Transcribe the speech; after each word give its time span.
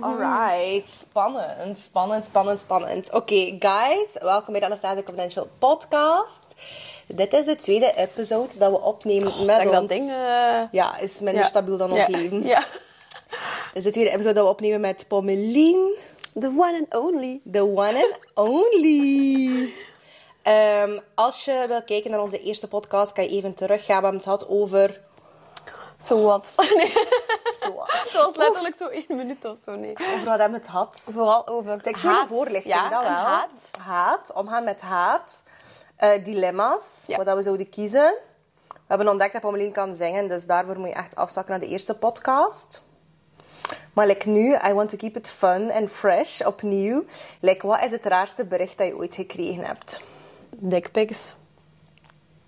Alright, 0.00 0.90
spannend, 0.90 1.78
spannend, 1.78 2.24
spannend, 2.24 2.58
spannend. 2.58 3.12
Oké, 3.12 3.56
guys, 3.58 4.16
welkom 4.20 4.50
bij 4.52 4.60
de 4.60 4.66
Anastasia 4.66 5.02
Confidential 5.02 5.48
podcast. 5.58 6.42
Dit 7.06 7.32
is 7.32 7.44
de 7.44 7.56
tweede 7.56 7.92
episode 7.96 8.58
dat 8.58 8.70
we 8.70 8.80
opnemen 8.80 9.32
met 9.46 9.56
Zeg 9.56 9.64
ons. 9.66 9.72
dat 9.72 9.88
ding. 9.88 10.06
Ja, 10.70 10.98
is 10.98 11.18
minder 11.20 11.42
ja. 11.42 11.48
stabiel 11.48 11.76
dan 11.76 11.92
ons 11.92 12.06
Ja. 12.06 12.16
leven. 12.18 12.46
Ja. 12.46 12.64
Dit 13.66 13.74
is 13.74 13.82
de 13.82 13.90
tweede 13.90 14.10
episode 14.10 14.34
dat 14.34 14.44
we 14.44 14.50
opnemen 14.50 14.80
met 14.80 15.04
Pommelien. 15.08 15.94
The 16.40 16.46
one 16.56 16.86
and 16.90 17.04
only. 17.04 17.40
The 17.52 17.62
one 17.62 17.94
and 18.04 18.18
only. 18.34 19.74
Ehm, 20.42 20.98
als 21.14 21.44
je 21.44 21.64
wil 21.68 21.82
kijken 21.82 22.10
naar 22.10 22.20
onze 22.20 22.40
eerste 22.42 22.68
podcast, 22.68 23.12
kan 23.12 23.24
je 23.24 23.30
even 23.30 23.54
teruggaan. 23.54 23.96
We 23.96 24.02
hebben 24.02 24.12
het 24.14 24.22
gehad 24.22 24.48
over... 24.48 25.00
So 25.98 26.22
what? 26.22 26.54
Nee, 27.60 27.72
Zoals. 28.12 28.36
letterlijk 28.36 28.74
zo 28.74 28.86
één 28.88 29.04
minuut 29.08 29.44
of 29.44 29.58
zo. 29.64 29.74
Nee. 29.76 29.92
Over 30.00 30.18
wat 30.24 30.38
hebben 30.38 30.50
we 30.50 30.56
het 30.56 30.68
gehad? 30.68 31.08
Vooral 31.12 31.46
over 31.46 31.80
Seksuele 31.80 32.16
haat. 32.16 32.28
voorlichting, 32.28 32.74
ja, 32.74 32.88
dat 32.88 33.00
wel. 33.02 33.10
haat. 33.10 33.70
Haat, 33.80 34.32
omgaan 34.32 34.64
met 34.64 34.80
haat. 34.80 35.42
Eh, 35.96 36.24
dilemma's, 36.24 37.04
Ja. 37.06 37.16
wat 37.16 37.26
dat 37.26 37.36
we 37.36 37.42
zouden 37.42 37.68
kiezen. 37.68 38.14
We 38.68 38.96
hebben 38.96 39.08
ontdekt 39.08 39.32
dat 39.32 39.40
Pommelien 39.42 39.72
kan 39.72 39.94
zingen, 39.94 40.28
dus 40.28 40.46
daarvoor 40.46 40.78
moet 40.78 40.88
je 40.88 40.94
echt 40.94 41.16
afzakken 41.16 41.52
naar 41.52 41.60
de 41.60 41.68
eerste 41.72 41.94
podcast. 41.98 42.82
Maar 43.92 44.06
like 44.06 44.28
nu, 44.28 44.54
I 44.68 44.72
want 44.72 44.88
to 44.88 44.96
keep 44.96 45.16
it 45.16 45.28
fun 45.28 45.70
and 45.72 45.90
fresh, 45.90 46.40
opnieuw. 46.40 47.04
Like, 47.40 47.66
wat 47.66 47.82
is 47.82 47.90
het 47.90 48.04
raarste 48.06 48.44
bericht 48.44 48.78
dat 48.78 48.86
je 48.86 48.96
ooit 48.96 49.14
gekregen 49.14 49.64
hebt? 49.64 50.00
Dickpics. 50.50 51.34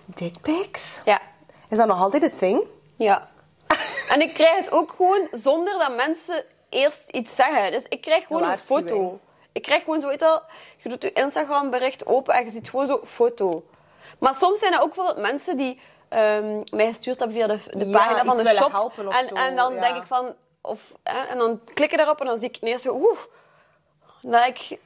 Dickpics? 0.05 1.00
Ja. 1.05 1.20
Is 1.69 1.77
dat 1.77 1.87
nog 1.87 2.00
altijd 2.00 2.23
een 2.23 2.37
thing? 2.37 2.62
Ja. 2.97 3.28
En 4.09 4.20
ik 4.20 4.34
krijg 4.34 4.56
het 4.56 4.70
ook 4.73 4.92
gewoon 4.92 5.29
zonder 5.30 5.79
dat 5.79 5.97
mensen 5.97 6.45
eerst 6.69 7.09
iets 7.09 7.34
zeggen. 7.34 7.73
Dus 7.73 7.87
ik 7.88 8.01
krijg 8.01 8.27
gewoon 8.27 8.42
Een 8.42 8.59
foto. 8.59 9.20
Ik 9.52 9.62
krijg 9.62 9.84
gewoon 9.84 10.01
zo, 10.01 10.09
weet 10.09 10.20
je 10.20 10.27
wel, 10.27 10.42
je 10.77 10.88
doet 10.88 11.02
je 11.02 11.12
Instagram 11.12 11.70
bericht 11.70 12.06
open 12.06 12.34
en 12.34 12.45
je 12.45 12.50
ziet 12.50 12.70
gewoon 12.70 12.86
zo'n 12.86 13.00
foto. 13.06 13.64
Maar 14.19 14.34
soms 14.34 14.58
zijn 14.58 14.73
er 14.73 14.80
ook 14.80 14.95
bijvoorbeeld 14.95 15.27
mensen 15.27 15.56
die 15.56 15.80
ehm, 16.08 16.61
mij 16.73 16.86
gestuurd 16.86 17.19
hebben 17.19 17.36
via 17.36 17.47
de, 17.47 17.78
de 17.78 17.86
Ja, 17.86 17.98
pagina 17.98 18.25
van 18.25 18.36
de 18.36 18.48
shop. 18.48 18.73
helpen 18.73 19.06
of 19.08 19.14
en, 19.14 19.27
zo, 19.28 19.34
en 19.34 19.56
dan 19.56 19.75
ja. 19.75 19.80
denk 19.80 19.97
ik 19.97 20.06
van, 20.06 20.34
of, 20.61 20.92
hè, 21.03 21.23
en 21.23 21.39
dan 21.39 21.61
klik 21.75 21.91
ik 21.91 21.97
daarop 21.97 22.20
en 22.20 22.27
dan 22.27 22.39
zie 22.39 22.48
ik 22.48 22.56
ineens 22.61 22.83
zo, 22.83 22.95
oeh. 22.95 23.19
Dat 24.20 24.47
ik, 24.47 24.78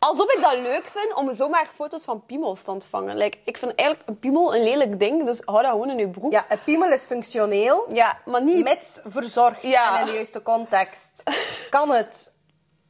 alsof 0.00 0.32
ik 0.32 0.40
dat 0.40 0.52
leuk 0.58 0.84
vind 0.84 1.14
om 1.14 1.34
zomaar 1.34 1.66
foto's 1.74 2.04
van 2.04 2.24
piemels 2.26 2.62
te 2.62 2.70
ontvangen. 2.70 3.16
Like, 3.16 3.38
ik 3.44 3.56
vind 3.56 3.74
eigenlijk 3.74 4.08
een 4.08 4.18
piemel 4.18 4.54
een 4.54 4.62
lelijk 4.62 4.98
ding, 4.98 5.24
dus 5.24 5.42
hou 5.44 5.62
dat 5.62 5.70
gewoon 5.70 5.90
in 5.90 5.98
je 5.98 6.08
broek. 6.08 6.32
Ja, 6.32 6.44
een 6.48 6.62
piemel 6.64 6.90
is 6.90 7.04
functioneel, 7.04 7.84
Ja, 7.92 8.18
maar 8.24 8.42
niet... 8.42 8.64
mits 8.64 9.00
verzorgd 9.04 9.62
Ja. 9.62 9.94
en 9.94 10.00
in 10.00 10.06
de 10.06 10.12
juiste 10.12 10.42
context. 10.42 11.22
Kan 11.70 11.90
het 11.90 12.34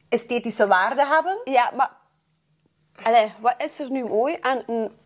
esthetische 0.09 0.67
waarde 0.67 1.05
hebben? 1.05 1.41
Ja, 1.43 1.71
maar... 1.75 1.91
Allee, 3.03 3.33
wat 3.39 3.53
is 3.57 3.79
er 3.79 3.91
nu 3.91 4.03
mooi 4.05 4.37
aan 4.41 4.63
een... 4.67 4.99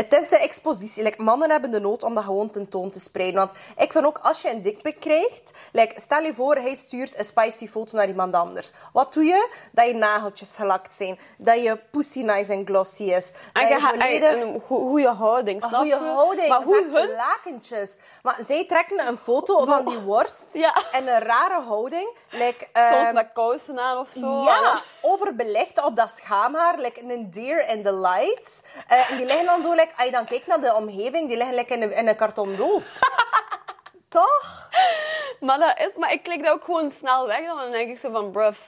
Het 0.00 0.12
is 0.12 0.28
de 0.28 0.38
expositie. 0.38 1.02
Like, 1.02 1.22
mannen 1.22 1.50
hebben 1.50 1.70
de 1.70 1.80
nood 1.80 2.02
om 2.02 2.14
dat 2.14 2.24
gewoon 2.24 2.50
tentoon 2.50 2.90
te 2.90 3.00
spreiden. 3.00 3.38
Want 3.40 3.52
ik 3.76 3.92
vind 3.92 4.04
ook, 4.04 4.18
als 4.22 4.42
je 4.42 4.50
een 4.50 4.62
dikpik 4.62 5.00
krijgt... 5.00 5.52
Like, 5.72 6.00
stel 6.00 6.22
je 6.22 6.34
voor, 6.34 6.54
hij 6.54 6.74
stuurt 6.74 7.18
een 7.18 7.24
spicy 7.24 7.68
foto 7.68 7.96
naar 7.96 8.08
iemand 8.08 8.34
anders. 8.34 8.72
Wat 8.92 9.12
doe 9.12 9.24
je? 9.24 9.48
Dat 9.72 9.86
je 9.86 9.94
nageltjes 9.94 10.56
gelakt 10.56 10.92
zijn. 10.92 11.18
Dat 11.38 11.62
je 11.62 11.76
pussy 11.90 12.22
nice 12.22 12.52
en 12.52 12.66
glossy 12.66 13.02
is. 13.02 13.32
Dat 13.52 13.62
En 13.62 13.68
je 13.68 13.74
je 13.74 13.80
ha- 13.80 13.88
volledig... 13.90 14.32
een 14.32 14.62
go- 14.66 14.88
goede 14.88 15.08
houding, 15.12 15.60
snap 15.62 15.74
goede 15.74 15.86
je? 15.88 15.94
houding, 15.96 16.48
Maar 16.48 16.62
hoe 16.62 16.86
hun... 16.92 17.10
lakentjes. 17.16 17.96
Maar 18.22 18.36
zij 18.44 18.66
trekken 18.66 19.06
een 19.06 19.16
foto 19.16 19.64
van 19.64 19.84
die 19.84 19.98
worst 19.98 20.46
Ja. 20.64 20.74
en 20.92 21.08
een 21.08 21.18
rare 21.20 21.60
houding. 21.62 22.16
Like, 22.30 22.66
Soms 22.72 23.06
ehm, 23.06 23.14
met 23.14 23.28
kousen 23.32 23.78
aan 23.78 23.98
of 23.98 24.08
zo. 24.10 24.42
ja, 24.44 24.82
overbelicht 25.00 25.84
op 25.84 25.96
dat 25.96 26.10
schaamhaar, 26.10 26.78
like 26.78 27.02
een 27.02 27.30
deer 27.30 27.68
in 27.68 27.82
the 27.82 27.92
lights. 27.94 28.62
Eh, 28.86 29.10
en 29.10 29.16
die 29.16 29.26
liggen 29.26 29.44
dan 29.46 29.62
zo, 29.62 29.72
like, 29.72 29.89
als 29.96 30.06
je 30.06 30.12
dan 30.12 30.24
kijkt 30.24 30.46
naar 30.46 30.60
de 30.60 30.74
omgeving, 30.74 31.28
die 31.28 31.36
liggen 31.36 31.54
like, 31.54 31.74
in, 31.74 31.82
een, 31.82 31.92
in 31.92 32.08
een 32.08 32.16
karton 32.16 32.56
doos. 32.56 32.98
Toch? 34.08 34.68
Maar 35.40 35.58
dat 35.58 35.78
is... 35.78 35.96
Maar 35.96 36.12
ik 36.12 36.22
klik 36.22 36.42
dat 36.42 36.52
ook 36.52 36.64
gewoon 36.64 36.90
snel 36.90 37.26
weg. 37.26 37.46
Dan 37.46 37.70
denk 37.70 37.90
ik 37.90 37.98
zo 37.98 38.10
van, 38.10 38.30
bruv... 38.30 38.58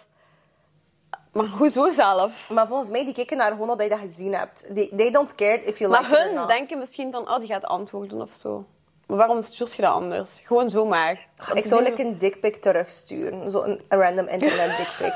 Maar 1.32 1.46
hoezo 1.46 1.92
zelf? 1.92 2.50
Maar 2.50 2.66
volgens 2.66 2.90
mij, 2.90 3.04
die 3.04 3.14
kijken 3.14 3.36
naar 3.36 3.50
gewoon 3.50 3.66
dat 3.66 3.82
je 3.82 3.88
dat 3.88 3.98
gezien 3.98 4.34
hebt. 4.34 4.74
They, 4.74 4.90
they 4.96 5.10
don't 5.10 5.34
care 5.34 5.64
if 5.64 5.78
you 5.78 5.90
Maar 5.90 6.00
like 6.00 6.14
it 6.14 6.20
or 6.20 6.38
hun 6.38 6.46
denken 6.46 6.78
misschien 6.78 7.12
van, 7.12 7.30
oh, 7.30 7.38
die 7.38 7.48
gaat 7.48 7.64
antwoorden 7.64 8.20
of 8.20 8.32
zo. 8.32 8.64
Maar 9.06 9.16
waarom 9.16 9.42
stuurt 9.42 9.74
je 9.74 9.82
dat 9.82 9.92
anders? 9.92 10.40
Gewoon 10.44 10.70
zomaar. 10.70 11.28
Om 11.50 11.56
Ik 11.56 11.66
zou 11.66 11.82
like, 11.82 12.02
een 12.02 12.18
dickpic 12.18 12.56
terugsturen. 12.56 13.50
Zo 13.50 13.62
een, 13.62 13.84
een 13.88 13.98
random 13.98 14.26
internet 14.26 14.76
dickpic. 14.76 15.14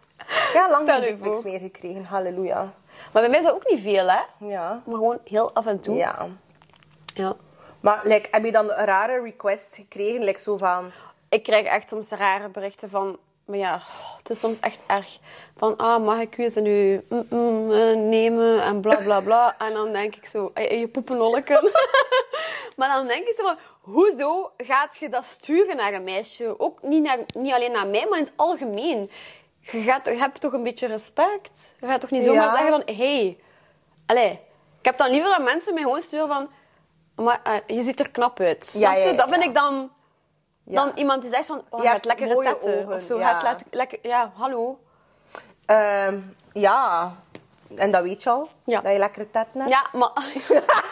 ja, 0.54 0.70
lang 0.70 0.88
geen 0.88 1.00
dickpics 1.00 1.40
voor. 1.40 1.50
meer 1.50 1.60
gekregen. 1.60 2.04
Halleluja. 2.04 2.72
Maar 3.12 3.22
bij 3.22 3.30
mij 3.30 3.38
is 3.38 3.44
dat 3.44 3.54
ook 3.54 3.70
niet 3.70 3.80
veel, 3.80 4.10
hè? 4.10 4.20
Ja. 4.38 4.82
Maar 4.84 4.94
gewoon 4.96 5.18
heel 5.24 5.52
af 5.52 5.66
en 5.66 5.80
toe. 5.80 5.94
Ja. 5.94 6.28
Ja. 7.14 7.36
Maar 7.80 8.00
like, 8.02 8.28
heb 8.30 8.44
je 8.44 8.52
dan 8.52 8.66
rare 8.70 9.22
request 9.22 9.74
gekregen? 9.74 10.24
Like 10.24 10.40
zo 10.40 10.56
van... 10.56 10.90
Ik 11.28 11.42
krijg 11.42 11.66
echt 11.66 11.88
soms 11.88 12.10
rare 12.10 12.48
berichten 12.48 12.88
van... 12.88 13.18
Maar 13.44 13.58
ja, 13.58 13.74
oh, 13.74 14.16
het 14.16 14.30
is 14.30 14.40
soms 14.40 14.60
echt 14.60 14.82
erg. 14.86 15.18
Van, 15.56 15.76
ah, 15.76 16.04
mag 16.04 16.18
ik 16.18 16.38
u 16.38 16.42
eens 16.42 16.56
in 16.56 16.64
uw 16.66 17.00
mm, 17.08 17.26
mm, 17.28 17.72
eh, 17.72 17.96
nemen 17.96 18.62
en 18.62 18.80
bla 18.80 18.96
bla 18.96 19.20
bla. 19.20 19.54
En 19.66 19.72
dan 19.72 19.92
denk 19.92 20.16
ik 20.16 20.26
zo, 20.26 20.50
je 20.54 20.88
poepenolken. 20.92 21.70
maar 22.76 22.94
dan 22.94 23.06
denk 23.06 23.26
ik 23.26 23.34
zo 23.34 23.42
van, 23.42 23.58
hoezo 23.80 24.52
gaat 24.56 24.96
je 24.96 25.08
dat 25.08 25.24
sturen 25.24 25.76
naar 25.76 25.92
een 25.92 26.04
meisje? 26.04 26.54
Ook 26.58 26.82
niet, 26.82 27.02
naar, 27.02 27.18
niet 27.34 27.52
alleen 27.52 27.72
naar 27.72 27.86
mij, 27.86 28.06
maar 28.08 28.18
in 28.18 28.24
het 28.24 28.32
algemeen. 28.36 29.10
Je, 29.72 29.82
gaat, 29.82 30.06
je 30.06 30.16
hebt 30.16 30.40
toch 30.40 30.52
een 30.52 30.62
beetje 30.62 30.86
respect? 30.86 31.74
Je 31.80 31.86
gaat 31.86 32.00
toch 32.00 32.10
niet 32.10 32.22
zomaar 32.22 32.44
Ja. 32.44 32.50
zeggen 32.50 32.70
van, 32.70 32.96
hey, 32.96 33.38
allee. 34.06 34.30
Ik 34.78 34.86
heb 34.86 34.98
dan 34.98 35.10
liever 35.10 35.30
dat 35.30 35.42
mensen 35.42 35.74
mij 35.74 35.82
gewoon 35.82 36.00
sturen 36.02 36.28
van, 36.28 36.50
maar 37.24 37.40
eh, 37.42 37.76
je 37.76 37.82
ziet 37.82 38.00
er 38.00 38.10
knap 38.10 38.40
uit. 38.40 38.74
Ja, 38.78 38.92
ja? 38.92 39.12
Dat 39.12 39.28
vind 39.28 39.44
ik 39.44 39.54
dan... 39.54 39.90
Dan 40.64 40.92
iemand 40.94 41.22
die 41.22 41.30
zegt 41.30 41.46
van, 41.46 41.64
oh, 41.70 41.82
Je 41.82 41.88
hebt 41.88 42.04
lekkere 42.04 42.36
tetten. 42.42 42.82
ogen, 42.82 42.96
Of 42.96 43.02
zo, 43.02 43.18
ja. 43.18 43.56
lekker... 43.70 43.98
Ja, 44.02 44.32
hallo. 44.34 44.78
Ehm, 45.66 46.18
ja. 46.52 47.12
En 47.76 47.90
dat 47.90 48.02
weet 48.02 48.22
je 48.22 48.30
al. 48.30 48.48
Ja. 48.64 48.80
Dat 48.80 48.92
je 48.92 48.98
lekkere 48.98 49.30
tetten 49.30 49.60
hebt. 49.60 49.72
Ja, 49.72 49.98
maar... 49.98 50.10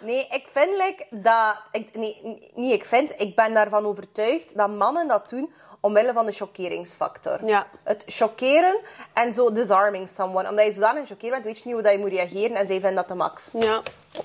Nee, 0.00 0.26
ik 0.30 0.48
vind 0.48 0.70
like, 0.76 1.06
dat... 1.10 1.56
Ik, 1.72 1.94
nee, 1.94 2.38
niet 2.54 2.72
ik 2.72 2.84
vind. 2.84 3.20
Ik 3.20 3.36
ben 3.36 3.54
daarvan 3.54 3.84
overtuigd 3.86 4.56
dat 4.56 4.70
mannen 4.70 5.08
dat 5.08 5.28
doen 5.28 5.52
omwille 5.80 6.12
van 6.12 6.26
de 6.26 6.32
chockeringsfactor. 6.32 7.44
Ja. 7.44 7.66
Het 7.82 8.04
chockeren 8.06 8.80
en 9.12 9.34
zo 9.34 9.52
disarming 9.52 10.08
someone. 10.08 10.48
Omdat 10.48 10.66
je 10.66 10.72
zodanig 10.72 11.02
gechoqueerd 11.02 11.32
bent, 11.32 11.44
weet 11.44 11.56
je 11.56 11.62
niet 11.64 11.74
hoe 11.74 11.82
dat 11.82 11.92
je 11.92 11.98
moet 11.98 12.10
reageren. 12.10 12.56
En 12.56 12.66
zij 12.66 12.80
vinden 12.80 12.94
dat 12.94 13.08
de 13.08 13.14
max. 13.14 13.52
Ja. 13.58 13.82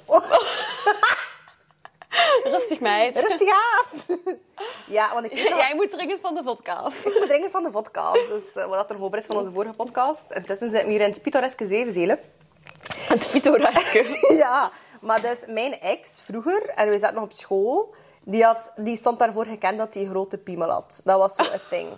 Rustig, 2.43 2.79
meid. 2.79 3.19
Rustig 3.19 3.49
aan. 3.49 4.17
ja, 4.88 5.13
want 5.13 5.25
ik 5.25 5.38
Jij 5.38 5.75
moet 5.75 5.91
dringend 5.91 6.19
van 6.19 6.35
de 6.35 6.43
podcast. 6.43 7.05
Ik 7.05 7.19
moet 7.19 7.27
dringend 7.27 7.51
van 7.51 7.63
de 7.63 7.72
vodka. 7.72 8.11
Dus 8.11 8.55
eh, 8.55 8.66
wat 8.66 8.89
er 8.89 9.03
over 9.03 9.17
is 9.17 9.25
van 9.25 9.37
onze 9.37 9.51
vorige 9.51 9.73
podcast. 9.73 10.23
Intussen 10.29 10.69
zitten 10.69 10.87
we 10.87 10.93
hier 10.93 11.01
in 11.01 11.11
het 11.11 11.22
pittoreske. 11.22 12.19
Het 12.97 13.29
pittoreske. 13.31 14.19
Ja, 14.43 14.72
maar 15.01 15.22
dus 15.22 15.43
mijn 15.47 15.79
ex 15.79 16.22
vroeger, 16.22 16.69
en 16.69 16.89
we 16.89 16.99
zaten 16.99 17.16
nog 17.16 17.23
op 17.23 17.33
school, 17.33 17.95
die, 18.25 18.44
had, 18.44 18.74
die 18.75 18.97
stond 18.97 19.19
daarvoor 19.19 19.46
gekend 19.46 19.78
dat 19.78 19.94
hij 19.94 20.03
een 20.03 20.09
grote 20.09 20.38
piemel 20.38 20.69
had. 20.69 21.02
Dat 21.03 21.19
was 21.19 21.36
zo 21.36 21.44
een 21.44 21.59
thing. 21.69 21.90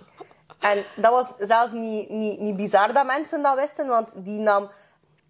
En 0.60 0.86
dat 0.96 1.12
was 1.12 1.48
zelfs 1.48 1.72
niet, 1.72 2.10
niet, 2.10 2.40
niet 2.40 2.56
bizar 2.56 2.94
dat 2.94 3.06
mensen 3.06 3.42
dat 3.42 3.56
wisten, 3.56 3.88
want 3.88 4.14
die 4.16 4.40
nam 4.40 4.70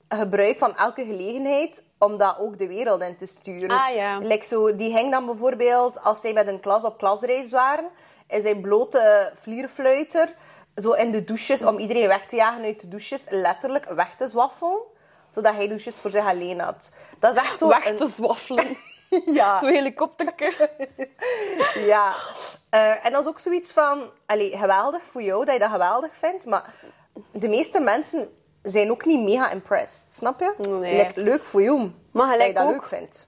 gebruik 0.09 0.57
van 0.57 0.75
elke 0.75 1.05
gelegenheid 1.05 1.83
om 1.97 2.17
dat 2.17 2.37
ook 2.39 2.57
de 2.57 2.67
wereld 2.67 3.01
in 3.01 3.17
te 3.17 3.25
sturen. 3.25 3.69
Ah, 3.69 3.95
ja. 3.95 4.17
Like 4.17 4.45
zo, 4.45 4.75
die 4.75 4.91
ging 4.93 5.11
dan 5.11 5.25
bijvoorbeeld, 5.25 6.01
als 6.03 6.21
zij 6.21 6.33
met 6.33 6.47
een 6.47 6.59
klas 6.59 6.83
op 6.83 6.97
klasreis 6.97 7.51
waren, 7.51 7.89
is 8.27 8.43
hij 8.43 8.55
blote 8.55 9.31
vlierfluiter 9.35 10.33
zo 10.75 10.91
in 10.91 11.11
de 11.11 11.23
douches, 11.23 11.63
om 11.63 11.77
iedereen 11.77 12.07
weg 12.07 12.25
te 12.25 12.35
jagen 12.35 12.63
uit 12.63 12.81
de 12.81 12.87
douches, 12.87 13.21
letterlijk 13.29 13.85
weg 13.85 14.15
te 14.15 14.27
zwaffelen 14.27 14.79
zodat 15.33 15.53
hij 15.55 15.67
douches 15.67 15.99
voor 15.99 16.11
zich 16.11 16.25
alleen 16.25 16.59
had. 16.59 16.91
Dat 17.19 17.35
is 17.35 17.41
echt 17.41 17.57
zo... 17.57 17.67
Weg 17.67 17.85
een- 17.89 17.95
te 17.95 18.07
zwaffelen. 18.07 18.77
Ja, 19.25 19.59
Zo'n 19.59 19.69
helikopterke. 19.69 20.69
ja. 21.91 22.13
Eh, 22.69 23.05
en 23.05 23.11
dat 23.11 23.21
is 23.21 23.27
ook 23.27 23.39
zoiets 23.39 23.71
van... 23.71 24.09
Allee, 24.25 24.57
geweldig 24.57 25.05
voor 25.05 25.21
jou 25.21 25.45
dat 25.45 25.53
je 25.53 25.59
dat 25.59 25.69
geweldig 25.71 26.17
vindt, 26.17 26.45
maar 26.45 26.73
de 27.31 27.47
meeste 27.49 27.79
mensen 27.79 28.29
zijn 28.61 28.91
ook 28.91 29.05
niet 29.05 29.21
mega 29.21 29.49
impressed, 29.49 30.13
snap 30.13 30.39
je? 30.39 30.53
Nee. 30.69 30.97
Like, 30.97 31.21
leuk 31.21 31.45
voor 31.45 31.61
jou 31.61 31.91
Maar 32.11 32.37
dat 32.37 32.47
je 32.47 32.53
dat 32.53 32.63
ook- 32.63 32.71
leuk 32.71 32.85
vindt. 32.85 33.26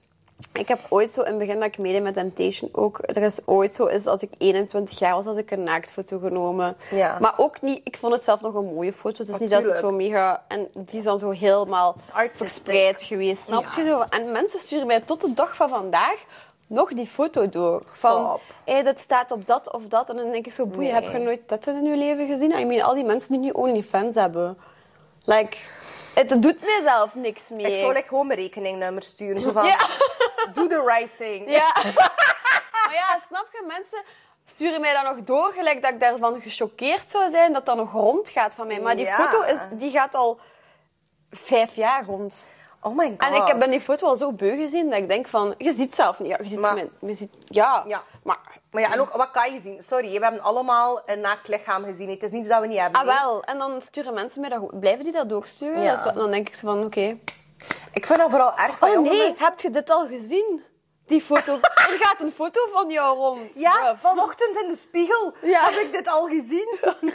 Ik 0.52 0.68
heb 0.68 0.78
ooit 0.88 1.10
zo 1.10 1.20
in 1.20 1.26
het 1.28 1.38
begin 1.38 1.54
dat 1.54 1.64
ik 1.64 1.78
meedeed 1.78 2.02
met 2.02 2.14
Temptation 2.14 2.68
ook. 2.72 2.98
Er 3.02 3.22
is 3.22 3.40
ooit 3.44 3.74
zo, 3.74 3.86
is 3.86 4.06
als 4.06 4.22
ik 4.22 4.30
21 4.38 4.98
jaar 4.98 5.14
was, 5.14 5.26
als 5.26 5.36
ik 5.36 5.50
een 5.50 5.62
naaktfoto 5.62 6.18
genomen. 6.18 6.76
Ja. 6.90 7.18
Maar 7.20 7.34
ook 7.36 7.60
niet, 7.62 7.80
ik 7.84 7.96
vond 7.96 8.12
het 8.12 8.24
zelf 8.24 8.40
nog 8.40 8.54
een 8.54 8.74
mooie 8.74 8.92
foto. 8.92 9.22
Het 9.22 9.28
is 9.28 9.38
niet 9.38 9.50
dat 9.50 9.64
het 9.64 9.78
zo 9.78 9.90
mega. 9.90 10.44
En 10.48 10.68
die 10.74 10.98
is 10.98 11.04
dan 11.04 11.18
zo 11.18 11.30
helemaal 11.30 11.96
Artistic. 12.12 12.36
verspreid 12.36 13.02
geweest. 13.02 13.42
Snap 13.42 13.64
je 13.76 13.84
zo? 13.84 14.00
En 14.00 14.32
mensen 14.32 14.58
sturen 14.58 14.86
mij 14.86 15.00
tot 15.00 15.20
de 15.20 15.32
dag 15.34 15.56
van 15.56 15.68
vandaag 15.68 16.16
nog 16.66 16.92
die 16.92 17.06
foto 17.06 17.48
door. 17.48 17.82
Van, 17.86 18.38
hé, 18.64 18.82
dit 18.82 19.00
staat 19.00 19.30
op 19.30 19.46
dat 19.46 19.72
of 19.72 19.86
dat. 19.88 20.08
En 20.08 20.16
dan 20.16 20.30
denk 20.30 20.46
ik 20.46 20.52
zo, 20.52 20.66
boeien, 20.66 20.92
Nee. 20.92 21.02
heb 21.02 21.12
je 21.12 21.18
nooit 21.18 21.48
dit 21.48 21.66
in 21.66 21.84
je 21.84 21.96
leven 21.96 22.26
gezien? 22.26 22.50
I 22.50 22.64
mean, 22.64 22.86
al 22.86 22.94
die 22.94 23.04
mensen 23.04 23.30
die 23.32 23.40
nu 23.40 23.50
OnlyFans 23.50 24.14
hebben. 24.14 24.58
Like, 25.24 25.56
het 26.14 26.42
doet 26.42 26.64
mijzelf 26.64 27.14
niks 27.14 27.48
meer. 27.48 27.66
Ik 27.66 27.76
zou 27.76 27.92
like, 27.92 28.08
gewoon 28.08 28.26
mijn 28.26 28.38
rekeningnummer 28.38 29.02
sturen. 29.02 29.42
Zo 29.42 29.52
van, 29.52 29.64
Ja. 29.66 29.78
do 30.54 30.66
the 30.66 30.82
right 30.86 31.16
thing. 31.18 31.50
Ja. 31.50 31.72
maar 32.84 32.94
ja, 32.94 33.20
snap 33.28 33.46
je? 33.52 33.64
Mensen 33.66 34.02
sturen 34.44 34.80
mij 34.80 34.92
dan 34.92 35.04
nog 35.04 35.24
door, 35.24 35.52
gelijk 35.52 35.82
dat 35.82 35.92
ik 35.92 36.00
daarvan 36.00 36.40
gechoqueerd 36.40 37.10
zou 37.10 37.30
zijn 37.30 37.52
dat 37.52 37.66
dat 37.66 37.76
nog 37.76 37.92
rondgaat 37.92 38.54
van 38.54 38.66
mij. 38.66 38.80
Maar 38.80 38.96
die 38.96 39.04
Ja. 39.04 39.14
foto 39.16 39.42
is, 39.42 39.60
die 39.70 39.90
gaat 39.90 40.14
al 40.14 40.40
vijf 41.30 41.74
jaar 41.74 42.04
rond. 42.04 42.34
Oh 42.82 42.96
my 42.96 43.08
god. 43.08 43.20
En 43.28 43.34
ik 43.34 43.46
heb 43.46 43.58
ben 43.58 43.70
die 43.70 43.80
foto 43.80 44.06
al 44.06 44.16
zo 44.16 44.32
beu 44.32 44.56
gezien 44.56 44.90
dat 44.90 44.98
ik 44.98 45.08
denk 45.08 45.28
van, 45.28 45.54
je 45.58 45.72
ziet 45.72 45.94
zelf 45.94 46.18
niet. 46.18 46.28
Ja, 46.30 46.36
je 46.42 46.48
ziet 46.48 46.58
Maar- 46.58 46.84
je 47.00 47.14
ziet, 47.14 47.32
ja, 47.46 47.84
Ja. 47.86 48.02
maar... 48.22 48.49
Maar 48.70 48.82
ja, 48.82 48.92
en 48.92 49.00
ook, 49.00 49.12
wat 49.12 49.30
kan 49.30 49.52
je 49.52 49.60
zien? 49.60 49.82
Sorry, 49.82 50.12
we 50.18 50.22
hebben 50.24 50.42
allemaal 50.42 51.02
een 51.06 51.20
naakt 51.20 51.48
lichaam 51.48 51.84
gezien. 51.84 52.10
Het 52.10 52.22
is 52.22 52.30
niets 52.30 52.48
dat 52.48 52.60
we 52.60 52.66
niet 52.66 52.78
hebben. 52.78 53.00
Ah, 53.00 53.06
nee. 53.06 53.16
wel. 53.16 53.42
En 53.42 53.58
dan 53.58 53.80
sturen 53.80 54.14
mensen 54.14 54.40
mij 54.40 54.50
dat... 54.50 54.80
Blijven 54.80 55.04
die 55.04 55.12
dat 55.12 55.28
doorsturen? 55.28 55.82
Ja. 55.82 55.88
Dat 55.90 55.98
is 55.98 56.04
wat- 56.04 56.14
dan 56.14 56.30
denk 56.30 56.48
ik 56.48 56.54
zo 56.54 56.66
van, 56.66 56.84
oké. 56.84 57.18
Ik 57.92 58.06
vind 58.06 58.18
dat 58.18 58.30
vooral 58.30 58.56
erg 58.56 58.78
van 58.78 58.88
Oh 58.90 59.00
nee, 59.02 59.26
mensen. 59.26 59.44
heb 59.44 59.60
je 59.60 59.70
dit 59.70 59.90
al 59.90 60.06
gezien? 60.06 60.62
Die 61.06 61.20
foto. 61.20 61.54
er 61.90 61.98
gaat 62.00 62.20
een 62.20 62.32
foto 62.32 62.60
van 62.72 62.90
jou 62.90 63.16
rond. 63.18 63.58
Ja, 63.58 63.96
vanochtend 63.96 64.56
in 64.62 64.68
de 64.68 64.76
spiegel 64.76 65.34
Ja. 65.42 65.64
heb 65.70 65.80
ik 65.80 65.92
dit 65.92 66.08
al 66.08 66.26
gezien. 66.26 66.78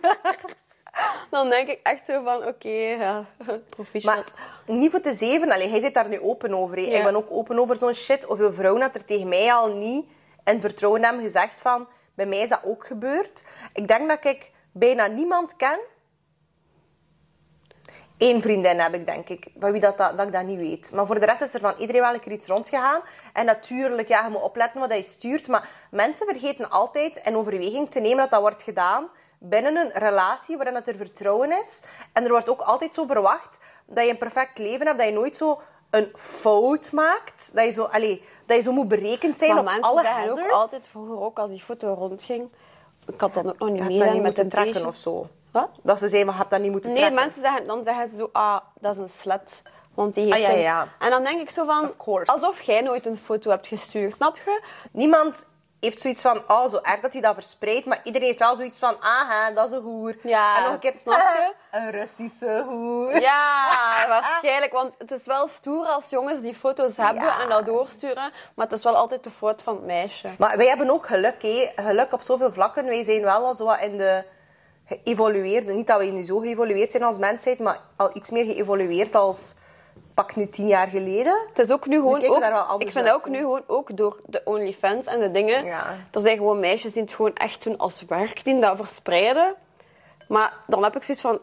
Dan 1.29 1.49
denk 1.49 1.67
ik 1.67 1.79
echt 1.83 2.05
zo 2.05 2.23
van, 2.23 2.47
oké, 2.47 2.69
ja, 2.69 3.25
proficiat. 3.69 4.15
Maar 4.15 4.75
niet 4.77 4.91
voor 4.91 4.99
te 4.99 5.13
zeven. 5.13 5.51
Allee, 5.51 5.69
hij 5.69 5.79
zit 5.79 5.93
daar 5.93 6.07
nu 6.07 6.19
open 6.21 6.53
over. 6.53 6.79
Ja. 6.79 6.97
Ik 6.97 7.03
ben 7.03 7.15
ook 7.15 7.27
open 7.31 7.59
over 7.59 7.75
zo'n 7.75 7.93
shit. 7.93 8.23
Hoeveel 8.23 8.53
vrouwen 8.53 8.81
dat 8.81 8.95
er 8.95 9.05
tegen 9.05 9.27
mij 9.27 9.53
al 9.53 9.67
niet 9.67 10.05
in 10.45 10.59
vertrouwen 10.59 11.03
hebben 11.03 11.23
gezegd 11.23 11.59
van... 11.59 11.87
Bij 12.15 12.25
mij 12.25 12.39
is 12.39 12.49
dat 12.49 12.63
ook 12.63 12.85
gebeurd. 12.85 13.43
Ik 13.73 13.87
denk 13.87 14.09
dat 14.09 14.25
ik 14.25 14.51
bijna 14.71 15.07
niemand 15.07 15.55
ken. 15.55 15.79
Eén 18.17 18.41
vriendin 18.41 18.79
heb 18.79 18.93
ik, 18.93 19.05
denk 19.05 19.29
ik. 19.29 19.47
Van 19.59 19.71
wie 19.71 19.81
dat, 19.81 19.97
dat, 19.97 20.17
dat 20.17 20.27
ik 20.27 20.33
dat 20.33 20.43
niet 20.43 20.57
weet. 20.57 20.91
Maar 20.93 21.05
voor 21.05 21.19
de 21.19 21.25
rest 21.25 21.41
is 21.41 21.53
er 21.53 21.59
van 21.59 21.73
iedereen 21.77 22.01
wel 22.01 22.13
een 22.13 22.19
keer 22.19 22.31
iets 22.31 22.47
rondgegaan. 22.47 23.01
En 23.33 23.45
natuurlijk, 23.45 24.07
ja, 24.07 24.23
je 24.23 24.29
moet 24.29 24.41
opletten 24.41 24.79
wat 24.79 24.95
je 24.95 25.01
stuurt. 25.01 25.47
Maar 25.47 25.69
mensen 25.91 26.27
vergeten 26.27 26.69
altijd 26.69 27.17
in 27.17 27.37
overweging 27.37 27.89
te 27.91 27.99
nemen 27.99 28.17
dat 28.17 28.31
dat 28.31 28.41
wordt 28.41 28.61
gedaan 28.61 29.09
binnen 29.39 29.75
een 29.75 29.91
relatie 29.93 30.55
waarin 30.55 30.73
dat 30.73 30.87
er 30.87 30.95
vertrouwen 30.95 31.59
is. 31.59 31.81
En 32.13 32.23
er 32.23 32.29
wordt 32.29 32.49
ook 32.49 32.61
altijd 32.61 32.93
zo 32.93 33.05
verwacht 33.05 33.59
dat 33.85 34.05
je 34.05 34.11
een 34.11 34.17
perfect 34.17 34.57
leven 34.57 34.85
hebt. 34.85 34.97
Dat 34.97 35.07
je 35.07 35.13
nooit 35.13 35.37
zo 35.37 35.61
een 35.89 36.11
fout 36.15 36.91
maakt. 36.91 37.51
Dat 37.53 37.65
je 37.65 37.71
zo, 37.71 37.83
allee, 37.83 38.23
dat 38.45 38.57
je 38.57 38.63
zo 38.63 38.71
moet 38.71 38.87
berekend 38.87 39.37
zijn 39.37 39.49
maar 39.49 39.59
op 39.59 39.65
mensen 39.65 39.83
alle 39.83 40.01
zeggen 40.01 40.29
ook 40.45 40.51
altijd, 40.51 40.87
vroeger 40.87 41.19
ook, 41.21 41.39
als 41.39 41.49
die 41.49 41.59
foto 41.61 41.93
rondging... 41.93 42.49
Ik 43.07 43.19
had 43.19 43.33
dan 43.33 43.47
ook 43.47 43.59
nog 43.59 43.69
niet 43.69 43.79
dat 43.79 43.89
niet 43.89 43.99
met 43.99 44.21
moeten 44.21 44.43
een 44.43 44.49
trekken 44.49 44.85
of 44.85 44.95
zo. 44.95 45.27
Wat? 45.51 45.69
Dat 45.81 45.99
ze 45.99 46.07
zeiden, 46.09 46.25
maar 46.25 46.33
je 46.33 46.39
hebt 46.39 46.51
dat 46.51 46.61
niet 46.61 46.71
moeten 46.71 46.89
Nee, 46.91 46.99
trekken. 46.99 47.19
mensen 47.21 47.41
zeggen, 47.41 47.63
dan 47.67 47.83
zeggen 47.83 48.07
ze 48.07 48.15
zo, 48.15 48.29
ah, 48.31 48.57
dat 48.79 48.91
is 48.95 48.97
een 49.01 49.09
slet. 49.09 49.61
Want 49.93 50.13
die 50.13 50.23
heeft 50.23 50.35
Ah, 50.35 50.41
ja, 50.41 50.53
een- 50.53 50.59
ja. 50.59 50.87
En 50.99 51.09
dan 51.09 51.23
denk 51.23 51.41
ik 51.41 51.49
zo 51.49 51.65
van, 51.65 51.91
alsof 52.25 52.61
jij 52.61 52.81
nooit 52.81 53.05
een 53.05 53.15
foto 53.17 53.49
hebt 53.49 53.67
gestuurd, 53.67 54.13
snap 54.13 54.37
je? 54.37 54.61
Niemand 54.91 55.45
heeft 55.85 56.01
zoiets 56.01 56.21
van, 56.21 56.41
oh, 56.47 56.67
zo 56.67 56.79
erg 56.81 56.99
dat 56.99 57.13
hij 57.13 57.21
dat 57.21 57.33
verspreidt. 57.33 57.85
Maar 57.85 57.99
iedereen 58.03 58.27
heeft 58.27 58.39
wel 58.39 58.55
zoiets 58.55 58.79
van, 58.79 58.95
ah, 58.99 59.29
hè, 59.29 59.53
dat 59.53 59.65
is 59.65 59.71
een 59.71 59.81
hoer. 59.81 60.15
Ja, 60.23 60.57
en 60.57 60.63
nog 60.63 60.71
een 60.73 60.79
keer, 60.79 60.93
snap 60.95 61.17
je? 61.17 61.53
Een 61.71 61.91
Russische 61.91 62.63
hoer. 62.67 63.19
Ja, 63.21 63.73
waarschijnlijk. 64.07 64.71
Want 64.73 64.95
het 64.97 65.11
is 65.11 65.25
wel 65.25 65.47
stoer 65.47 65.85
als 65.85 66.09
jongens 66.09 66.41
die 66.41 66.53
foto's 66.55 66.97
hebben 66.97 67.23
Ja. 67.23 67.41
en 67.41 67.49
dat 67.49 67.65
doorsturen. 67.65 68.31
Maar 68.55 68.65
het 68.65 68.71
is 68.77 68.83
wel 68.83 68.95
altijd 68.95 69.23
de 69.23 69.29
fout 69.31 69.63
van 69.63 69.75
het 69.75 69.85
meisje. 69.85 70.29
Maar 70.37 70.57
wij 70.57 70.67
hebben 70.67 70.89
ook 70.89 71.07
geluk, 71.07 71.41
hè. 71.41 71.71
Geluk 71.75 72.13
op 72.13 72.21
zoveel 72.21 72.53
vlakken. 72.53 72.85
Wij 72.85 73.03
zijn 73.03 73.21
wel 73.21 73.45
al 73.45 73.53
zo 73.55 73.65
wat 73.65 73.79
in 73.81 73.97
de 73.97 74.23
geëvolueerde... 74.85 75.73
Niet 75.73 75.87
dat 75.87 75.99
we 75.99 76.05
nu 76.05 76.23
zo 76.23 76.39
geëvolueerd 76.39 76.91
zijn 76.91 77.03
als 77.03 77.17
mensheid, 77.17 77.59
maar 77.59 77.79
al 77.95 78.09
iets 78.13 78.29
meer 78.31 78.45
geëvolueerd 78.45 79.15
als... 79.15 79.53
Pak 80.15 80.35
nu 80.35 80.49
tien 80.49 80.67
jaar 80.67 80.87
geleden. 80.87 81.41
Het 81.47 81.59
is 81.59 81.71
ook 81.71 81.87
nu 81.87 81.95
gewoon 81.95 82.25
ook, 82.25 82.81
ik 82.81 82.91
vind 82.91 83.09
ook 83.09 83.21
zo. 83.21 83.29
nu 83.29 83.37
gewoon 83.37 83.63
ook 83.67 83.97
door 83.97 84.19
de 84.25 84.41
OnlyFans 84.43 85.05
en 85.05 85.19
de 85.19 85.31
dingen. 85.31 85.65
Ja. 85.65 85.95
Er 86.11 86.21
zijn 86.21 86.37
gewoon 86.37 86.59
meisjes 86.59 86.93
die 86.93 87.01
het 87.01 87.13
gewoon 87.13 87.33
echt 87.33 87.63
doen 87.63 87.77
als 87.77 88.05
werk, 88.07 88.43
die 88.43 88.59
dat 88.59 88.77
verspreiden. 88.77 89.55
Maar 90.27 90.53
dan 90.67 90.83
heb 90.83 90.95
ik 90.95 91.03
zoiets 91.03 91.23
van, 91.23 91.39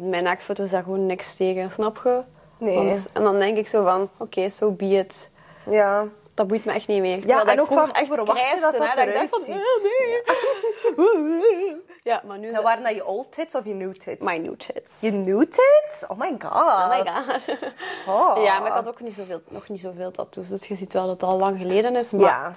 mijn 0.00 0.24
naaktfoto's 0.24 0.70
daar 0.70 0.82
gewoon 0.82 1.06
niks 1.06 1.36
tegen, 1.36 1.70
snap 1.70 2.00
je? 2.04 2.22
Nee. 2.58 2.76
Want, 2.76 3.08
en 3.12 3.22
dan 3.22 3.38
denk 3.38 3.56
ik 3.56 3.68
zo 3.68 3.84
van, 3.84 4.10
oké, 4.16 4.48
so 4.48 4.70
be 4.70 4.84
it. 4.84 5.30
Ja. 5.66 6.06
Dat 6.34 6.46
boeit 6.46 6.64
me 6.64 6.72
echt 6.72 6.88
niet 6.88 7.00
meer. 7.00 7.16
Ja, 7.16 7.20
Terwijl 7.20 7.46
en 7.46 7.60
ook 7.60 7.72
van, 7.72 7.92
echt 7.92 8.14
verwacht 8.14 8.50
je 8.50 8.60
dat 8.60 8.72
dat 8.72 8.96
eruit 8.96 9.36
ziet? 9.36 9.46
nee. 9.46 9.56
Ja, 10.96 11.76
maar 12.04 12.38
nu 12.38 12.52
het 12.54 12.62
waren 12.62 12.82
dat 12.82 12.94
je 12.94 13.06
old 13.06 13.32
tits 13.32 13.54
of 13.54 13.64
je 13.64 13.74
new 13.74 13.92
tits? 13.92 14.24
my 14.26 14.36
new 14.36 14.56
tits. 14.56 15.00
Je 15.00 15.12
new 15.12 15.40
tits? 15.42 16.04
Oh 16.08 16.18
my 16.18 16.34
god. 16.38 16.52
Oh 16.52 16.88
my 16.88 17.10
god. 17.12 17.40
Oh. 18.06 18.42
Ja, 18.42 18.58
maar 18.58 18.68
ik 18.68 18.72
had 18.72 18.88
ook 18.88 19.00
niet 19.00 19.14
zoveel, 19.14 19.42
nog 19.48 19.68
niet 19.68 19.80
zoveel 19.80 20.10
tattoos. 20.10 20.48
Dus 20.48 20.66
je 20.66 20.74
ziet 20.74 20.92
wel 20.92 21.02
dat 21.02 21.12
het 21.20 21.22
al 21.30 21.38
lang 21.38 21.58
geleden 21.58 21.96
is. 21.96 22.12
Maar 22.12 22.20
Ja. 22.22 22.52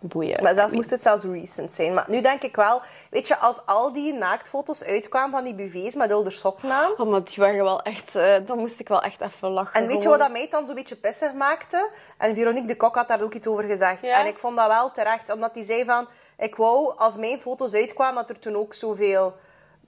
boeien. 0.00 0.42
Maar 0.42 0.54
zelfs 0.54 0.72
moest 0.72 0.90
het 0.90 1.02
zelfs 1.02 1.24
recent 1.24 1.72
zijn. 1.72 1.94
Maar 1.94 2.04
nu 2.08 2.20
denk 2.20 2.42
ik 2.42 2.56
wel, 2.56 2.80
weet 3.10 3.28
je, 3.28 3.36
als 3.38 3.66
al 3.66 3.92
die 3.92 4.12
naaktfoto's 4.12 4.84
uitkwamen 4.84 5.30
van 5.30 5.44
die 5.44 5.54
BV's 5.54 5.94
met 5.94 6.10
Ulder 6.10 6.32
sokken 6.32 6.70
aan. 6.72 6.90
Oh, 6.96 7.08
maar 7.08 7.24
die 7.24 7.36
waren 7.36 7.64
wel 7.64 7.82
echt... 7.82 8.14
eh, 8.16 8.34
dan 8.46 8.58
moest 8.58 8.80
ik 8.80 8.88
wel 8.88 9.02
echt 9.02 9.20
even 9.20 9.48
lachen. 9.50 9.80
En 9.80 9.86
weet 9.86 10.02
je 10.02 10.08
wat 10.08 10.18
dat 10.18 10.30
mij 10.30 10.48
dan 10.50 10.66
zo'n 10.66 10.74
beetje 10.74 10.96
pissig 10.96 11.32
maakte? 11.32 11.88
En 12.18 12.34
Veronique 12.34 12.66
de 12.66 12.76
Kok 12.76 12.94
had 12.94 13.08
daar 13.08 13.22
ook 13.22 13.34
iets 13.34 13.46
over 13.46 13.64
gezegd. 13.64 14.06
Ja? 14.06 14.20
En 14.20 14.26
ik 14.26 14.38
vond 14.38 14.56
dat 14.56 14.66
wel 14.66 14.90
terecht, 14.90 15.32
omdat 15.32 15.54
die 15.54 15.64
zei 15.64 15.84
van... 15.84 16.06
Ik 16.38 16.56
wou, 16.56 16.96
als 16.96 17.16
mijn 17.16 17.40
foto's 17.40 17.74
uitkwamen, 17.74 18.26
dat 18.26 18.30
er 18.30 18.38
toen 18.42 18.56
ook 18.56 18.74
zoveel 18.74 19.34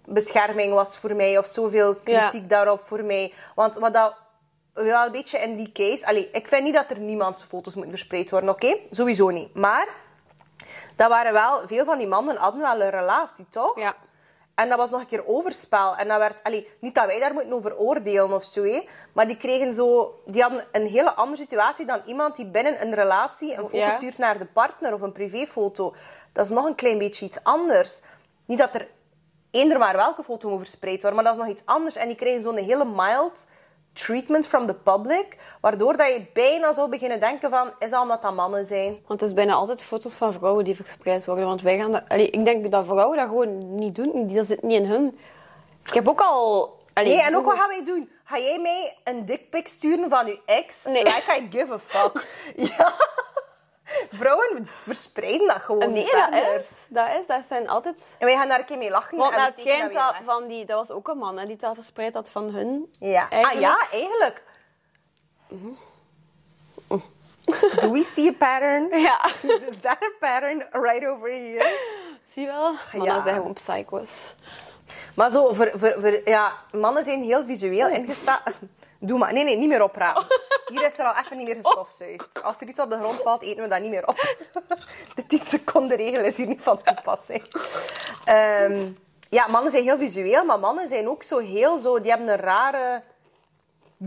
bescherming 0.05 0.73
was 0.73 0.97
voor 0.97 1.15
mij. 1.15 1.39
Of 1.39 1.47
zoveel 1.47 1.95
kritiek 1.95 2.49
daarop 2.49 2.81
voor 2.85 3.05
mij. 3.05 3.33
Want 3.55 3.77
wat 3.77 3.95
dat 3.95 4.17
wel 4.73 5.07
een 5.07 5.13
beetje 5.13 5.39
in 5.39 5.57
die 5.57 5.73
case... 5.73 6.07
Allee, 6.07 6.31
ik 6.33 6.49
vind 6.49 6.65
niet 6.65 6.75
dat 6.75 6.91
er 6.91 6.99
niemands 6.99 7.43
foto's 7.43 7.75
moeten 7.75 7.93
verspreid 7.93 8.31
worden, 8.31 8.51
oké? 8.51 8.77
Sowieso 8.91 9.31
niet. 9.31 9.55
Maar... 9.55 9.89
Dat 10.97 11.09
waren 11.09 11.33
wel... 11.33 11.61
Veel 11.67 11.85
van 11.85 11.99
die 11.99 12.07
mannen 12.07 12.37
hadden 12.37 12.61
wel 12.61 12.81
een 12.81 12.91
relatie, 12.91 13.47
toch? 13.51 13.79
Ja. 13.79 13.95
En 14.55 14.69
dat 14.69 14.79
was 14.79 14.91
nog 14.91 15.01
een 15.01 15.07
keer 15.07 15.27
overspel. 15.27 15.97
En 15.97 16.09
dat 16.09 16.19
werd, 16.19 16.43
allee, 16.43 16.69
niet 16.79 16.95
dat 16.95 17.07
wij 17.07 17.21
daar 17.21 17.33
moeten 17.35 17.53
over 17.53 17.77
oordelen 17.77 18.33
of 18.33 18.45
zo, 18.45 18.83
maar 19.13 19.27
die 19.27 19.37
kregen 19.37 19.73
zo, 19.73 20.21
die 20.27 20.43
hadden 20.43 20.65
een 20.73 20.87
hele 20.87 21.15
andere 21.15 21.43
situatie 21.43 21.87
dan 21.87 22.03
iemand 22.07 22.37
die 22.37 22.47
binnen 22.47 22.83
een 22.83 22.95
relatie 22.95 23.53
een 23.53 23.65
foto 23.65 23.77
Ja. 23.77 23.91
stuurt 23.91 24.19
naar 24.19 24.39
de 24.39 24.45
partner 24.45 24.95
of 24.95 25.01
een 25.01 25.13
privéfoto. 25.13 25.95
Dat 26.35 26.45
is 26.45 26.51
nog 26.51 26.65
een 26.65 26.75
klein 26.75 26.99
beetje 26.99 27.25
iets 27.25 27.39
anders. 27.43 28.01
Niet 28.45 28.59
dat 28.59 28.75
er 28.75 28.89
eender 29.51 29.79
maar 29.79 29.97
welke 29.97 30.23
foto 30.23 30.49
moet 30.49 30.59
verspreid 30.59 31.03
worden, 31.03 31.15
maar 31.15 31.25
dat 31.25 31.41
is 31.41 31.49
nog 31.49 31.57
iets 31.57 31.67
anders. 31.67 31.97
En 31.97 32.07
die 32.07 32.17
kregen 32.17 32.43
zo'n 32.43 32.57
hele 32.57 32.85
mild 32.85 33.47
treatment 33.93 34.47
from 34.47 34.67
the 34.67 34.75
public, 34.75 35.37
waardoor 35.61 35.97
dat 35.97 36.07
je 36.07 36.27
bijna 36.33 36.73
zou 36.73 36.89
beginnen 36.89 37.21
denken 37.21 37.51
van, 37.51 37.71
is 37.79 37.91
dat 37.91 38.03
omdat 38.03 38.23
dat 38.23 38.35
mannen 38.35 38.65
zijn? 38.65 38.93
Want 39.07 39.21
het 39.21 39.29
is 39.29 39.35
bijna 39.35 39.53
altijd 39.53 39.83
foto's 39.83 40.15
van 40.15 40.33
vrouwen 40.33 40.65
die 40.65 40.77
verspreid 40.77 41.25
worden. 41.25 41.47
Want 41.47 41.63
wij 41.63 41.79
gaan 41.79 41.93
dat... 41.93 42.03
Allee, 42.09 42.31
ik 42.31 42.45
denk 42.45 42.71
dat 42.71 42.87
vrouwen 42.87 43.17
dat 43.17 43.29
gewoon 43.29 43.75
niet 43.75 43.95
doen. 43.95 44.35
Dat 44.35 44.47
zit 44.47 44.63
niet 44.63 44.81
in 44.81 44.87
hun... 44.87 45.19
Ik 45.85 45.95
heb 45.95 46.09
ook 46.09 46.21
al... 46.21 46.63
Allee, 46.93 47.09
Nee, 47.09 47.23
en 47.23 47.37
ook 47.37 47.45
wat 47.45 47.59
gaan 47.59 47.69
wij 47.69 47.85
doen? 47.85 48.11
Ga 48.25 48.39
jij 48.39 48.59
mij 48.59 48.97
een 49.05 49.27
dickpic 49.27 49.69
sturen 49.69 50.11
van 50.11 50.27
uw 50.27 50.39
ex? 50.45 50.85
Nee. 50.85 51.03
Like 51.03 51.37
I 51.39 51.49
give 51.51 51.73
a 51.73 51.79
fuck. 51.79 52.27
ja. 52.77 52.95
Vrouwen 54.21 54.69
verspreiden 54.85 55.47
dat 55.47 55.57
gewoon 55.61 55.79
Nee, 55.79 55.89
niet 56.03 56.11
dat 56.13 56.29
verder. 56.31 56.61
is, 56.61 56.69
dat 56.89 57.09
is. 57.21 57.27
Dat 57.27 57.45
zijn 57.45 57.69
altijd... 57.69 58.17
En 58.19 58.27
wij 58.27 58.37
gaan 58.37 58.49
daar 58.49 58.59
een 58.59 58.65
keer 58.65 58.79
mee 58.79 58.91
lachen. 58.91 59.19
Want 59.19 59.35
het 59.35 59.59
schijnt 59.59 59.93
dat 59.93 60.15
van 60.25 60.47
die... 60.49 60.65
Dat 60.65 60.77
was 60.77 60.91
ook 60.97 61.09
een 61.09 61.19
man 61.19 61.39
hè, 61.39 61.47
die 61.47 61.57
dat 61.57 61.75
verspreid 61.75 62.15
had 62.15 62.31
van 62.31 62.51
hun. 62.51 62.95
Ja. 62.99 63.23
Ah 63.23 63.33
eigenlijk. 63.33 63.61
ja, 63.61 63.87
eigenlijk. 63.91 64.43
Do 67.81 67.91
we 67.93 68.03
see 68.05 68.29
a 68.29 68.33
pattern? 68.33 68.89
Ja. 69.09 69.27
Is 69.71 69.81
that 69.81 70.03
a 70.03 70.11
pattern 70.21 70.67
right 70.73 71.07
over 71.07 71.29
here? 71.31 71.79
Zie 72.31 72.43
je 72.43 72.49
wel? 72.49 72.73
Mannen 72.93 73.15
Ja. 73.15 73.23
zijn 73.23 73.35
gewoon 73.35 73.53
psychos. 73.53 74.35
Maar 75.15 75.31
zo, 75.31 75.53
voor, 75.53 75.71
voor, 75.77 75.95
voor, 76.01 76.21
ja, 76.25 76.53
mannen 76.73 77.05
zijn 77.05 77.23
heel 77.23 77.45
visueel 77.45 77.89
ingesteld. 77.89 78.41
Doe 78.99 79.19
maar. 79.19 79.33
Nee, 79.33 79.45
nee, 79.45 79.57
niet 79.57 79.69
meer 79.69 79.83
oprapen. 79.83 80.27
Hier 80.75 80.85
is 80.85 80.99
er 80.99 81.05
al 81.05 81.23
even 81.25 81.37
niet 81.37 81.47
meer 81.47 81.55
gestofzuigd. 81.55 82.43
Als 82.43 82.61
er 82.61 82.69
iets 82.69 82.81
op 82.81 82.91
de 82.91 82.99
grond 82.99 83.23
valt, 83.23 83.43
eten 83.43 83.63
we 83.63 83.69
dat 83.69 83.81
niet 83.81 83.91
meer 83.91 84.07
op. 84.07 84.37
De 85.17 85.27
10 85.27 85.41
seconden 85.45 85.97
regel 85.97 86.25
is 86.25 86.37
hier 86.37 86.47
niet 86.47 86.63
van 86.63 86.83
toepassing. 86.83 87.43
Ehm, 88.25 88.91
ja, 89.29 89.47
mannen 89.47 89.71
zijn 89.71 89.83
heel 89.83 89.99
visueel, 89.99 90.45
maar 90.45 90.59
mannen 90.59 90.89
zijn 90.89 91.09
ook 91.09 91.23
zo 91.23 91.39
heel 91.39 91.79
zo... 91.79 92.01
Die 92.01 92.11
hebben 92.11 92.29
een 92.29 92.37
rare 92.37 93.03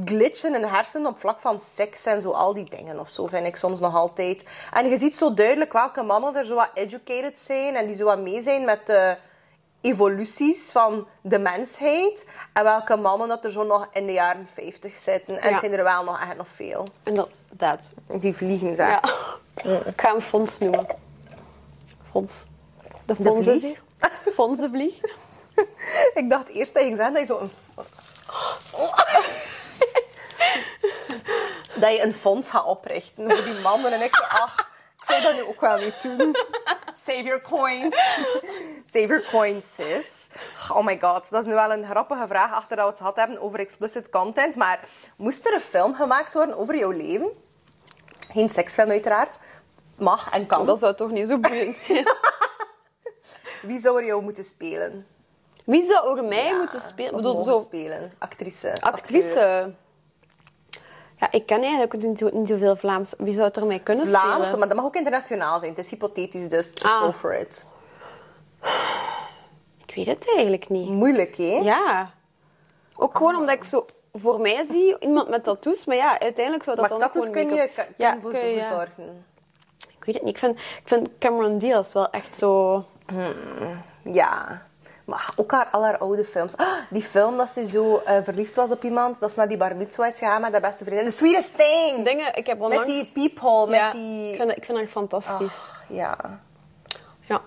glitch 0.05 0.43
in 0.43 0.53
hun 0.53 0.65
hersenen 0.65 1.07
op 1.11 1.19
vlak 1.19 1.39
van 1.39 1.61
seks 1.61 2.05
en 2.05 2.21
zo, 2.21 2.31
al 2.31 2.53
die 2.53 2.69
dingen 2.69 2.99
of 2.99 3.09
zo, 3.09 3.27
vind 3.27 3.45
ik 3.45 3.55
soms 3.55 3.79
nog 3.79 3.95
altijd. 3.95 4.45
En 4.73 4.89
je 4.89 4.97
ziet 4.97 5.15
zo 5.15 5.33
duidelijk 5.33 5.73
welke 5.73 6.03
mannen 6.03 6.35
er 6.35 6.45
zo 6.45 6.55
wat 6.55 6.69
educated 6.73 7.39
zijn 7.39 7.75
en 7.75 7.85
die 7.85 7.95
zo 7.95 8.05
wat 8.05 8.19
mee 8.19 8.41
zijn 8.41 8.65
met 8.65 8.85
de 8.85 9.17
evoluties 9.81 10.71
van 10.71 11.07
de 11.21 11.39
mensheid. 11.39 12.27
En 12.53 12.63
welke 12.63 12.95
mannen 12.95 13.27
dat 13.27 13.45
er 13.45 13.51
zo 13.51 13.63
nog 13.63 13.87
in 13.91 14.05
de 14.05 14.13
jaren 14.13 14.47
50 14.53 14.93
zitten. 14.93 15.37
En 15.39 15.45
Ja. 15.47 15.51
het 15.51 15.59
zijn 15.59 15.73
er 15.73 15.83
wel 15.83 16.03
nog 16.03 16.19
echt 16.21 16.37
nog 16.37 16.47
veel. 16.47 16.87
En 17.03 17.27
dat... 17.51 17.89
Die 18.07 18.35
vliegen, 18.35 18.75
zeg. 18.75 18.87
Ja. 18.89 19.03
Ik 19.85 20.01
ga 20.01 20.11
hem 20.11 20.21
Fons 20.21 20.57
noemen. 20.59 20.85
Fons. 22.03 22.45
De 23.05 23.15
Fons 23.15 23.45
vlieg? 23.45 23.61
hier. 23.61 23.81
Fons 24.33 24.59
de 24.59 24.69
vlieg. 24.69 24.93
Ik 26.21 26.29
dacht 26.29 26.49
eerst 26.49 26.73
dat 26.73 26.83
je 26.83 26.95
zeggen 26.95 27.13
dat 27.13 27.21
je 27.21 27.27
zo 27.27 27.39
een... 27.39 27.51
dat 31.81 31.91
je 31.93 32.01
een 32.01 32.13
fonds 32.13 32.49
gaat 32.49 32.65
oprichten 32.65 33.31
voor 33.35 33.43
die 33.45 33.59
mannen. 33.59 33.91
En 33.91 34.01
ik 34.01 34.15
zo, 34.15 34.23
ach, 34.23 34.69
ik 35.07 35.13
zou 35.13 35.21
dat 35.21 35.35
nu 35.35 35.49
ook 35.49 35.61
wel 35.61 35.77
weer 35.77 35.95
doen. 36.01 36.35
Save 37.05 37.23
your 37.23 37.41
coins. 37.41 37.95
Save 38.85 39.07
your 39.07 39.27
coins, 39.31 39.75
sis. 39.75 40.27
Oh 40.71 40.85
my 40.85 40.99
god, 40.99 41.29
dat 41.29 41.41
is 41.41 41.47
nu 41.47 41.53
wel 41.53 41.71
een 41.71 41.85
grappige 41.85 42.27
vraag 42.27 42.53
achter 42.53 42.75
dat 42.75 42.85
we 42.85 42.91
het 42.91 42.99
gehad 42.99 43.15
hebben 43.15 43.41
over 43.41 43.59
explicit 43.59 44.09
content. 44.09 44.55
Maar 44.55 44.79
moest 45.17 45.45
er 45.45 45.53
een 45.53 45.61
film 45.61 45.95
gemaakt 45.95 46.33
worden 46.33 46.57
over 46.57 46.77
jouw 46.77 46.91
leven? 46.91 47.29
Geen 48.31 48.49
seksfilm 48.49 48.89
uiteraard. 48.89 49.37
Mag 49.97 50.29
en 50.29 50.45
kan. 50.45 50.65
Dat 50.65 50.79
zou 50.79 50.95
toch 50.95 51.11
niet 51.11 51.27
zo 51.27 51.39
boeiend 51.39 51.75
zijn. 51.87 52.05
Wie 53.61 53.79
zou 53.79 53.99
er 53.99 54.05
jou 54.05 54.23
moeten 54.23 54.43
spelen? 54.43 55.07
Wie 55.65 55.85
zou 55.85 56.17
er 56.17 56.23
mij 56.23 56.57
moeten 56.57 56.81
spelen? 56.81 57.15
Bedoel, 57.15 57.43
zo 57.43 57.59
spelen? 57.59 58.13
Actrice. 58.17 58.77
acteur. 58.81 59.73
Ja, 61.19 61.31
ik 61.31 61.45
ken 61.45 61.61
eigenlijk 61.61 61.93
niet, 62.03 62.17
zo, 62.17 62.29
niet 62.33 62.47
zoveel 62.47 62.75
Vlaams. 62.75 63.13
Wie 63.17 63.33
zou 63.33 63.49
er 63.53 63.65
mij 63.65 63.79
kunnen 63.79 64.07
Vlaams, 64.07 64.41
spelen? 64.41 64.59
maar 64.59 64.67
dat 64.67 64.77
mag 64.77 64.85
ook 64.85 64.95
internationaal 64.95 65.59
zijn. 65.59 65.71
Het 65.71 65.85
is 65.85 65.89
hypothetisch, 65.89 66.49
dus 66.49 66.73
Ah. 66.83 67.01
go 67.01 67.11
for 67.11 67.39
it. 67.39 67.65
Ik 69.85 69.95
weet 69.95 70.05
het 70.05 70.33
eigenlijk 70.35 70.69
niet. 70.69 70.89
Moeilijk, 70.89 71.37
hè? 71.37 71.59
Ja. 71.63 72.11
Ook 72.95 73.17
gewoon 73.17 73.35
omdat 73.35 73.55
ik 73.55 73.63
zo 73.63 73.85
voor 74.13 74.39
mij 74.41 74.63
zie 74.63 74.95
iemand 74.99 75.29
met 75.29 75.43
tattoos, 75.43 75.85
maar 75.85 75.95
ja, 75.95 76.19
uiteindelijk 76.19 76.63
zou 76.63 76.75
dat 76.75 76.89
Maar 76.89 76.99
dan 76.99 77.11
tattoos 77.11 77.29
kun 77.29 77.49
je, 77.55 77.69
kun 77.75 77.85
ja, 77.97 78.17
voor 78.21 78.31
kun 78.31 78.47
je, 78.47 78.55
ja. 78.55 78.63
verzorgen. 78.63 79.25
Ik 79.97 80.03
weet 80.05 80.15
het 80.15 80.23
niet. 80.23 80.33
Ik 80.33 80.37
vind, 80.37 80.59
ik 80.59 80.81
vind 80.87 81.09
Cameron 81.19 81.57
Diaz 81.57 81.93
wel 81.93 82.09
echt 82.09 82.35
zo... 82.37 82.83
Ja. 84.03 84.61
Maar 85.07 85.29
ook 85.35 85.51
haar, 85.51 85.67
al 85.71 85.83
haar 85.83 85.97
oude 85.97 86.25
films. 86.25 86.57
Ah, 86.57 86.67
die 86.89 87.01
film 87.01 87.37
dat 87.37 87.49
ze 87.49 87.65
zo 87.65 87.97
eh, 87.97 88.23
verliefd 88.23 88.55
was 88.55 88.71
op 88.71 88.83
iemand, 88.83 89.19
dat 89.19 89.31
ze 89.31 89.39
naar 89.39 89.47
die 89.47 89.57
bar 89.57 89.75
mitzwa 89.75 90.07
is 90.07 90.17
gegaan 90.17 90.41
met 90.41 90.51
haar 90.51 90.61
beste 90.61 90.83
vriendin. 90.83 91.05
The 91.05 91.11
Sweetest 91.11 91.57
Thing! 91.57 92.05
Dingen, 92.05 92.35
ik 92.35 92.47
heb 92.47 92.57
Met 92.57 92.67
onlangs... 92.67 92.87
die 92.89 93.11
peephole, 93.13 93.75
ja, 93.75 93.83
met 93.83 93.91
die... 93.93 94.29
ik, 94.31 94.35
vind, 94.35 94.57
ik 94.57 94.65
vind 94.65 94.77
haar 94.77 94.87
fantastisch. 94.87 95.65
Ja. 95.87 96.17
Ja. 97.19 97.41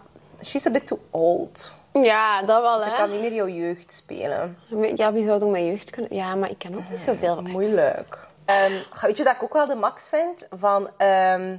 She's 0.44 0.66
a 0.66 0.70
bit 0.70 0.86
too 0.86 0.98
old. 1.10 1.72
ja, 1.92 2.42
dat 2.42 2.62
wel, 2.62 2.80
Ze 2.80 2.88
hè. 2.88 2.96
kan 2.96 3.10
niet 3.10 3.20
meer 3.20 3.34
jouw 3.34 3.48
jeugd 3.48 3.92
spelen. 3.92 4.58
Ja, 4.94 5.12
wie 5.12 5.24
zou 5.24 5.42
ook 5.42 5.50
mijn 5.50 5.66
jeugd 5.66 5.90
kunnen... 5.90 6.14
Ja, 6.14 6.34
maar 6.34 6.50
ik 6.50 6.58
ken 6.58 6.74
ook 6.74 6.88
niet 6.90 7.00
zoveel. 7.00 7.42
Moeilijk. 7.42 8.18
Ehm, 8.44 8.72
weet 9.00 9.16
je 9.16 9.24
dat 9.24 9.34
ik 9.34 9.42
ook 9.42 9.52
wel 9.52 9.66
de 9.66 9.74
max 9.74 10.08
vind? 10.08 10.46
Van, 10.50 10.88
ehm, 10.96 11.56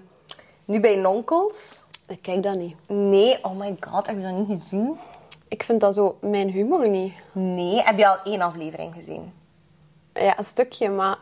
nu 0.65 0.79
bij 0.79 0.96
Nonkels. 0.96 1.79
Ik 2.08 2.22
kijk 2.22 2.43
dat 2.43 2.55
niet. 2.55 2.75
Nee, 2.88 3.43
oh 3.43 3.58
my 3.58 3.77
god, 3.79 4.08
heb 4.08 4.15
je 4.15 4.22
dat 4.22 4.48
niet 4.48 4.62
gezien? 4.62 5.00
Ik 5.51 5.63
vind 5.63 5.81
dat 5.81 5.93
zo 5.96 6.17
mijn 6.22 6.50
humor 6.50 6.88
niet. 6.89 7.13
Nee, 7.31 7.81
heb 7.81 7.98
je 7.98 8.08
al 8.08 8.17
één 8.24 8.41
aflevering 8.41 8.93
gezien? 8.93 9.34
Ja, 10.13 10.38
een 10.38 10.43
stukje, 10.43 10.89
maar... 10.89 11.17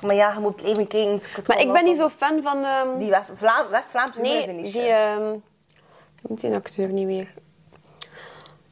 Maar 0.00 0.14
ja, 0.14 0.32
je 0.32 0.40
moet 0.40 0.56
blijven 0.56 0.86
kijken. 0.86 1.20
Maar 1.46 1.60
ik 1.60 1.72
ben 1.72 1.84
niet 1.84 1.96
zo 1.96 2.08
fan 2.08 2.42
van... 2.42 2.64
ehm, 2.64 2.98
Die 2.98 3.10
West- 3.10 3.32
Vla- 3.34 3.66
West-Vlaamse 3.70 4.20
humor 4.20 4.38
is 4.38 4.46
nee, 4.46 4.54
een 4.56 4.62
niche. 4.62 4.78
die... 4.78 4.88
ehm 4.88 5.32
ik 6.22 6.28
noem 6.28 6.38
die 6.38 6.54
acteur 6.54 6.88
niet 6.88 7.06
meer. 7.06 7.28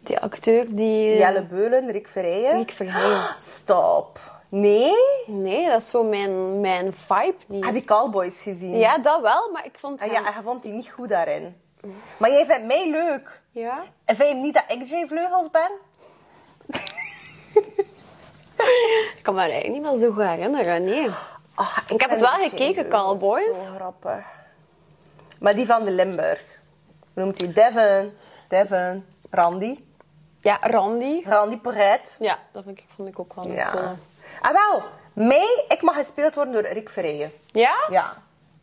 Die 0.03 0.19
acteur 0.19 0.75
die... 0.75 1.17
Jelle 1.17 1.43
Beulen, 1.45 1.91
Rick 1.91 2.09
Verrijen. 2.09 2.57
Ik 2.59 2.71
vergeet. 2.73 3.37
Stop. 3.41 4.21
Nee? 4.49 4.93
Nee, 5.27 5.69
dat 5.69 5.81
is 5.83 5.89
zo 5.91 6.05
mijn, 6.05 6.61
mijn 6.61 6.93
vibe 6.93 7.35
niet. 7.47 7.65
Heb 7.65 7.75
je 7.75 7.85
Cowboys 7.85 8.43
gezien? 8.43 8.79
Ja, 8.79 8.99
dat 8.99 9.21
wel, 9.21 9.51
maar 9.53 9.65
ik 9.67 9.79
vond 9.79 10.01
hem... 10.01 10.11
ja, 10.11 10.21
je 10.21 10.43
vond 10.45 10.63
die 10.63 10.73
niet 10.73 10.89
goed 10.91 11.09
daarin. 11.09 11.57
Maar 12.19 12.31
jij 12.31 12.47
vindt 12.47 12.67
mij 12.67 12.91
leuk. 12.91 13.43
Ja? 13.59 13.83
En 14.05 14.17
vind 14.17 14.29
je 14.29 14.35
niet 14.35 14.55
dat 14.55 14.65
ik 14.69 14.87
Jay 14.87 15.07
Vleugels 15.07 15.51
ben? 15.51 15.71
Ik 19.17 19.19
kan 19.23 19.35
me 19.35 19.41
eigenlijk 19.41 19.73
niet 19.73 19.83
meer 19.83 19.99
zo 19.99 20.13
goed 20.13 20.23
herinneren, 20.23 20.85
nee. 20.85 21.09
Ach, 21.55 21.83
Ik 21.91 22.01
heb 22.01 22.11
het 22.11 22.19
vind 22.19 22.31
wel 22.31 22.39
Jay 22.39 22.49
gekeken, 22.49 22.89
Cowboys. 22.89 23.63
Zo 23.63 23.71
grappig. 23.75 24.25
Maar 25.39 25.55
die 25.55 25.67
van 25.67 25.85
de 25.85 25.91
Limburg. 25.91 26.43
Hoe 27.15 27.23
noemt 27.23 27.41
hij? 27.41 27.53
Devin. 27.53 28.17
Devin. 28.49 29.07
Randy. 29.31 29.79
Ja, 30.41 30.59
Randy. 30.61 31.23
Randy 31.25 31.59
Porret. 31.59 32.17
Ja, 32.19 32.39
dat 32.53 32.65
vond 32.65 32.79
ik, 32.79 32.85
vond 32.95 33.09
ik 33.09 33.19
ook 33.19 33.35
wel 33.35 33.49
Ja. 33.51 33.71
cool. 33.71 33.97
Ah 34.41 34.53
wel, 34.53 34.83
mij, 35.13 35.65
ik 35.69 35.83
mag 35.83 35.95
gespeeld 35.97 36.35
worden 36.35 36.53
door 36.55 36.73
Rick 36.73 36.89
Verrijen. 36.91 37.33
Ja? 37.53 37.75
Ja. 37.91 38.17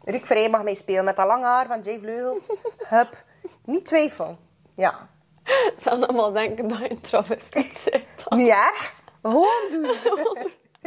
Rick 0.04 0.25
Verrijen 0.25 0.52
mag 0.52 0.64
mij 0.64 0.74
spelen 0.75 1.06
met 1.06 1.16
dat 1.16 1.25
lange 1.28 1.46
haar 1.46 1.66
van 1.68 1.82
Jay 1.82 2.00
Vleugels. 2.00 2.52
Hup. 2.90 3.24
Niet 3.66 3.86
twijfel. 3.86 4.38
Ja. 4.75 5.08
Ze 5.46 5.74
zou 5.84 6.01
allemaal 6.01 6.32
denken 6.32 6.67
dat 6.67 6.77
je 6.77 6.91
een 6.91 7.01
travestiet 7.01 7.88
bent. 7.91 8.29
Niet 8.29 8.50
erg. 8.50 8.94
Gewoon 9.22 9.70
doen. 9.70 9.91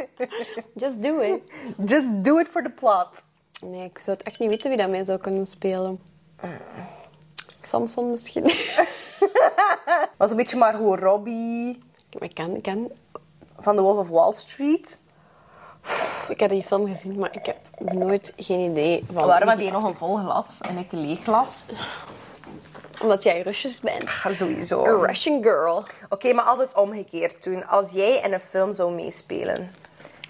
Just 0.83 1.03
do 1.03 1.19
it. 1.19 1.41
Just 1.85 2.23
do 2.23 2.37
it 2.37 2.47
for 2.47 2.63
the 2.63 2.69
plot. 2.69 3.23
Nee, 3.61 3.83
ik 3.83 3.99
zou 3.99 4.17
het 4.17 4.25
echt 4.25 4.39
niet 4.39 4.49
weten 4.49 4.69
wie 4.69 4.77
dat 4.77 4.89
mij 4.89 5.03
zou 5.03 5.19
kunnen 5.19 5.45
spelen. 5.45 5.99
Samson 7.59 8.09
misschien. 8.09 8.43
Maar 10.17 10.27
zo'n 10.27 10.37
beetje 10.37 10.57
Margot 10.57 10.99
Robbie 10.99 11.83
Maar 12.11 12.23
ik 12.23 12.33
ken, 12.33 12.55
ik 12.55 12.61
ken... 12.61 12.91
van 13.59 13.75
The 13.75 13.81
Wolf 13.81 13.97
of 13.97 14.09
Wall 14.09 14.33
Street. 14.33 15.01
Ik 16.27 16.39
heb 16.39 16.49
die 16.49 16.63
film 16.63 16.87
gezien, 16.87 17.19
maar 17.19 17.35
ik 17.35 17.45
heb 17.45 17.57
nooit 17.93 18.33
geen 18.37 18.71
idee 18.71 19.03
van... 19.13 19.27
Waarom 19.27 19.49
heb 19.49 19.59
je 19.59 19.71
nog 19.71 19.87
een 19.87 19.95
vol 19.95 20.15
glas 20.15 20.61
en 20.61 20.77
ik 20.77 20.91
een 20.91 20.99
leeg 20.99 21.23
glas? 21.23 21.63
Omdat 23.01 23.23
jij 23.23 23.41
Russisch 23.41 23.79
bent. 23.79 24.21
Ja, 24.23 24.33
sowieso. 24.33 24.85
Een 24.85 24.95
Oké, 24.95 25.05
Russian 25.05 25.43
girl. 25.43 25.83
maar 26.33 26.45
als 26.45 26.59
het 26.59 26.75
omgekeerd 26.75 27.43
doen. 27.43 27.67
Als 27.67 27.91
jij 27.91 28.21
in 28.21 28.33
een 28.33 28.39
film 28.39 28.73
zou 28.73 28.91
meespelen. 28.91 29.71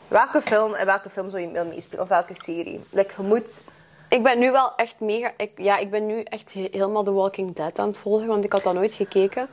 Welke 0.07 0.41
film 0.41 0.73
en 0.73 0.85
welke 0.85 1.09
film 1.09 1.29
zou 1.29 1.41
je 1.41 1.47
willen 1.51 1.67
meespelen? 1.67 2.03
Of 2.03 2.09
welke 2.09 2.33
serie? 2.33 2.83
Like, 2.89 3.13
je 3.17 3.23
moet... 3.27 3.63
Ik 4.09 4.23
ben 4.23 4.39
nu 4.39 4.51
wel 4.51 4.75
echt 4.75 4.99
mega... 4.99 5.31
Ik, 5.37 5.51
ja, 5.55 5.77
ik 5.77 5.89
ben 5.91 6.05
nu 6.05 6.21
echt 6.23 6.53
he- 6.53 6.67
helemaal 6.71 7.03
The 7.03 7.13
Walking 7.13 7.55
Dead 7.55 7.79
aan 7.79 7.87
het 7.87 7.97
volgen, 7.97 8.27
want 8.27 8.43
ik 8.43 8.51
had 8.51 8.63
dat 8.63 8.73
nooit 8.73 8.93
gekeken. 8.93 9.49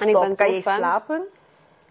En 0.00 0.08
ik 0.08 0.12
ben 0.18 0.26
zo 0.36 0.44
kan 0.44 0.52
je 0.54 0.62
fan. 0.62 0.76
slapen? 0.76 1.22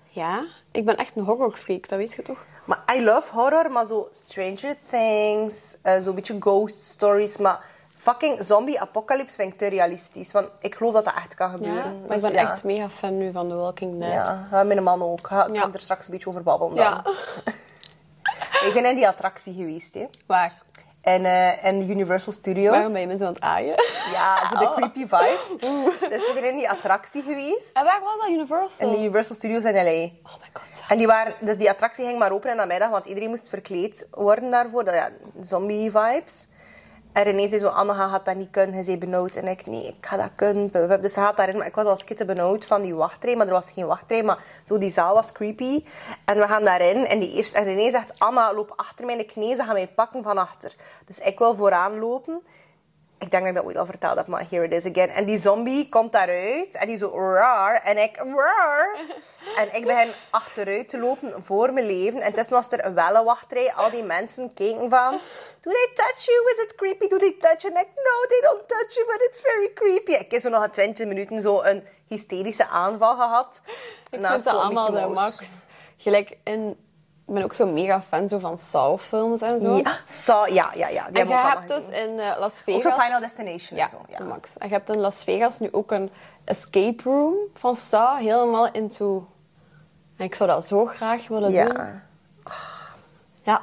Ja, 0.10 0.46
ik 0.72 0.86
ben 0.86 0.98
echt 0.98 1.15
een 1.15 1.24
horrorfreak, 1.24 1.89
dat 1.89 1.98
weet 1.98 2.13
je 2.13 2.22
toch? 2.22 2.46
Maar 2.65 2.84
I 2.96 3.03
love 3.03 3.31
horror, 3.34 3.72
maar 3.72 3.86
zo 3.86 4.08
Stranger 4.12 4.75
Things, 4.89 5.77
eh, 5.81 6.00
zo'n 6.00 6.15
beetje 6.15 6.36
ghost 6.39 6.84
stories, 6.86 7.38
maar 7.38 7.63
fucking 8.01 8.43
zombie 8.43 8.79
apocalypse 8.81 9.36
vind 9.36 9.53
ik 9.53 9.58
te 9.60 9.67
realistisch. 9.67 10.31
Want 10.31 10.48
ik 10.60 10.75
geloof 10.75 10.93
dat 10.93 11.05
dat 11.05 11.13
echt 11.15 11.36
kan 11.36 11.50
gebeuren. 11.51 11.77
Ja, 11.84 11.91
maar 11.91 12.03
ik 12.03 12.10
Dus 12.10 12.22
ben 12.22 12.31
ja. 12.34 12.51
echt 12.51 12.63
mega 12.63 12.89
fan 12.89 13.17
nu 13.17 13.31
van 13.31 13.48
The 13.50 13.55
Walking 13.55 14.00
Dead. 14.00 14.12
Ja, 14.51 14.63
mijn 14.63 14.84
man 14.84 15.01
ook. 15.03 15.27
Ga- 15.27 15.46
Ik 15.48 15.74
er 15.74 15.81
straks 15.81 16.05
een 16.05 16.12
beetje 16.13 16.29
over 16.29 16.43
babbelen 16.43 16.75
dan. 16.75 16.86
Ja. 16.86 17.03
Wij 18.62 18.72
zijn 18.72 18.86
in 18.86 18.96
die 18.96 19.08
attractie 19.08 19.53
geweest, 19.53 19.93
hè. 19.93 20.08
Waar? 20.25 20.53
En, 21.01 21.25
eh 21.25 21.63
in 21.65 21.79
de 21.79 21.93
Universal 21.93 22.34
Studios. 22.34 22.70
Waarom 22.75 22.91
ben 22.91 23.01
je 23.01 23.08
me 23.08 23.17
zo 23.17 23.25
aan 23.25 23.34
het 23.34 23.41
aaien? 23.41 23.75
Ja, 24.12 24.48
voor 24.50 24.60
de 24.60 24.72
creepy 24.75 25.00
vibes. 25.00 25.60
Dus 26.00 26.10
we 26.27 26.29
zijn 26.34 26.43
in 26.46 26.55
die 26.58 26.70
attractie 26.70 27.22
geweest. 27.24 27.75
En 27.75 27.84
waar 27.84 28.00
was 28.03 28.15
dat? 28.20 28.29
Universal? 28.29 28.88
In 28.88 28.93
de 28.93 29.00
Universal 29.00 29.36
Studios 29.36 29.63
in 29.63 29.74
L.A. 29.74 30.03
Oh 30.31 30.38
my 30.39 30.50
god. 30.53 30.84
En 30.89 30.98
die 30.98 31.08
waren, 31.08 31.34
dus 31.39 31.58
die 31.58 31.70
attractie 31.70 32.05
ging 32.05 32.20
maar 32.20 32.31
open 32.31 32.50
in 32.50 32.55
de 32.55 32.62
namiddag, 32.62 32.89
want 32.89 33.05
iedereen 33.05 33.29
moest 33.29 33.50
verkleed 33.50 34.08
worden 34.12 34.51
daarvoor. 34.51 34.93
Ja, 34.93 35.10
zombie 35.41 35.91
vibes. 35.91 36.48
En 37.13 37.24
René 37.24 37.48
zei 37.48 37.62
zo, 37.62 37.68
Anne 37.68 37.94
gaat 37.94 38.25
dat 38.25 38.36
niet 38.36 38.51
kunnen, 38.51 38.74
hij 38.74 38.84
zei 38.84 38.98
benauwd. 38.98 39.36
En 39.36 39.48
ik, 39.48 39.65
nee, 39.65 39.88
ik 39.88 40.06
ga 40.06 40.18
dat 40.18 40.30
kunnen. 40.36 41.01
Dus 41.01 41.13
ze 41.13 41.20
gaat 41.20 41.38
daarin, 41.38 41.58
maar 41.58 41.68
ik 41.68 41.75
was 41.75 41.86
als 41.86 42.03
kind 42.03 42.25
benauwd 42.25 42.65
van 42.65 42.82
die 42.82 42.96
wachtrij, 42.96 43.36
maar 43.36 43.48
er 43.48 43.53
was 43.53 43.72
geen 43.72 43.86
wachtrij. 43.86 44.24
Maar 44.24 44.44
zo, 44.63 44.77
die 44.77 44.89
zaal 44.89 45.13
was 45.13 45.32
creepy. 45.32 45.84
En 46.25 46.38
we 46.38 46.48
gaan 46.48 46.63
daarin 46.63 47.08
en, 47.08 47.20
die 47.20 47.34
eerste, 47.34 47.58
en 47.58 47.63
René 47.63 47.91
zegt, 47.91 48.20
Anna, 48.20 48.53
loop 48.53 48.74
achter 48.75 49.06
mijn 49.06 49.25
knie, 49.25 49.56
ze 49.56 49.63
gaan 49.63 49.74
mij 49.74 49.88
pakken 49.88 50.24
van 50.24 50.38
achter. 50.38 50.75
Dus 51.06 51.20
ik 51.20 51.39
wil 51.39 51.56
vooraan 51.56 52.00
lopen. 52.00 52.41
Ik 53.22 53.32
denk 53.32 53.44
dat 53.44 53.51
ik 53.51 53.56
dat 53.56 53.66
ooit 53.66 53.78
al 53.78 53.86
verteld 53.86 54.18
heb, 54.18 54.28
maar 54.28 54.46
here 54.50 54.66
it 54.66 54.72
is 54.74 54.86
again. 54.86 55.10
En 55.10 55.25
die 55.25 55.38
zombie 55.38 55.90
komt 55.90 56.12
daaruit 56.12 56.75
en 56.75 56.88
die 56.88 56.98
zo 56.98 57.34
raar. 57.34 57.82
En 57.84 57.98
ik 57.98 58.16
raar. 58.36 59.00
En 59.56 59.75
ik 59.75 59.86
begin 59.86 60.13
achteruit 60.30 60.90
te 60.90 61.00
lopen 61.00 61.44
voor 61.44 61.74
mijn 61.74 61.86
leven. 61.86 62.22
En 62.22 62.34
tussen 62.34 62.54
was 62.56 62.72
er 62.72 62.86
een 62.86 63.24
wachtrij. 63.24 63.74
Al 63.74 63.90
die 63.90 64.04
mensen 64.04 64.54
keken 64.54 64.90
van... 64.90 65.20
Do 65.62 65.72
they 65.72 65.92
touch 65.94 66.25
you? 66.25 66.51
Is 66.51 66.63
it 66.63 66.75
creepy? 66.75 67.08
Do 67.08 67.18
they 67.18 67.36
touch 67.40 67.62
you? 67.62 67.74
En 67.74 67.82
ik, 67.82 67.88
no, 67.88 68.28
they 68.28 68.42
don't 68.42 68.68
touch 68.68 68.94
you, 68.94 69.06
but 69.06 69.28
it's 69.30 69.42
very 69.42 69.72
creepy. 69.74 70.12
Ik 70.12 70.32
heb 70.32 70.42
zo 70.42 70.50
nog 70.50 70.68
20 70.70 71.08
minuten 71.08 71.42
zo 71.42 71.62
een 71.62 71.88
hysterische 72.08 72.68
aanval 72.68 73.16
gehad. 73.16 73.62
Ik 74.10 74.20
Naast 74.20 74.34
vind 74.34 74.44
dat 74.44 74.54
zo'n 74.54 74.62
allemaal 74.62 74.92
de 74.92 75.13
max. 75.13 75.66
Gelijk 75.98 76.38
in... 76.44 76.78
Ik 77.32 77.38
ben 77.38 77.46
ook 77.46 77.54
zo 77.54 77.68
mega 77.68 78.02
fan 78.02 78.30
zo 78.30 78.40
van 78.40 78.58
Saw-films 78.58 79.42
en 79.42 79.60
zo. 79.60 79.76
Ja, 79.76 79.98
zo, 80.10 80.48
ja, 80.48 80.72
ja, 80.76 80.88
ja. 80.88 81.08
Die 81.10 81.22
En 81.22 81.28
je 81.28 81.34
ook 81.34 81.42
hebt 81.42 81.68
dus 81.68 81.84
in 81.84 82.20
eh, 82.20 82.40
Las 82.40 82.58
Ook 82.58 82.64
Vegas... 82.64 82.94
zo 82.94 83.02
Final 83.02 83.20
Destination 83.20 83.78
Ja, 83.78 83.84
en 83.84 83.90
zo. 83.90 83.98
Ja. 84.08 84.18
de 84.18 84.24
max. 84.24 84.58
En 84.58 84.68
je 84.68 84.74
hebt 84.74 84.90
in 84.90 85.00
Las 85.00 85.24
Vegas 85.24 85.60
nu 85.60 85.70
ook 85.72 85.92
een 85.92 86.12
escape 86.44 87.04
room 87.04 87.36
van 87.54 87.76
Saw. 87.76 88.18
Helemaal 88.18 88.72
into... 88.72 89.28
En 90.18 90.26
ik 90.26 90.36
zou 90.36 90.50
dat 90.50 90.68
zo 90.68 90.86
graag 90.86 91.28
willen 91.28 91.50
doen. 91.50 91.78
ja. 91.78 92.04
Ja. 93.44 93.62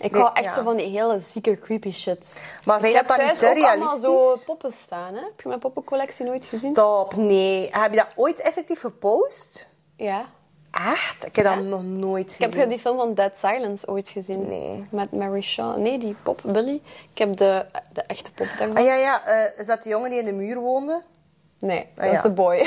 Ik 0.00 0.14
hou 0.14 0.30
echt 0.34 0.44
ja. 0.44 0.52
zo 0.52 0.62
van 0.62 0.76
die 0.76 0.86
hele 0.86 1.20
zieke, 1.20 1.58
creepy 1.58 1.90
shit. 1.90 2.40
Maar 2.64 2.80
vind 2.80 2.92
je 2.92 3.04
dat 3.06 3.16
dan 3.16 3.26
niet 3.26 3.38
te 3.38 3.48
ook 3.50 3.64
allemaal 3.64 3.96
zo 3.96 4.36
poppen 4.46 4.72
staan. 4.72 5.14
Hè? 5.14 5.20
Heb 5.20 5.40
je 5.40 5.48
mijn 5.48 5.60
poppencollectie 5.60 6.26
nooit 6.26 6.46
gezien? 6.46 6.72
Stop, 6.72 7.16
nee. 7.16 7.68
Heb 7.72 7.90
je 7.90 7.96
dat 7.96 8.12
ooit 8.14 8.40
effectief 8.40 8.80
gepost? 8.80 9.66
Ja. 9.96 10.26
Echt? 10.72 11.26
Ik 11.26 11.36
heb 11.36 11.44
dat 11.44 11.62
nog 11.62 11.82
nooit 11.82 12.32
Ik 12.32 12.38
heb 12.40 12.50
gezien. 12.50 12.68
die 12.68 12.78
film 12.78 12.96
van 12.96 13.14
Dead 13.14 13.36
Silence 13.38 13.88
ooit 13.88 14.08
gezien. 14.08 14.48
Nee. 14.48 14.84
Met 14.90 15.12
Mary 15.12 15.40
Shaw. 15.42 15.76
Nee, 15.76 15.98
die 15.98 16.16
pop, 16.22 16.40
Billy. 16.44 16.82
Ik 17.12 17.18
heb 17.18 17.36
de, 17.36 17.66
de 17.92 18.02
echte 18.02 18.32
pop 18.32 18.46
daarvan. 18.58 18.76
Ah 18.76 18.84
ja, 18.84 18.94
ja. 18.94 19.24
eh, 19.26 19.58
is 19.58 19.66
dat 19.66 19.82
die 19.82 19.92
jongen 19.92 20.10
die 20.10 20.18
in 20.18 20.24
de 20.24 20.32
muur 20.32 20.58
woonde? 20.58 21.02
Nee, 21.58 21.86
dat 21.94 22.04
Ah, 22.04 22.10
is 22.10 22.16
ja. 22.16 22.22
de 22.22 22.30
boy. 22.30 22.66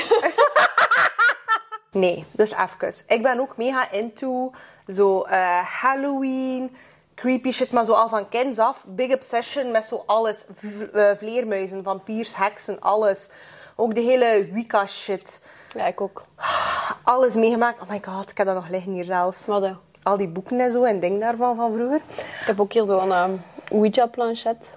Nee, 1.90 2.24
dus 2.30 2.52
even. 2.52 2.92
Ik 3.06 3.22
ben 3.22 3.40
ook 3.40 3.56
mega 3.56 3.90
into 3.90 4.52
zo 4.86 5.22
eh, 5.22 5.58
Halloween, 5.64 6.76
creepy 7.14 7.50
shit, 7.52 7.72
maar 7.72 7.84
zo 7.84 7.92
al 7.92 8.08
van 8.08 8.28
kinds 8.28 8.58
af. 8.58 8.84
Big 8.86 9.14
obsession 9.14 9.70
met 9.70 9.86
zo 9.86 10.02
alles. 10.06 10.46
V- 10.54 10.80
eh, 10.92 11.10
vleermuizen, 11.16 11.82
vampiers, 11.82 12.36
heksen, 12.36 12.80
alles. 12.80 13.28
Ook 13.76 13.94
de 13.94 14.00
hele 14.00 14.48
Wicca 14.52 14.86
shit. 14.86 15.40
Ja, 15.76 15.86
ik 15.86 16.00
ook. 16.00 16.24
Alles 17.02 17.34
meegemaakt. 17.34 17.80
Oh 17.82 17.88
my 17.88 18.02
god, 18.04 18.30
ik 18.30 18.36
heb 18.38 18.46
dat 18.46 18.54
nog 18.56 18.68
liggen 18.68 18.92
hier 18.92 19.04
zelfs. 19.04 19.46
Wat, 19.46 19.70
Al 20.02 20.16
die 20.16 20.28
boeken 20.28 20.60
en 20.60 20.70
zo 20.70 20.82
en 20.84 21.00
dingen 21.00 21.20
daarvan 21.20 21.56
van 21.56 21.72
vroeger. 21.72 22.00
Ik 22.40 22.46
heb 22.46 22.60
ook 22.60 22.72
hier 22.72 22.84
zo'n 22.84 23.12
um, 23.12 23.42
Ouija-planchet. 23.70 24.76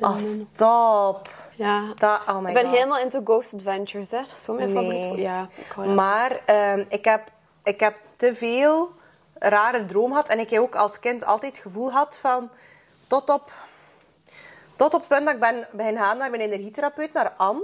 Oh, 0.00 0.18
stop. 0.18 1.20
Ja. 1.56 1.82
Dat, 1.96 2.20
oh 2.26 2.38
my 2.38 2.48
ik 2.48 2.54
ben 2.54 2.64
god. 2.64 2.74
helemaal 2.74 2.98
into 2.98 3.20
Ghost 3.24 3.54
Adventures, 3.54 4.10
hè. 4.10 4.20
Zo 4.36 4.54
mijn 4.54 4.70
favoriet. 4.70 5.04
Nee. 5.04 5.20
Ja, 5.20 5.48
hou 5.74 5.86
daar- 5.86 5.94
Maar 5.96 6.40
ehm, 6.44 6.84
ik, 6.88 7.04
heb, 7.04 7.22
ik 7.62 7.80
heb 7.80 7.94
te 8.16 8.34
veel 8.34 8.90
rare 9.34 9.84
droom 9.84 10.10
gehad. 10.10 10.28
En 10.28 10.38
ik 10.38 10.50
heb 10.50 10.60
ook 10.62 10.74
als 10.74 10.98
kind 10.98 11.24
altijd 11.24 11.54
het 11.56 11.64
gevoel 11.64 11.86
gehad 11.88 12.16
van... 12.20 12.48
Tot 13.06 13.30
op, 13.30 13.52
tot 14.76 14.94
op 14.94 15.00
het 15.00 15.08
punt 15.08 15.24
dat 15.24 15.34
ik 15.34 15.40
ben 15.40 15.66
begin 15.72 15.96
gaan 15.96 16.16
naar 16.18 16.30
mijn 16.30 16.42
energietherapeut, 16.42 17.12
naar 17.12 17.32
Anne. 17.36 17.62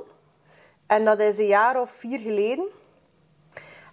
En 0.86 1.04
dat 1.04 1.20
is 1.20 1.38
een 1.38 1.46
jaar 1.46 1.80
of 1.80 1.90
vier 1.90 2.20
geleden. 2.20 2.64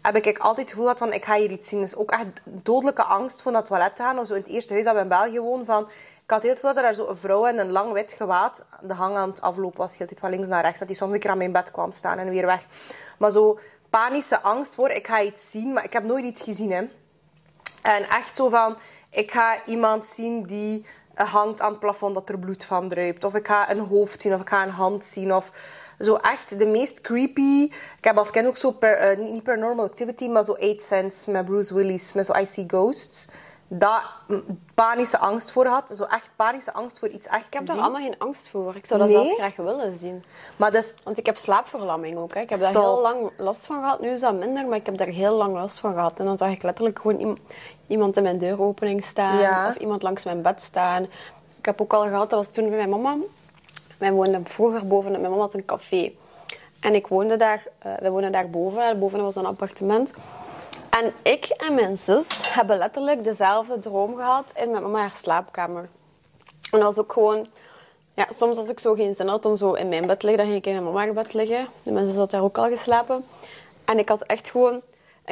Heb 0.01 0.15
ik 0.15 0.37
altijd 0.37 0.57
het 0.57 0.69
gevoel 0.69 0.83
gehad 0.83 0.99
van, 0.99 1.13
ik 1.13 1.25
ga 1.25 1.35
hier 1.35 1.51
iets 1.51 1.69
zien. 1.69 1.79
Dus 1.79 1.95
ook 1.95 2.11
echt 2.11 2.25
dodelijke 2.43 3.03
angst 3.03 3.45
naar 3.45 3.53
het 3.53 3.65
toilet 3.65 3.95
te 3.95 4.01
gaan. 4.01 4.19
Of 4.19 4.27
zo 4.27 4.33
in 4.33 4.41
het 4.41 4.49
eerste 4.49 4.73
huis 4.73 4.85
dat 4.85 4.95
we 4.95 5.01
in 5.01 5.07
België 5.07 5.39
woonden. 5.39 5.65
Van, 5.65 5.89
ik 6.23 6.29
had 6.29 6.41
heel 6.41 6.53
gevoel 6.53 6.73
dat 6.73 6.83
er 6.83 6.93
zo 6.93 7.07
een 7.07 7.17
vrouw 7.17 7.45
in 7.45 7.59
een 7.59 7.71
lang 7.71 7.91
wit 7.91 8.13
gewaad 8.13 8.65
de 8.81 8.93
hang 8.93 9.15
aan 9.15 9.29
het 9.29 9.41
aflopen 9.41 9.77
was. 9.77 9.89
De 9.89 9.93
hele 9.97 10.09
tijd 10.09 10.19
van 10.19 10.29
links 10.29 10.47
naar 10.47 10.63
rechts. 10.63 10.79
Dat 10.79 10.87
die 10.87 10.97
soms 10.97 11.13
een 11.13 11.19
keer 11.19 11.29
aan 11.29 11.37
mijn 11.37 11.51
bed 11.51 11.71
kwam 11.71 11.91
staan 11.91 12.17
en 12.17 12.29
weer 12.29 12.45
weg. 12.45 12.65
Maar 13.17 13.31
zo 13.31 13.59
panische 13.89 14.41
angst 14.41 14.75
voor, 14.75 14.89
ik 14.89 15.07
ga 15.07 15.21
iets 15.21 15.51
zien. 15.51 15.73
Maar 15.73 15.83
ik 15.83 15.93
heb 15.93 16.03
nooit 16.03 16.25
iets 16.25 16.41
gezien, 16.41 16.71
hè. 16.71 16.83
En 17.81 18.09
echt 18.09 18.35
zo 18.35 18.49
van, 18.49 18.77
ik 19.09 19.31
ga 19.31 19.65
iemand 19.65 20.05
zien 20.05 20.43
die 20.43 20.85
hangt 21.13 21.61
aan 21.61 21.71
het 21.71 21.79
plafond 21.79 22.13
dat 22.13 22.29
er 22.29 22.39
bloed 22.39 22.63
van 22.63 22.89
druipt. 22.89 23.23
Of 23.23 23.35
ik 23.35 23.47
ga 23.47 23.71
een 23.71 23.79
hoofd 23.79 24.21
zien, 24.21 24.33
of 24.33 24.41
ik 24.41 24.49
ga 24.49 24.63
een 24.63 24.69
hand 24.69 25.05
zien. 25.05 25.33
Of 25.33 25.51
zo 26.03 26.15
echt 26.15 26.59
de 26.59 26.65
meest 26.65 27.01
creepy... 27.01 27.63
Ik 27.97 28.03
heb 28.03 28.17
als 28.17 28.31
kind 28.31 28.47
ook 28.47 28.57
zo, 28.57 28.71
per, 28.71 28.97
eh, 28.97 29.17
niet 29.17 29.43
Paranormal 29.43 29.85
Activity, 29.85 30.27
maar 30.27 30.43
zo 30.43 30.53
Eight 30.53 30.83
Sense 30.83 31.31
met 31.31 31.45
Bruce 31.45 31.73
Willis, 31.73 32.13
met 32.13 32.25
zo 32.25 32.33
I 32.39 32.45
See 32.45 32.63
Ghosts. 32.67 33.27
Daar 33.73 34.03
panische 34.73 35.17
angst 35.17 35.51
voor 35.51 35.65
had. 35.65 35.91
Zo 35.95 36.03
echt 36.03 36.29
panische 36.35 36.73
angst 36.73 36.99
voor 36.99 37.07
iets 37.09 37.27
echt 37.27 37.45
Ik 37.45 37.53
heb 37.53 37.65
daar 37.65 37.77
allemaal 37.77 38.01
geen 38.01 38.15
angst 38.17 38.47
voor. 38.49 38.75
Ik 38.75 38.85
zou 38.85 38.99
dat 38.99 39.09
Nee? 39.09 39.17
zelf 39.25 39.37
graag 39.37 39.55
willen 39.55 39.97
zien. 39.97 40.23
Maar 40.55 40.71
dus, 40.71 40.93
Want 41.03 41.17
ik 41.17 41.25
heb 41.25 41.37
slaapverlamming 41.37 42.17
ook. 42.17 42.33
Hè. 42.33 42.39
Ik 42.39 42.49
heb 42.49 42.59
daar 42.59 42.71
heel 42.71 43.01
lang 43.01 43.31
last 43.37 43.65
van 43.65 43.81
gehad. 43.81 44.01
Nu 44.01 44.09
is 44.09 44.19
dat 44.19 44.33
minder, 44.33 44.67
maar 44.67 44.77
ik 44.77 44.85
heb 44.85 44.97
daar 44.97 45.07
heel 45.07 45.35
lang 45.35 45.53
last 45.53 45.79
van 45.79 45.93
gehad. 45.93 46.19
En 46.19 46.25
dan 46.25 46.37
zag 46.37 46.49
ik 46.49 46.63
letterlijk 46.63 46.99
gewoon 46.99 47.19
iem- 47.19 47.37
iemand 47.87 48.17
in 48.17 48.23
mijn 48.23 48.37
deuropening 48.37 49.03
staan. 49.03 49.37
Ja. 49.37 49.67
Of 49.67 49.75
iemand 49.75 50.01
langs 50.01 50.23
mijn 50.23 50.41
bed 50.41 50.61
staan. 50.61 51.03
Ik 51.57 51.65
heb 51.65 51.81
ook 51.81 51.93
al 51.93 52.03
gehad, 52.03 52.29
dat 52.29 52.39
was 52.45 52.49
toen 52.53 52.69
bij 52.69 52.77
mijn 52.77 52.89
mama. 53.01 53.15
Wij 54.01 54.11
woonden 54.11 54.45
vroeger 54.47 54.87
boven, 54.87 55.11
mijn 55.11 55.23
mama 55.23 55.37
had 55.37 55.53
een 55.53 55.65
café. 55.65 56.11
En 56.79 56.95
ik 56.95 57.07
woonde 57.07 57.35
daar, 57.35 57.65
eh 57.79 57.91
wij 57.99 58.11
woonden 58.11 58.31
daar 58.31 58.49
boven. 58.49 58.81
En 58.81 58.99
boven 58.99 59.23
was 59.23 59.35
een 59.35 59.45
appartement. 59.45 60.13
En 60.89 61.13
ik 61.21 61.45
en 61.45 61.73
mijn 61.73 61.97
zus 61.97 62.53
hebben 62.53 62.77
letterlijk 62.77 63.23
dezelfde 63.23 63.79
droom 63.79 64.15
gehad 64.15 64.51
in 64.55 64.71
mijn 64.71 64.83
mama 64.83 64.99
haar 64.99 65.13
slaapkamer. 65.15 65.89
En 66.71 66.79
dat 66.79 66.81
was 66.81 66.97
ook 66.97 67.13
gewoon... 67.13 67.47
Ja, 68.13 68.27
soms 68.29 68.57
als 68.57 68.69
ik 68.69 68.79
zo 68.79 68.93
geen 68.93 69.15
zin 69.15 69.27
had 69.27 69.45
om 69.45 69.57
zo 69.57 69.73
in 69.73 69.89
mijn 69.89 70.07
bed 70.07 70.19
te 70.19 70.25
liggen, 70.25 70.43
dan 70.43 70.53
ging 70.53 70.65
ik 70.65 70.73
in 70.73 70.83
mijn 70.83 70.95
mama 70.95 71.13
bed 71.13 71.33
liggen. 71.33 71.67
De 71.83 71.91
mensen 71.91 72.17
had 72.17 72.31
daar 72.31 72.43
ook 72.43 72.57
al 72.57 72.69
geslapen. 72.69 73.25
En 73.85 73.99
ik 73.99 74.09
had 74.09 74.21
echt 74.21 74.49
gewoon... 74.49 74.81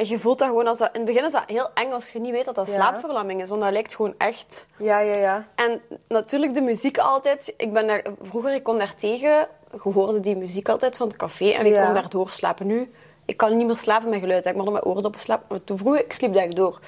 En 0.00 0.08
je 0.08 0.18
voelt 0.18 0.38
dat 0.38 0.48
gewoon 0.48 0.66
als 0.66 0.78
dat... 0.78 0.88
In 0.92 1.00
het 1.00 1.04
begin 1.08 1.24
is 1.24 1.32
dat 1.32 1.42
heel 1.46 1.68
eng 1.74 1.92
als 1.92 2.08
je 2.08 2.20
niet 2.20 2.30
weet 2.32 2.44
dat 2.44 2.54
dat 2.54 2.66
Ja. 2.66 2.72
slaapverlamming 2.72 3.42
is. 3.42 3.48
Want 3.48 3.60
dat 3.60 3.72
lijkt 3.72 3.94
gewoon 3.94 4.14
echt... 4.18 4.66
ja, 4.78 4.98
ja, 4.98 5.16
ja. 5.16 5.46
En 5.54 5.80
natuurlijk 6.08 6.54
de 6.54 6.60
muziek 6.60 6.98
altijd. 6.98 7.54
Ik 7.56 7.72
ben 7.72 7.86
daar, 7.86 8.04
vroeger 8.22 8.54
ik 8.54 8.62
kon 8.62 8.78
daar 8.78 8.94
tegen. 8.94 9.48
Je 9.84 9.90
hoorde 9.92 10.20
die 10.20 10.36
muziek 10.36 10.68
altijd 10.68 10.96
van 10.96 11.08
het 11.08 11.16
café. 11.16 11.50
En 11.50 11.66
ik 11.66 11.72
Ja. 11.72 11.84
kon 11.84 11.94
daardoor 11.94 12.30
slapen. 12.30 12.66
Nu, 12.66 12.92
ik 13.24 13.36
kan 13.36 13.56
niet 13.56 13.66
meer 13.66 13.76
slapen 13.76 14.10
met 14.10 14.20
geluid. 14.20 14.46
Ik 14.46 14.54
moet 14.54 14.64
met 14.64 14.72
mijn 14.72 14.84
oordoppen 14.84 15.20
slapen. 15.20 15.46
Maar 15.48 15.64
toen 15.64 15.78
vroeger, 15.78 16.04
ik 16.04 16.12
sliep 16.12 16.34
daar 16.34 16.50
door. 16.50 16.80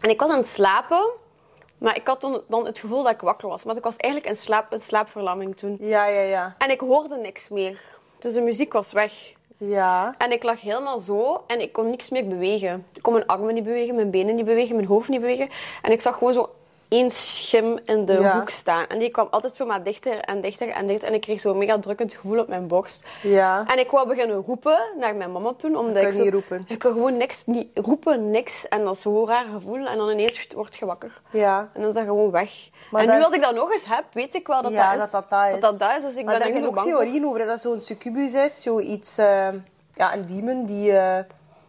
En 0.00 0.10
ik 0.10 0.20
was 0.20 0.30
aan 0.30 0.36
het 0.36 0.46
slapen. 0.48 1.10
Maar 1.78 1.96
ik 1.96 2.06
had 2.06 2.20
dan, 2.20 2.42
dan 2.48 2.66
het 2.66 2.78
gevoel 2.78 3.02
dat 3.02 3.12
ik 3.12 3.20
wakker 3.20 3.48
was. 3.48 3.64
Maar 3.64 3.76
ik 3.76 3.84
was 3.84 3.96
eigenlijk 3.96 4.32
in 4.32 4.38
slaap, 4.40 4.72
in 4.72 4.80
slaapverlamming 4.80 5.56
toen. 5.56 5.76
Ja, 5.80 6.06
ja, 6.06 6.20
ja. 6.20 6.54
En 6.58 6.70
ik 6.70 6.80
hoorde 6.80 7.16
niks 7.16 7.48
meer. 7.48 7.80
Dus 8.18 8.34
de 8.34 8.40
muziek 8.40 8.72
was 8.72 8.92
weg. 8.92 9.12
Ja. 9.58 10.14
En 10.18 10.32
ik 10.32 10.42
lag 10.42 10.60
helemaal 10.60 10.98
zo 10.98 11.44
en 11.46 11.60
ik 11.60 11.72
kon 11.72 11.90
niks 11.90 12.10
meer 12.10 12.28
bewegen. 12.28 12.86
Ik 12.94 13.02
kon 13.02 13.12
mijn 13.12 13.26
armen 13.26 13.54
niet 13.54 13.64
bewegen, 13.64 13.94
mijn 13.94 14.10
benen 14.10 14.34
niet 14.34 14.44
bewegen, 14.44 14.74
mijn 14.74 14.88
hoofd 14.88 15.08
niet 15.08 15.20
bewegen. 15.20 15.48
En 15.82 15.92
ik 15.92 16.00
zag 16.00 16.18
gewoon 16.18 16.32
zo 16.32 16.50
één 16.88 17.10
schim 17.10 17.78
in 17.84 18.04
de 18.04 18.12
Ja. 18.12 18.38
hoek 18.38 18.50
staan. 18.50 18.86
En 18.86 18.98
die 18.98 19.10
kwam 19.10 19.28
altijd 19.30 19.56
zo 19.56 19.66
maar 19.66 19.82
dichter 19.82 20.20
en 20.20 20.40
dichter 20.40 20.68
en 20.68 20.86
dichter. 20.86 21.08
En 21.08 21.14
ik 21.14 21.20
kreeg 21.20 21.40
zo'n 21.40 21.58
mega 21.58 21.78
drukkend 21.78 22.14
gevoel 22.14 22.38
op 22.38 22.48
mijn 22.48 22.66
borst. 22.66 23.04
Ja. 23.22 23.64
En 23.66 23.78
ik 23.78 23.90
wou 23.90 24.08
beginnen 24.08 24.36
roepen 24.46 24.78
naar 24.98 25.16
mijn 25.16 25.32
mama 25.32 25.52
toen. 25.56 25.76
Omdat 25.76 25.96
kon 26.02 26.06
ik 26.06 26.12
zo, 26.12 26.22
niet 26.22 26.32
roepen. 26.32 26.64
Ik 26.68 26.78
kon 26.78 26.92
gewoon 26.92 27.16
niks, 27.16 27.42
niet 27.46 27.68
roepen, 27.74 28.30
niks. 28.30 28.68
En 28.68 28.84
dat 28.84 28.94
is 28.94 29.00
zo'n 29.02 29.26
raar 29.26 29.44
gevoel. 29.52 29.86
En 29.86 29.96
dan 29.98 30.10
ineens 30.10 30.46
word 30.54 30.76
je 30.76 30.86
wakker. 30.86 31.20
Ja. 31.30 31.58
En 31.74 31.80
dan 31.80 31.88
is 31.88 31.94
dat 31.94 32.04
gewoon 32.04 32.30
weg. 32.30 32.50
Maar 32.90 33.02
en 33.02 33.08
nu 33.08 33.18
is- 33.18 33.24
als 33.24 33.34
ik 33.34 33.40
dat 33.40 33.54
nog 33.54 33.72
eens 33.72 33.84
heb, 33.86 34.04
weet 34.12 34.34
ik 34.34 34.46
wel 34.46 34.62
dat 34.62 34.72
ja, 34.72 34.94
dat 34.96 35.04
is. 35.04 35.10
dat 35.10 35.30
dat, 35.30 35.40
dat 35.40 35.54
is. 35.54 35.60
Dat 35.60 35.78
dat 35.78 35.96
is. 35.96 36.02
Dus 36.02 36.14
ik 36.16 36.24
maar 36.24 36.32
ben 36.38 36.42
er 36.42 36.48
er 36.54 36.58
zijn 36.58 36.66
ook 36.66 36.82
theorieën 36.82 37.26
over 37.26 37.38
dat 37.38 37.48
dat 37.48 37.60
zo'n 37.60 37.80
succubus 37.80 38.32
is. 38.34 38.62
Zoiets, 38.62 39.18
eh, 39.18 39.48
ja, 39.94 40.14
een 40.14 40.26
demon 40.26 40.64
die, 40.64 40.92
eh, 40.92 41.18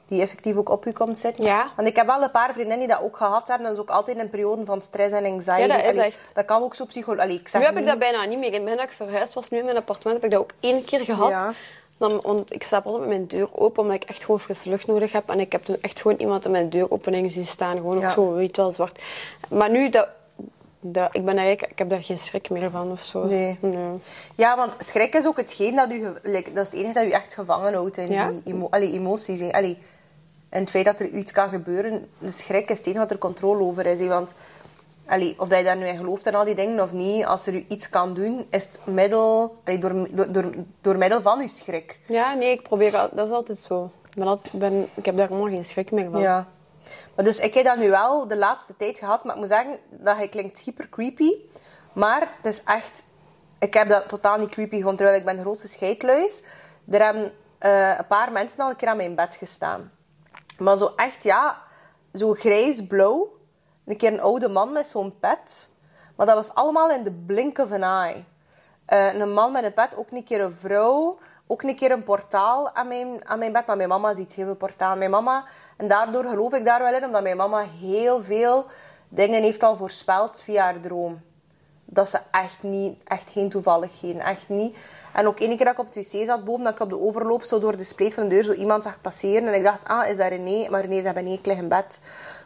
die 0.10 0.22
effectief 0.22 0.56
ook 0.56 0.69
op 0.69 0.86
u 0.86 0.91
komt 0.91 1.17
zitten. 1.17 1.43
Ja. 1.43 1.67
Want 1.76 1.88
ik 1.88 1.95
heb 1.95 2.06
wel 2.06 2.22
een 2.22 2.32
paar 2.32 2.54
vriendinnen 2.54 2.88
die 2.88 2.95
dat 2.95 3.02
ook 3.04 3.17
gehad 3.17 3.48
hebben. 3.48 3.65
Dat 3.67 3.76
is 3.76 3.82
ook 3.82 3.89
altijd 3.89 4.17
een 4.19 4.30
periode 4.30 4.65
van 4.65 4.82
stress 4.82 5.13
en 5.13 5.26
anxiety. 5.26 5.60
Ja, 5.62 5.67
dat 5.67 5.80
is 5.86 5.91
Allee, 5.91 6.06
echt. 6.06 6.32
Dat 6.34 6.45
kan 6.45 6.62
ook 6.63 6.76
zo 6.76 6.86
psychologisch. 6.86 7.34
ik 7.39 7.48
zeg 7.48 7.62
Nu 7.62 7.67
heb 7.67 7.78
ik 7.78 7.86
dat 7.86 8.00
bijna 8.00 8.26
niet 8.26 8.38
meer. 8.39 8.48
In 8.48 8.54
het 8.54 8.63
begin 8.63 8.78
dat 8.78 8.86
ik 8.89 8.95
verhuisd 8.95 9.34
was, 9.34 9.50
nu 9.50 9.58
in 9.58 9.65
mijn 9.65 9.78
appartement, 9.78 10.22
heb 10.22 10.32
ik 10.32 10.38
dat 10.38 10.45
ook 10.45 10.52
één 10.60 10.84
keer 10.86 11.00
gehad. 11.00 11.30
Ja. 11.30 11.54
Dan, 11.98 12.19
want 12.22 12.54
ik 12.54 12.63
slaap 12.63 12.86
altijd 12.86 13.02
met 13.08 13.10
mijn 13.10 13.28
deur 13.28 13.50
open, 13.56 13.82
omdat 13.84 13.95
ik 14.04 14.10
echt 14.10 14.24
gewoon 14.24 14.39
frisse 14.39 14.69
lucht 14.69 14.88
nodig 14.88 15.12
heb. 15.12 15.30
En 15.30 15.39
ik 15.39 15.52
heb 15.52 15.63
toen 15.63 15.78
echt 15.82 16.02
gewoon 16.02 16.17
iemand 16.17 16.45
in 16.45 16.52
mijn 16.52 16.69
deuropening 16.69 17.32
zien 17.32 17.45
staan. 17.45 17.76
Gewoon 17.78 18.00
Ja. 18.00 18.06
ook 18.06 18.12
zo, 18.12 18.34
weet 18.34 18.58
wel, 18.58 18.72
zwart. 18.72 19.00
Maar 19.50 19.69
nu, 19.69 19.89
dat, 19.89 20.08
dat, 20.80 21.10
ik, 21.12 21.26
ben 21.26 21.38
eigenlijk- 21.38 21.72
ik 21.72 21.78
heb 21.78 21.89
daar 21.89 22.04
geen 22.04 22.17
schrik 22.17 22.50
meer 22.50 22.69
van 22.72 22.91
of 22.91 23.02
zo. 23.04 23.24
Nee. 23.26 23.58
nee. 23.62 24.00
Ja, 24.36 24.56
want 24.58 24.74
schrik 24.78 25.13
is 25.13 25.28
ook 25.28 25.38
hetgeen 25.38 25.76
dat 25.76 25.91
u... 25.91 26.02
dat 26.02 26.65
is 26.65 26.72
het 26.72 26.74
enige 26.74 26.93
dat 26.93 27.04
u 27.04 27.10
echt 27.10 27.34
gevangen 27.34 27.74
houdt 27.74 27.98
in 27.98 28.12
Ja. 28.12 28.30
die 28.30 28.41
emo 28.45 28.67
allee, 28.69 28.91
emoties. 28.91 29.52
Allee, 29.52 29.78
en 30.50 30.60
het 30.60 30.70
feit 30.70 30.86
dat 30.86 31.00
er 31.00 31.08
iets 31.08 31.32
kan 31.32 31.50
gebeuren, 31.50 32.10
de 32.18 32.32
schrik 32.32 32.70
is 32.70 32.78
het 32.78 32.86
enige 32.88 33.02
wat 33.02 33.12
er 33.12 33.18
controle 33.18 33.64
over 33.64 33.86
is. 33.86 34.08
Want 34.08 34.34
allee, 35.08 35.36
of 35.38 35.48
dat 35.48 35.58
je 35.58 35.64
daar 35.64 35.78
nu 35.78 35.86
in 35.86 35.98
gelooft 35.98 36.26
en 36.26 36.36
al 36.36 36.46
die 36.46 36.56
dingen 36.56 36.80
of 36.80 36.92
niet, 36.92 37.26
als 37.26 37.48
er 37.48 37.54
u 37.54 37.66
iets 37.68 37.90
kan 37.90 38.14
doen, 38.14 38.48
is 38.50 38.66
het 38.66 38.80
middel, 38.86 39.56
allee, 39.66 39.80
door, 39.80 40.08
door, 40.16 40.32
door, 40.32 40.52
door 40.82 40.98
middel 40.98 41.22
van 41.22 41.40
uw 41.40 41.48
schrik. 41.48 42.00
Ja, 42.08 42.34
nee, 42.34 42.52
ik 42.52 42.62
probeer... 42.64 42.98
al- 42.98 43.10
Dat 43.12 43.28
is 43.28 43.34
altijd 43.34 43.58
zo. 43.58 43.92
Altijd, 44.20 44.54
ik 44.54 44.60
ben, 44.60 44.90
ik 44.94 45.06
heb 45.06 45.18
daar 45.18 45.28
helemaal 45.28 45.50
geen 45.54 45.66
schrik 45.66 45.92
meer 45.92 46.10
van. 46.12 46.22
Ja. 46.22 46.48
Maar 47.16 47.26
dus 47.26 47.40
ik 47.40 47.54
heb 47.54 47.66
dat 47.66 47.78
nu 47.78 47.90
wel 47.90 48.28
de 48.28 48.38
laatste 48.38 48.76
tijd 48.78 48.98
gehad, 48.98 49.24
maar 49.24 49.34
ik 49.34 49.40
moet 49.40 49.50
zeggen 49.50 49.78
dat 49.90 50.16
hij 50.16 50.28
klinkt 50.28 50.60
hyper 50.60 50.90
creepy. 50.90 51.32
Maar 51.94 52.22
het 52.42 52.54
is 52.54 52.64
echt... 52.64 53.04
Ik 53.60 53.74
heb 53.74 53.90
dat 53.90 54.08
totaal 54.08 54.38
niet 54.38 54.50
creepy 54.50 54.76
gevonden, 54.76 54.98
terwijl 54.98 55.20
ik 55.20 55.26
ben 55.26 55.36
de 55.36 55.42
grootste 55.42 55.68
scheidluis. 55.68 56.44
Er 56.92 57.04
hebben 57.04 57.32
eh, 57.58 57.94
een 57.98 58.08
paar 58.08 58.32
mensen 58.32 58.64
al 58.64 58.70
een 58.70 58.76
keer 58.76 58.88
aan 58.88 58.98
mijn 58.98 59.16
bed 59.16 59.36
gestaan. 59.36 59.92
Maar 60.60 60.78
zo 60.78 60.93
echt, 60.95 61.24
ja, 61.24 61.58
zo 62.13 62.34
grijs-blauw. 62.34 63.38
Een 63.86 63.98
keer 63.98 64.13
een 64.13 64.22
oude 64.22 64.48
man 64.48 64.72
met 64.72 64.88
zo'n 64.88 65.19
pet. 65.19 65.69
Maar 66.15 66.26
dat 66.26 66.36
was 66.36 66.54
allemaal 66.54 66.91
in 66.91 67.04
de 67.04 67.12
blink 67.12 67.58
of 67.58 67.72
an 67.72 67.84
eye. 67.84 68.24
Eh, 68.86 69.13
een 69.13 69.34
man 69.34 69.52
met 69.52 69.63
een 69.63 69.74
pet, 69.74 69.98
ook 69.98 70.12
een 70.12 70.24
keer 70.24 70.41
een 70.41 70.56
vrouw. 70.56 71.17
Ook 71.48 71.62
een 71.62 71.76
keer 71.76 71.91
een 71.91 72.04
portaal 72.04 72.76
aan 72.76 72.88
mijn, 72.88 73.28
aan 73.28 73.39
mijn 73.39 73.52
bed. 73.52 73.65
Maar 73.65 73.78
mijn 73.78 73.89
mama 73.89 74.13
ziet 74.13 74.34
heel 74.34 74.45
veel 74.45 74.56
portaal. 74.56 74.95
Mijn 74.95 75.12
mama, 75.12 75.45
en 75.78 75.88
daardoor 75.88 76.26
geloof 76.26 76.54
ik 76.54 76.65
daar 76.65 76.80
wel 76.80 76.93
in, 76.93 77.06
omdat 77.06 77.22
mijn 77.22 77.38
mama 77.38 77.65
heel 77.80 78.22
veel 78.22 78.65
dingen 79.10 79.43
heeft 79.43 79.63
al 79.63 79.78
voorspeld 79.78 80.41
via 80.41 80.63
haar 80.63 80.80
droom. 80.80 81.22
Dat 81.86 82.10
ze 82.10 82.19
echt 82.32 82.63
niet, 82.63 83.00
echt 83.04 83.30
geen 83.30 83.50
toevalligheden, 83.50 84.22
echt 84.22 84.50
niet. 84.50 84.78
En 85.13 85.28
ook 85.28 85.39
één 85.39 85.56
keer 85.58 85.65
dat 85.65 85.74
ik 85.74 85.80
op 85.80 85.86
het 85.86 85.95
wc 85.95 86.26
zat 86.26 86.43
boven, 86.43 86.63
dat 86.63 86.74
ik 86.74 86.80
op 86.80 86.89
de 86.89 87.00
overloop 87.00 87.43
zo 87.43 87.60
door 87.60 87.78
de 87.78 87.84
spleet 87.84 88.13
van 88.13 88.24
de 88.24 88.30
deur 88.30 88.43
zo 88.43 88.54
iemand 88.54 88.84
zag 88.84 89.02
passeren. 89.02 89.48
En 89.48 89.54
ik 89.54 89.63
dacht, 89.63 89.86
ah, 89.88 90.10
is 90.10 90.17
dat 90.17 90.28
René? 90.28 90.69
Maar 90.69 90.82
René 90.82 91.02
zei 91.02 91.13
beneden, 91.13 91.39
ik 91.39 91.45
lig 91.45 91.58
in 91.58 91.67
bed. 91.67 92.02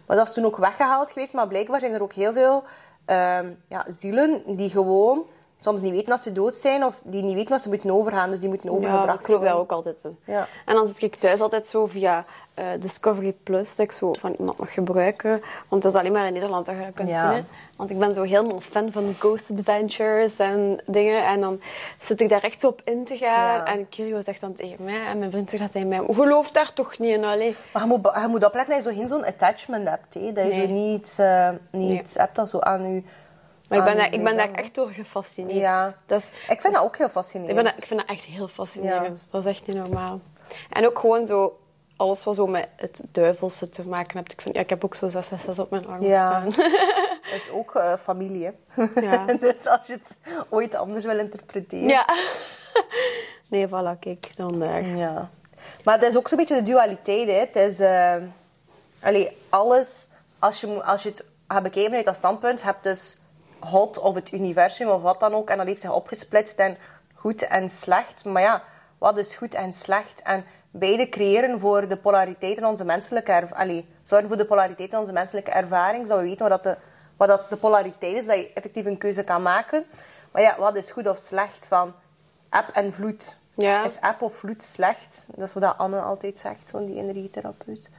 Maar 0.05 0.17
dat 0.17 0.27
is 0.27 0.33
toen 0.33 0.45
ook 0.45 0.57
weggehaald 0.57 1.11
geweest. 1.11 1.33
Maar 1.33 1.47
blijkbaar 1.47 1.79
zijn 1.79 1.93
er 1.93 2.01
ook 2.01 2.13
heel 2.13 2.33
veel 2.33 2.63
ehm, 3.05 3.47
ja, 3.67 3.85
zielen 3.87 4.43
die 4.45 4.69
gewoon 4.69 5.25
soms 5.63 5.81
niet 5.81 5.91
weten 5.91 6.09
dat 6.09 6.21
ze 6.21 6.31
dood 6.33 6.53
zijn 6.53 6.83
of 6.83 6.95
die 7.03 7.23
niet 7.23 7.33
weten 7.35 7.49
wat 7.49 7.61
ze 7.61 7.69
moeten 7.69 7.91
overgaan. 7.91 8.29
Dus 8.29 8.39
die 8.39 8.49
moeten 8.49 8.69
Ja, 8.71 8.75
overgebracht 8.77 9.19
ik 9.19 9.25
geloof 9.25 9.39
worden. 9.41 9.57
ook 9.59 9.71
altijd 9.71 10.03
in. 10.03 10.17
Ja. 10.25 10.47
En 10.65 10.75
dan 10.75 10.87
zit 10.87 11.01
ik 11.01 11.15
thuis 11.15 11.39
altijd 11.39 11.67
zo 11.67 11.85
via 11.85 12.25
eh, 12.53 12.65
Discovery 12.79 13.31
Plus, 13.43 13.75
dat 13.75 13.85
ik 13.85 13.91
zo 13.91 14.13
van 14.19 14.35
iemand 14.39 14.57
mag 14.57 14.73
gebruiken. 14.73 15.41
Want 15.69 15.83
het 15.83 15.93
is 15.93 15.99
alleen 15.99 16.11
maar 16.11 16.27
in 16.27 16.33
Nederland 16.33 16.65
dat 16.65 16.75
je 16.75 16.81
dat 16.81 16.93
kunt 16.93 17.09
Ja. 17.09 17.27
zien. 17.29 17.37
Hè. 17.37 17.43
Want 17.77 17.89
ik 17.89 17.99
ben 17.99 18.13
zo 18.13 18.21
helemaal 18.23 18.59
fan 18.59 18.91
van 18.91 19.13
Ghost 19.19 19.51
Adventures 19.51 20.39
en 20.39 20.81
dingen. 20.85 21.25
En 21.25 21.41
dan 21.41 21.61
zit 21.99 22.21
ik 22.21 22.29
daar 22.29 22.43
echt 22.43 22.59
zo 22.59 22.67
op 22.67 22.81
in 22.83 23.05
te 23.05 23.17
gaan. 23.17 23.55
Ja. 23.57 23.65
En 23.65 23.89
Kirio 23.89 24.21
zegt 24.21 24.41
dan 24.41 24.53
tegen 24.53 24.83
mij, 24.83 25.05
en 25.05 25.19
mijn 25.19 25.31
vriend 25.31 25.49
zegt 25.49 25.61
dat 25.63 25.71
tegen 25.71 25.87
mij, 25.87 26.01
geloof 26.11 26.51
daar 26.51 26.73
toch 26.73 26.99
niet 26.99 27.09
in, 27.17 27.23
allee. 27.23 27.55
Maar 27.73 27.81
je 27.81 27.87
moet, 27.87 28.11
je 28.21 28.27
moet 28.27 28.45
opletten 28.45 28.75
dat 28.75 28.83
je 28.83 28.89
zo 28.91 28.97
geen 28.97 29.07
zo'n 29.07 29.25
attachment 29.25 29.87
hebt. 29.89 30.13
Hè? 30.13 30.31
Dat 30.31 30.45
je 30.45 30.53
Nee. 30.53 30.67
zo 30.67 30.73
niet, 30.73 31.15
eh, 31.19 31.49
niet 31.71 31.89
Nee. 31.89 32.01
hebt 32.13 32.35
dat 32.35 32.49
zo 32.49 32.59
aan 32.59 32.93
je... 32.93 33.03
Maar 33.77 33.87
ik 33.89 33.93
ben, 33.95 34.03
daar, 34.03 34.13
ik 34.13 34.23
ben 34.23 34.37
daar 34.37 34.51
echt 34.51 34.75
door 34.75 34.89
gefascineerd. 34.89 35.59
Ja. 35.59 35.95
Dat 36.05 36.19
is, 36.19 36.29
Ik 36.49 36.61
vind 36.61 36.73
dat 36.73 36.83
ook 36.83 36.97
heel 36.97 37.09
fascinerend. 37.09 37.49
Ik, 37.57 37.63
ben 37.63 37.65
dat, 37.73 37.77
ik 37.81 37.87
vind 37.87 37.99
dat 37.99 38.09
echt 38.09 38.23
heel 38.25 38.47
fascinerend. 38.47 39.27
Dat 39.31 39.45
is 39.45 39.49
echt 39.51 39.67
niet 39.67 39.75
normaal. 39.75 40.19
En 40.69 40.85
ook 40.85 40.99
gewoon 40.99 41.25
zo, 41.25 41.59
alles 41.97 42.23
wat 42.23 42.35
zo 42.35 42.47
met 42.47 42.67
het 42.75 43.03
duivelse 43.11 43.69
te 43.69 43.87
maken 43.87 44.17
hebt. 44.17 44.31
Ik, 44.31 44.41
vind, 44.41 44.55
ja, 44.55 44.61
ik 44.61 44.69
heb 44.69 44.83
ook 44.85 44.95
zo 44.95 45.07
666 45.09 45.63
op 45.65 45.71
mijn 45.71 45.87
arm 45.87 46.01
Ja. 46.01 46.27
staan. 46.27 46.45
Dat 47.31 47.41
is 47.41 47.49
ook 47.49 47.75
eh, 47.75 47.97
familie. 47.97 48.51
Ja. 49.01 49.25
dus 49.39 49.65
als 49.67 49.79
je 49.87 49.93
het 49.93 50.17
ooit 50.49 50.75
anders 50.75 51.05
wil 51.05 51.19
interpreteren. 51.19 51.87
Ja. 51.89 52.05
Nee, 53.49 53.67
voilà, 53.67 53.99
kijk, 53.99 54.35
dan 54.35 54.59
daar. 54.59 54.85
Ja. 54.85 55.29
Maar 55.83 55.93
het 55.99 56.03
is 56.03 56.17
ook 56.17 56.27
zo'n 56.27 56.37
beetje 56.37 56.55
de 56.55 56.61
dualiteit. 56.63 57.27
Hè. 57.27 57.33
Het 57.33 57.55
is... 57.55 57.79
eh, 57.79 58.15
allee, 59.01 59.37
alles... 59.49 60.07
Als 60.39 60.61
je, 60.61 60.83
als 60.83 61.03
je 61.03 61.09
het 61.09 61.25
gaat 61.47 61.63
bekijken 61.63 61.85
vanuit 61.85 62.05
dat 62.05 62.15
standpunt, 62.15 62.63
heb 62.63 62.77
dus 62.81 63.17
God 63.65 63.99
of 63.99 64.15
het 64.15 64.31
universum 64.31 64.89
of 64.89 65.01
wat 65.01 65.19
dan 65.19 65.33
ook. 65.33 65.49
En 65.49 65.57
dat 65.57 65.67
heeft 65.67 65.81
zich 65.81 65.93
opgesplitst 65.93 66.59
in 66.59 66.77
goed 67.13 67.47
en 67.47 67.69
slecht. 67.69 68.25
Maar 68.25 68.41
ja, 68.41 68.63
wat 68.97 69.17
is 69.17 69.35
goed 69.35 69.53
en 69.53 69.73
slecht? 69.73 70.21
En 70.21 70.45
beide 70.71 71.09
creëren 71.09 71.59
voor 71.59 71.87
de 71.87 71.97
polariteit 71.97 72.57
in 72.57 72.65
onze 72.65 72.85
menselijke 72.85 73.31
ervaring. 73.31 73.85
Zorgen 74.03 74.27
voor 74.27 74.37
de 74.37 74.45
polariteit 74.45 74.91
in 74.91 74.97
onze 74.97 75.13
menselijke 75.13 75.51
ervaring. 75.51 76.07
Zodat 76.07 76.23
we 76.23 76.29
weten 76.29 76.49
wat, 76.49 76.63
dat 76.63 76.73
de, 76.73 76.81
wat 77.17 77.27
dat 77.27 77.49
de 77.49 77.57
polariteit 77.57 78.15
is. 78.15 78.25
Dat 78.25 78.37
je 78.37 78.51
effectief 78.53 78.85
een 78.85 78.97
keuze 78.97 79.23
kan 79.23 79.41
maken. 79.41 79.85
Maar 80.31 80.41
ja, 80.41 80.55
wat 80.57 80.75
is 80.75 80.91
goed 80.91 81.07
of 81.07 81.17
slecht 81.17 81.65
van 81.67 81.93
eb 82.49 82.67
en 82.73 82.93
vloed? 82.93 83.35
Ja. 83.55 83.83
Is 83.83 83.99
eb 83.99 84.21
of 84.21 84.35
vloed 84.35 84.63
slecht? 84.63 85.25
Dat 85.35 85.47
is 85.47 85.53
wat 85.53 85.77
Anne 85.77 85.99
altijd 85.99 86.39
zegt, 86.39 86.69
zo'n 86.69 86.85
die 86.85 86.95
energietherapeut. 86.95 87.89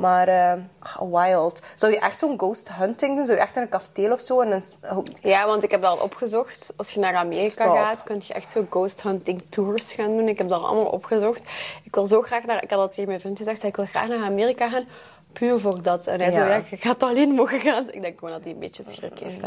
Maar 0.00 0.28
eh, 0.28 0.52
ah, 0.78 1.12
wild. 1.24 1.60
Zou 1.74 1.92
je 1.92 1.98
echt 1.98 2.18
zo'n 2.20 2.38
ghost 2.38 2.72
hunting 2.72 3.16
doen? 3.16 3.26
Zou 3.26 3.36
je 3.36 3.42
echt 3.44 3.56
in 3.56 3.62
een 3.62 3.68
kasteel 3.68 4.12
of 4.12 4.20
zo? 4.20 4.40
En 4.40 4.52
een, 4.52 5.06
Ja, 5.22 5.46
want 5.46 5.62
ik 5.62 5.70
heb 5.70 5.82
dat 5.82 5.98
al 5.98 6.04
opgezocht. 6.04 6.72
Als 6.76 6.90
je 6.90 7.00
naar 7.00 7.14
Amerika 7.14 7.48
Stop. 7.48 7.74
gaat, 7.76 8.02
kun 8.02 8.22
je 8.26 8.32
echt 8.34 8.50
zo 8.50 8.66
ghost 8.70 9.02
hunting 9.02 9.42
tours 9.48 9.92
gaan 9.92 10.16
doen. 10.16 10.28
Ik 10.28 10.38
heb 10.38 10.48
dat 10.48 10.62
allemaal 10.62 10.84
opgezocht. 10.86 11.42
Ik 11.84 11.94
wil 11.94 12.06
zo 12.06 12.22
graag 12.22 12.44
naar... 12.44 12.62
Ik 12.62 12.70
had 12.70 12.78
dat 12.78 12.92
tegen 12.92 13.08
mijn 13.08 13.20
vriend 13.20 13.38
gezegd. 13.38 13.62
Ik 13.62 13.76
wil 13.76 13.86
graag 13.86 14.08
naar 14.08 14.24
Amerika 14.24 14.68
gaan. 14.68 14.84
Puur 15.32 15.60
voor 15.60 15.82
dat. 15.82 16.06
En 16.06 16.20
hij 16.20 16.28
Ja. 16.28 16.34
zei, 16.34 16.48
ja, 16.50 16.62
je 16.70 16.76
gaat 16.76 17.02
alleen 17.02 17.28
mogen 17.34 17.60
gaan. 17.60 17.84
Dus 17.84 17.94
ik 17.94 18.02
denk 18.02 18.18
gewoon 18.18 18.34
dat 18.34 18.42
hij 18.44 18.52
een 18.52 18.58
beetje 18.58 18.82
het 18.82 18.92
schrik 18.92 19.18
heeft. 19.18 19.40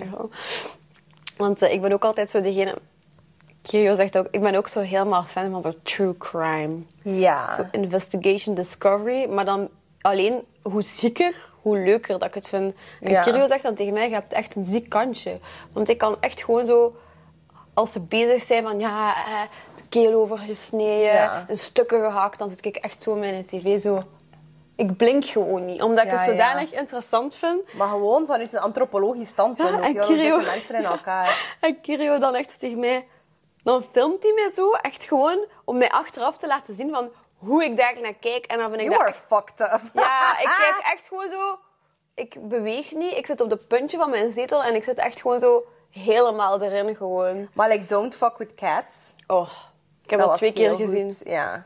Want 1.37 1.61
eh, 1.61 1.73
ik 1.73 1.81
ben 1.81 1.91
ook 1.91 2.03
altijd 2.05 2.29
zo 2.29 2.41
degene... 2.41 2.75
Kirio 3.61 3.95
zegt 3.95 4.17
ook... 4.17 4.27
Ik 4.31 4.41
ben 4.41 4.55
ook 4.55 4.67
zo 4.67 4.79
helemaal 4.79 5.23
fan 5.23 5.51
van 5.51 5.61
zo 5.61 5.71
true 5.83 6.17
crime. 6.17 6.75
ja. 7.01 7.51
Zo 7.51 7.65
investigation 7.71 8.55
discovery, 8.55 9.29
maar 9.29 9.45
dan 9.45 9.69
alleen 10.03 10.45
hoe 10.61 10.81
zieker, 10.81 11.35
hoe 11.61 11.77
leuker 11.77 12.19
dat 12.19 12.27
ik 12.27 12.33
het 12.33 12.49
vind. 12.49 12.75
En 13.01 13.09
Ja. 13.11 13.21
Kirio 13.21 13.45
zegt 13.45 13.63
dan 13.63 13.75
tegen 13.75 13.93
mij, 13.93 14.07
je 14.07 14.13
hebt 14.13 14.33
echt 14.33 14.55
een 14.55 14.63
ziek 14.65 14.89
kantje. 14.89 15.39
Want 15.73 15.89
ik 15.89 15.97
kan 15.97 16.17
echt 16.19 16.43
gewoon 16.43 16.65
zo, 16.65 16.95
als 17.73 17.91
ze 17.91 17.99
bezig 17.99 18.41
zijn 18.41 18.63
van 18.63 18.79
ja, 18.79 19.15
eh, 19.15 19.41
de 19.75 19.83
keel 19.89 20.13
overgesneden, 20.13 21.13
Ja. 21.13 21.45
een 21.47 21.59
stukken 21.59 21.99
gehakt, 22.01 22.39
dan 22.39 22.49
zit 22.49 22.65
ik 22.65 22.75
echt 22.75 23.03
zo 23.03 23.15
met 23.15 23.29
mijn 23.29 23.45
tv 23.45 23.79
zo... 23.79 24.03
Ik 24.75 24.97
blink 24.97 25.25
gewoon 25.25 25.65
niet, 25.65 25.81
omdat 25.81 26.05
ik 26.05 26.11
het 26.11 26.23
zodanig 26.23 26.71
interessant 26.73 27.35
vind. 27.35 27.73
Maar 27.73 27.87
gewoon 27.87 28.25
vanuit 28.25 28.53
een 28.53 28.59
antropologisch 28.59 29.27
standpunt. 29.29 29.69
Ja, 29.69 29.75
of 29.75 29.83
en 29.85 29.95
Kirio- 29.99 30.41
mensen 30.41 30.75
in 30.75 30.83
elkaar. 30.83 31.45
En 31.59 31.81
Kirio 31.81 32.17
dan 32.17 32.35
echt 32.35 32.59
tegen 32.59 32.79
mij... 32.79 33.07
Dan 33.63 33.83
filmt 33.83 34.23
hij 34.23 34.31
mij 34.35 34.51
zo, 34.53 34.71
echt 34.71 35.03
gewoon, 35.03 35.45
om 35.65 35.77
mij 35.77 35.89
achteraf 35.89 36.37
te 36.37 36.47
laten 36.47 36.73
zien 36.75 36.89
van 36.89 37.09
hoe 37.43 37.63
ik 37.63 37.77
daar 37.77 38.01
naar 38.01 38.13
kijk. 38.13 38.45
En 38.45 38.57
dan 38.57 38.67
vind 38.67 38.81
ik 38.81 38.91
You 38.91 39.05
dat 39.05 39.15
fucked 39.15 39.59
up. 39.59 39.81
Ja, 40.03 40.39
ik 40.39 40.55
kijk 40.59 40.93
echt 40.93 41.07
gewoon 41.07 41.29
zo... 41.29 41.59
Ik 42.15 42.47
beweeg 42.47 42.91
niet. 42.91 43.17
Ik 43.17 43.25
zit 43.25 43.41
op 43.41 43.49
de 43.49 43.57
puntje 43.57 43.97
van 43.97 44.09
mijn 44.09 44.31
zetel 44.31 44.63
en 44.63 44.75
ik 44.75 44.83
zit 44.83 44.97
echt 44.97 45.21
gewoon 45.21 45.39
zo 45.39 45.65
helemaal 45.89 46.61
erin 46.61 46.95
gewoon. 46.95 47.47
Maar 47.53 47.69
like, 47.69 47.85
don't 47.85 48.15
fuck 48.15 48.37
with 48.37 48.55
cats. 48.55 49.15
Oh, 49.27 49.49
ik 50.03 50.09
heb 50.09 50.19
dat 50.19 50.35
twee 50.35 50.53
keer 50.53 50.75
gezien. 50.75 51.15
Ja. 51.23 51.65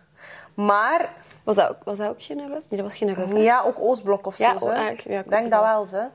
Maar, 0.54 1.10
Was 1.44 1.56
dat, 1.56 1.70
ook, 1.70 1.84
was 1.84 1.98
dat 1.98 2.10
ook? 2.10 2.28
Nee, 2.28 2.50
dat 2.70 2.80
was 2.80 3.00
hè? 3.32 3.38
ja, 3.40 3.64
ook 3.64 3.80
Oostblok 3.80 4.26
of 4.26 4.36
zo. 4.36 4.44
Ja, 4.44 4.56
oh, 4.56 4.96
ja, 5.04 5.20
ik 5.20 5.30
denk 5.30 5.52
dat 5.52 5.62
wel. 5.62 5.86
ze. 5.86 6.08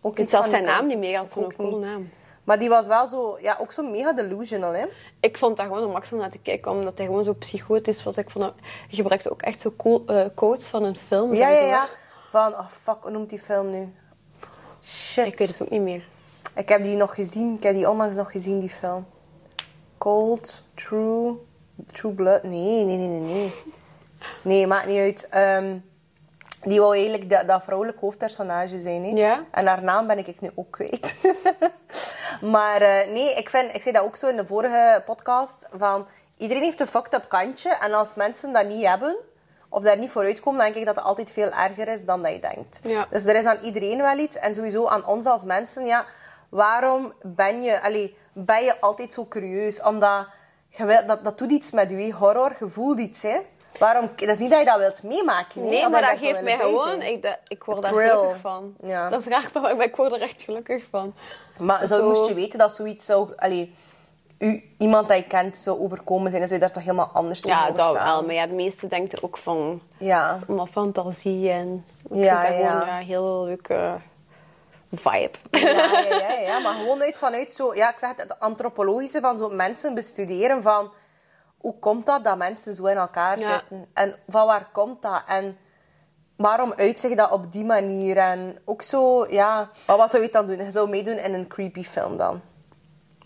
Ook 0.00 0.18
Ik 0.18 0.28
zelfs 0.28 0.50
zijn 0.50 0.64
naam 0.64 0.86
niet 0.86 0.98
meer. 0.98 1.20
Ik 1.20 1.26
zo'n 1.28 1.54
cool 1.56 1.78
naam. 1.78 2.10
Maar 2.48 2.58
die 2.58 2.68
was 2.68 2.86
wel 2.86 3.06
zo, 3.06 3.38
ja, 3.40 3.56
ook 3.60 3.72
zo 3.72 3.82
mega 3.82 4.12
delusional, 4.12 4.72
hè. 4.72 4.86
Ik 5.20 5.38
vond 5.38 5.56
dat 5.56 5.66
gewoon 5.66 5.82
een 5.82 5.90
max 5.90 6.12
om 6.12 6.18
naar 6.18 6.30
te 6.30 6.38
kijken, 6.38 6.70
omdat 6.70 6.98
hij 6.98 7.06
gewoon 7.06 7.24
zo 7.24 7.32
psychotisch 7.32 8.02
was. 8.02 8.18
Ik 8.18 8.30
vond 8.30 8.44
dat, 8.44 8.54
je 8.88 8.96
gebruikt 8.96 9.30
ook 9.30 9.42
echt 9.42 9.60
zo 9.60 9.72
cool, 9.76 10.04
quotes 10.34 10.66
van 10.66 10.84
een 10.84 10.96
film. 10.96 11.34
Ja, 11.34 11.48
ja, 11.48 11.60
ja. 11.60 11.88
Van, 12.28 12.52
oh 12.52 12.68
fuck, 12.68 12.96
hoe 13.00 13.10
noemt 13.10 13.30
die 13.30 13.38
film 13.38 13.70
nu? 13.70 13.94
Shit. 14.82 15.26
Ik 15.26 15.38
weet 15.38 15.48
het 15.48 15.62
ook 15.62 15.70
niet 15.70 15.80
meer. 15.80 16.08
Ik 16.54 16.68
heb 16.68 16.82
die 16.82 16.96
nog 16.96 17.14
gezien. 17.14 17.54
Ik 17.54 17.62
heb 17.62 17.74
die 17.74 17.90
onlangs 17.90 18.16
nog 18.16 18.30
gezien, 18.30 18.60
die 18.60 18.70
film. 18.70 19.06
Cold, 19.98 20.60
True, 20.74 21.34
True 21.92 22.12
Blood. 22.12 22.42
Nee, 22.42 22.84
nee, 22.84 22.96
nee, 22.96 23.08
nee, 23.08 23.20
nee. 23.20 23.52
Nee, 24.42 24.66
maakt 24.66 24.86
niet 24.86 24.98
uit. 24.98 25.28
Ehm, 25.30 25.76
die 26.62 26.80
wou 26.80 26.94
eigenlijk 26.94 27.30
dat, 27.30 27.46
dat 27.46 27.64
vrouwelijk 27.64 27.98
hoofdpersonage 28.00 28.78
zijn. 28.78 29.04
Hè? 29.04 29.10
Ja. 29.10 29.44
En 29.50 29.66
haar 29.66 29.82
naam 29.82 30.06
ben 30.06 30.18
ik 30.18 30.40
nu 30.40 30.50
ook 30.54 30.70
kwijt. 30.70 31.20
maar 32.54 32.80
eh, 32.82 33.12
nee, 33.12 33.34
ik, 33.34 33.48
vind, 33.48 33.74
ik 33.74 33.82
zei 33.82 33.94
dat 33.94 34.04
ook 34.04 34.16
zo 34.16 34.28
in 34.28 34.36
de 34.36 34.46
vorige 34.46 35.02
podcast. 35.04 35.68
Van, 35.72 36.06
iedereen 36.36 36.62
heeft 36.62 36.80
een 36.80 36.86
fucked 36.86 37.14
up 37.14 37.28
kantje. 37.28 37.70
En 37.70 37.92
als 37.92 38.14
mensen 38.14 38.52
dat 38.52 38.66
niet 38.66 38.86
hebben, 38.86 39.16
of 39.68 39.82
daar 39.82 39.98
niet 39.98 40.10
vooruit 40.10 40.40
komen, 40.40 40.60
denk 40.60 40.74
ik 40.74 40.86
dat 40.86 40.96
het 40.96 41.04
altijd 41.04 41.30
veel 41.30 41.50
erger 41.50 41.88
is 41.88 42.04
dan 42.04 42.22
dat 42.22 42.32
je 42.32 42.40
denkt. 42.40 42.80
Ja. 42.82 43.06
Dus 43.10 43.24
er 43.24 43.36
is 43.36 43.44
aan 43.44 43.62
iedereen 43.62 43.98
wel 43.98 44.18
iets. 44.18 44.38
En 44.38 44.54
sowieso 44.54 44.86
aan 44.86 45.06
ons 45.06 45.26
als 45.26 45.44
mensen. 45.44 45.86
Ja, 45.86 46.04
waarom 46.48 47.12
ben 47.22 47.62
je, 47.62 47.82
allee, 47.82 48.16
ben 48.32 48.64
je 48.64 48.80
altijd 48.80 49.14
zo 49.14 49.26
curieus? 49.26 49.82
Omdat 49.82 50.26
je 50.68 51.04
dat, 51.06 51.24
dat 51.24 51.38
doet 51.38 51.50
iets 51.50 51.70
met 51.70 51.90
je. 51.90 52.12
Horror, 52.12 52.56
je 52.60 52.68
voelt 52.68 52.98
iets. 52.98 53.22
Hè? 53.22 53.38
Waarom, 53.78 54.10
dat 54.16 54.28
is 54.28 54.38
niet 54.38 54.50
dat 54.50 54.58
je 54.58 54.64
dat 54.64 54.78
wilt 54.78 55.02
meemaken. 55.02 55.62
Nee, 55.62 55.88
maar 55.88 56.00
dat 56.00 56.18
geeft 56.18 56.42
mij 56.42 56.58
gewoon... 56.58 57.02
Ik, 57.02 57.22
dat, 57.22 57.38
ik 57.48 57.64
word 57.64 57.82
daar 57.82 57.92
gelukkig 57.92 58.40
van. 58.40 58.74
Ja. 58.82 59.08
Dat 59.08 59.20
is 59.20 59.26
raar, 59.26 59.50
maar 59.62 59.80
ik 59.80 59.96
word 59.96 60.12
er 60.12 60.20
echt 60.20 60.42
gelukkig 60.42 60.84
van. 60.90 61.14
Maar 61.58 61.86
zo, 61.86 62.08
moest 62.08 62.26
je 62.26 62.34
weten 62.34 62.58
dat 62.58 62.74
zoiets 62.74 63.04
zou... 63.04 63.30
Allee, 63.36 63.74
u, 64.38 64.62
iemand 64.78 65.08
dat 65.08 65.16
je 65.16 65.26
kent 65.26 65.56
zou 65.56 65.80
overkomen 65.80 66.28
zijn, 66.30 66.38
dan 66.40 66.48
zou 66.48 66.60
je 66.60 66.66
daar 66.66 66.74
toch 66.74 66.84
helemaal 66.84 67.10
anders 67.12 67.40
Ja, 67.42 67.66
tegenover 67.66 67.94
dat 67.94 68.04
wel. 68.04 68.22
Maar 68.24 68.34
ja, 68.34 68.46
de 68.46 68.54
meeste 68.54 68.86
denken 68.86 69.22
ook 69.22 69.36
van... 69.36 69.80
Ja. 69.98 70.32
Het 70.32 70.42
is 70.42 70.48
allemaal 70.48 70.66
fantasie 70.66 71.50
en... 71.50 71.84
Ik 72.10 72.16
Ja, 72.16 72.40
vind 72.40 72.52
dat 72.52 72.62
ja. 72.62 72.70
gewoon 72.70 72.86
ja, 72.86 72.98
een 72.98 73.06
heel 73.06 73.44
leuke 73.44 73.96
vibe. 74.92 75.38
Ja, 75.50 75.60
ja, 75.60 76.08
ja, 76.08 76.38
ja, 76.50 76.58
maar 76.58 76.74
gewoon 76.74 77.02
uit 77.02 77.18
vanuit 77.18 77.52
zo... 77.52 77.74
Ja, 77.74 77.90
ik 77.90 77.98
zeg 77.98 78.08
het, 78.08 78.20
het 78.20 78.40
antropologische 78.40 79.20
van 79.20 79.38
zo 79.38 79.50
mensen 79.50 79.94
bestuderen 79.94 80.62
van... 80.62 80.90
Hoe 81.58 81.78
komt 81.78 82.06
dat 82.06 82.24
dat 82.24 82.36
mensen 82.36 82.74
zo 82.74 82.86
in 82.86 82.96
elkaar 82.96 83.38
Ja. 83.38 83.58
zitten? 83.58 83.86
En 83.92 84.14
van 84.28 84.46
waar 84.46 84.68
komt 84.72 85.02
dat? 85.02 85.22
En 85.26 85.58
waarom 86.36 86.72
uit 86.76 87.00
zich 87.00 87.14
dat 87.14 87.30
op 87.30 87.52
die 87.52 87.64
manier? 87.64 88.16
En 88.16 88.58
ook 88.64 88.82
zo, 88.82 89.26
ja... 89.30 89.70
Wat 89.86 90.10
zou 90.10 90.22
je 90.22 90.30
dan 90.30 90.46
doen? 90.46 90.64
Je 90.64 90.70
zou 90.70 90.88
meedoen 90.88 91.16
in 91.18 91.34
een 91.34 91.46
creepy 91.46 91.82
film 91.84 92.16
dan? 92.16 92.40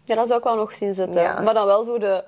Ja, 0.05 0.15
dat 0.15 0.27
zou 0.27 0.39
ik 0.39 0.45
wel 0.45 0.57
nog 0.57 0.73
zien 0.73 0.95
zitten. 0.95 1.23
Ja. 1.23 1.41
Maar 1.41 1.55
dan 1.55 1.67
wel 1.67 1.83
zo 1.83 1.99
de, 1.99 2.25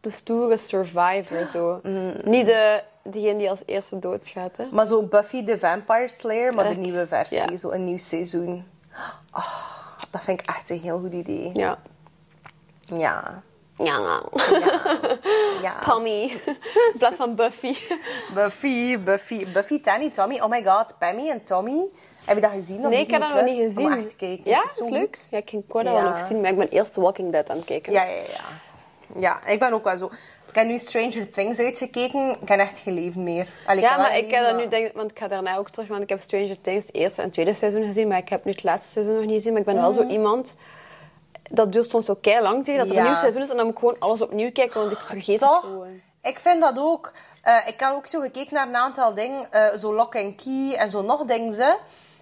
de 0.00 0.10
stoere 0.10 0.56
survivor. 0.56 1.46
Zo. 1.46 1.80
Mm. 1.82 2.12
Niet 2.24 2.46
de, 2.46 2.82
degene 3.02 3.38
die 3.38 3.50
als 3.50 3.62
eerste 3.66 3.98
doodgaat. 3.98 4.56
Hè. 4.56 4.64
Maar 4.70 4.86
zo 4.86 5.02
Buffy 5.02 5.44
the 5.44 5.58
Vampire 5.58 6.08
Slayer, 6.08 6.54
maar 6.54 6.68
de 6.68 6.74
nieuwe 6.74 7.06
versie. 7.06 7.50
Ja. 7.50 7.56
Zo 7.56 7.70
een 7.70 7.84
nieuw 7.84 7.98
seizoen. 7.98 8.66
Oh, 9.34 9.56
dat 10.10 10.22
vind 10.22 10.40
ik 10.40 10.46
echt 10.48 10.70
een 10.70 10.80
heel 10.80 10.98
goed 10.98 11.12
idee. 11.12 11.50
Ja. 11.54 11.78
Ja. 12.84 13.42
Ja. 13.78 14.22
ja. 15.62 15.78
Tommy. 15.88 16.22
In 16.92 16.98
plaats 16.98 17.16
van 17.16 17.34
Buffy. 17.34 17.74
Buffy, 18.34 18.98
Buffy, 18.98 19.46
Buffy, 19.52 19.80
Tanny, 19.80 20.10
Tommy. 20.10 20.40
Oh 20.40 20.48
my 20.50 20.64
god, 20.64 20.94
Pammy 20.98 21.28
en 21.30 21.44
Tommy. 21.44 21.82
Heb 22.24 22.34
je 22.36 22.42
dat 22.42 22.50
gezien? 22.50 22.80
Nee, 22.80 23.00
ik 23.00 23.10
heb 23.10 23.20
dat 23.20 23.34
nog 23.34 23.44
niet 23.44 23.62
gezien. 23.62 23.86
Om 23.86 23.92
echt 23.92 24.08
te 24.08 24.16
kijken. 24.16 24.50
Ja, 24.50 24.60
Het 24.62 24.78
is 24.80 24.88
leuk. 24.88 25.18
Ja, 25.30 25.38
ik 25.38 25.62
wou 25.68 25.84
dat 25.84 25.92
Ja. 25.94 26.02
wel 26.02 26.10
nog 26.10 26.26
zien, 26.26 26.40
maar 26.40 26.50
ik 26.50 26.56
ben 26.58 26.68
eerst 26.68 26.96
Walking 26.96 27.32
Dead 27.32 27.50
aan 27.50 27.56
het 27.56 27.64
kijken. 27.64 27.92
Ja, 27.92 28.02
ja, 28.04 28.10
ja. 28.12 28.60
Ja, 29.16 29.46
ik 29.46 29.58
ben 29.58 29.72
ook 29.72 29.84
wel 29.84 29.96
zo. 29.98 30.10
Ik 30.48 30.54
heb 30.58 30.66
nu 30.66 30.78
Stranger 30.78 31.30
Things 31.30 31.58
uitgekeken. 31.58 32.36
Ik 32.40 32.48
heb 32.48 32.58
echt 32.60 32.78
geen 32.78 32.94
leven 32.94 33.22
meer. 33.22 33.46
Allee, 33.66 33.82
Ja, 33.82 33.96
maar 33.96 34.16
ik 34.18 34.30
heb 34.30 34.44
dat 34.44 34.56
nu 34.56 34.68
denk, 34.68 34.92
want 34.94 35.10
ik 35.10 35.18
ga 35.18 35.28
daarna 35.28 35.56
ook 35.56 35.70
terug, 35.70 35.88
want 35.88 36.02
ik 36.02 36.08
heb 36.08 36.20
Stranger 36.20 36.60
Things 36.60 36.92
eerste 36.92 37.22
en 37.22 37.30
tweede 37.30 37.54
seizoen 37.54 37.84
gezien, 37.84 38.08
maar 38.08 38.18
ik 38.18 38.28
heb 38.28 38.44
nu 38.44 38.50
het 38.50 38.62
laatste 38.62 38.90
seizoen 38.90 39.14
nog 39.14 39.24
niet 39.24 39.34
gezien. 39.34 39.50
Maar 39.52 39.60
ik 39.60 39.66
ben 39.66 39.74
wel 39.76 39.92
zo 39.92 40.06
iemand, 40.06 40.54
dat 41.52 41.72
duurt 41.72 41.90
soms 41.90 42.06
zo 42.06 42.14
kei 42.20 42.40
lang 42.42 42.64
tegen 42.64 42.80
dat 42.80 42.88
er 42.88 42.94
Ja. 42.94 43.00
een 43.00 43.06
nieuw 43.06 43.16
seizoen 43.18 43.42
is 43.42 43.50
en 43.50 43.56
dan 43.56 43.64
moet 43.64 43.74
ik 43.74 43.80
gewoon 43.80 43.98
alles 43.98 44.22
opnieuw 44.22 44.52
kijken, 44.52 44.80
want 44.80 44.92
ik 44.92 44.98
vergeet 44.98 45.40
het 45.40 45.50
gewoon. 45.62 46.00
Ik 46.22 46.38
vind 46.40 46.60
dat 46.60 46.78
ook. 46.78 47.12
Eh, 47.42 47.56
ik 47.66 47.80
heb 47.80 47.90
ook 47.92 48.06
zo 48.06 48.20
gekeken 48.20 48.54
naar 48.54 48.66
een 48.68 48.76
aantal 48.76 49.14
dingen, 49.14 49.52
eh, 49.52 49.76
zo 49.78 49.94
Lock 49.94 50.16
and 50.16 50.42
Key 50.42 50.74
en 50.74 50.90
zo 50.90 51.02
nog 51.02 51.24
dingen. 51.24 51.52
Ze. 51.52 51.76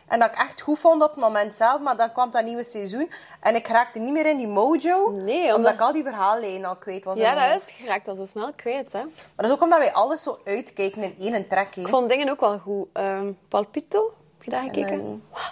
En 0.09 0.19
dat 0.19 0.29
ik 0.31 0.39
echt 0.39 0.61
goed 0.61 0.79
vond 0.79 1.03
op 1.03 1.11
het 1.11 1.19
moment 1.21 1.55
zelf, 1.55 1.81
maar 1.81 1.97
dan 1.97 2.13
kwam 2.13 2.31
dat 2.31 2.45
nieuwe 2.45 2.65
seizoen. 2.65 3.11
En 3.41 3.55
ik 3.55 3.67
raakte 3.69 3.99
niet 3.99 4.13
meer 4.13 4.27
in 4.27 4.37
die 4.37 4.49
mojo, 4.49 5.11
Nee, 5.11 5.41
omdat, 5.43 5.57
omdat- 5.57 5.73
ik 5.73 5.81
al 5.81 5.93
die 5.93 6.03
verhaallijnen 6.03 6.69
al 6.69 6.77
kwijt 6.77 7.05
was. 7.05 7.19
Ja, 7.19 7.49
dat 7.49 7.63
is, 7.63 7.75
je 7.77 7.87
raakt 7.87 8.07
dat 8.07 8.17
zo 8.17 8.25
snel 8.27 8.53
kwijt, 8.57 8.93
hè. 8.93 8.99
Maar 9.03 9.13
dat 9.37 9.47
is 9.47 9.53
ook 9.53 9.63
omdat 9.63 9.79
wij 9.79 9.93
alles 9.93 10.23
zo 10.23 10.39
uitkijken 10.45 11.03
in 11.03 11.15
één 11.35 11.47
trek. 11.49 11.75
hè. 11.75 11.81
Ik 11.81 11.89
vond 11.89 12.09
dingen 12.09 12.29
ook 12.29 12.41
wel 12.41 12.59
goed. 12.59 12.89
Ehm 12.93 13.31
Palpito, 13.49 14.13
heb 14.37 14.45
je 14.45 14.51
daar 14.51 14.63
gekeken? 14.63 14.97
Nee. 15.05 15.23
Wat? 15.31 15.50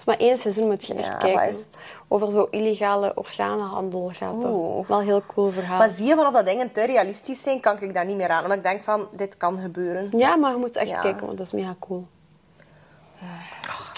Is 0.00 0.06
maar 0.06 0.18
één 0.18 0.36
seizoen, 0.36 0.66
moet 0.66 0.84
je 0.84 0.94
echt 0.94 1.06
Ja, 1.06 1.14
kijken. 1.16 1.56
Over 2.08 2.30
zo 2.32 2.46
illegale 2.50 3.12
organenhandel 3.14 4.10
gaat 4.14 4.42
dat. 4.42 4.50
Oeh. 4.50 4.86
Wel 4.88 4.98
een 4.98 5.04
heel 5.04 5.22
cool 5.26 5.50
verhaal. 5.50 5.78
Maar 5.78 5.88
zie 5.88 6.06
je, 6.06 6.14
wanneer 6.14 6.32
dat 6.32 6.46
dingen 6.46 6.72
te 6.72 6.84
realistisch 6.84 7.42
zijn, 7.42 7.60
kan 7.60 7.80
ik 7.80 7.94
dat 7.94 8.06
niet 8.06 8.16
meer 8.16 8.28
aan. 8.28 8.42
Omdat 8.42 8.56
ik 8.56 8.62
denk 8.64 8.82
van, 8.82 9.08
dit 9.12 9.36
kan 9.36 9.58
gebeuren. 9.58 10.08
Ja, 10.18 10.36
maar 10.36 10.50
je 10.50 10.56
moet 10.56 10.76
echt 10.76 10.90
Ja. 10.90 11.00
kijken, 11.00 11.26
want 11.26 11.38
dat 11.38 11.46
is 11.46 11.52
mega 11.52 11.74
cool. 11.80 12.06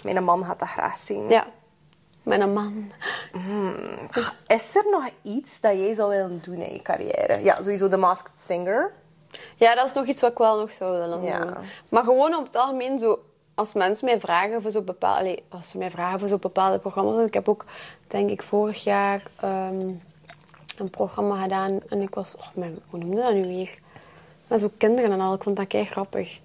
Mijn 0.04 0.24
man 0.24 0.44
gaat 0.44 0.58
dat 0.58 0.68
graag 0.68 0.98
zien. 0.98 1.28
Ja. 1.28 1.46
Mijn 2.22 2.52
man. 2.52 2.92
Is 4.46 4.76
er 4.76 4.84
nog 4.90 5.08
iets 5.22 5.60
dat 5.60 5.72
jij 5.72 5.94
zou 5.94 6.10
willen 6.10 6.40
doen 6.42 6.60
in 6.60 6.72
je 6.72 6.82
carrière? 6.82 7.42
Ja, 7.42 7.56
sowieso 7.56 7.88
de 7.88 7.96
Masked 7.96 8.32
Singer. 8.40 8.92
Ja, 9.56 9.74
dat 9.74 9.86
is 9.88 9.92
nog 9.92 10.06
iets 10.06 10.20
wat 10.20 10.30
ik 10.30 10.38
wel 10.38 10.58
nog 10.60 10.72
zou 10.72 10.98
willen 10.98 11.22
Ja. 11.22 11.38
doen. 11.38 11.54
Maar 11.88 12.04
gewoon 12.04 12.34
op 12.34 12.44
het 12.46 12.56
algemeen, 12.56 12.98
zo, 12.98 13.18
als 13.54 13.72
mensen 13.72 14.04
mij 14.04 14.20
vragen 14.20 14.62
voor 14.62 14.70
zo'n 14.70 14.84
bepaalde... 14.84 15.42
als 15.48 15.70
ze 15.70 15.78
mij 15.78 15.90
vragen 15.90 16.18
voor 16.18 16.28
zo'n 16.28 16.38
bepaalde 16.38 16.78
programma's... 16.78 17.26
Ik 17.26 17.34
heb 17.34 17.48
ook, 17.48 17.64
denk 18.06 18.30
ik, 18.30 18.42
vorig 18.42 18.84
jaar 18.84 19.22
ehm, 19.40 19.88
een 20.78 20.90
programma 20.90 21.42
gedaan. 21.42 21.80
En 21.88 22.00
ik 22.02 22.14
was... 22.14 22.36
Oh, 22.36 22.46
mijn, 22.54 22.78
hoe 22.90 22.98
noemde 22.98 23.20
dat 23.22 23.32
nu 23.34 23.42
weer? 23.42 23.78
Met 24.46 24.60
zo 24.60 24.70
kinderen 24.76 25.12
en 25.12 25.20
al. 25.20 25.34
Ik 25.34 25.42
vond 25.42 25.56
dat 25.56 25.66
kei 25.66 25.84
grappig. 25.84 26.40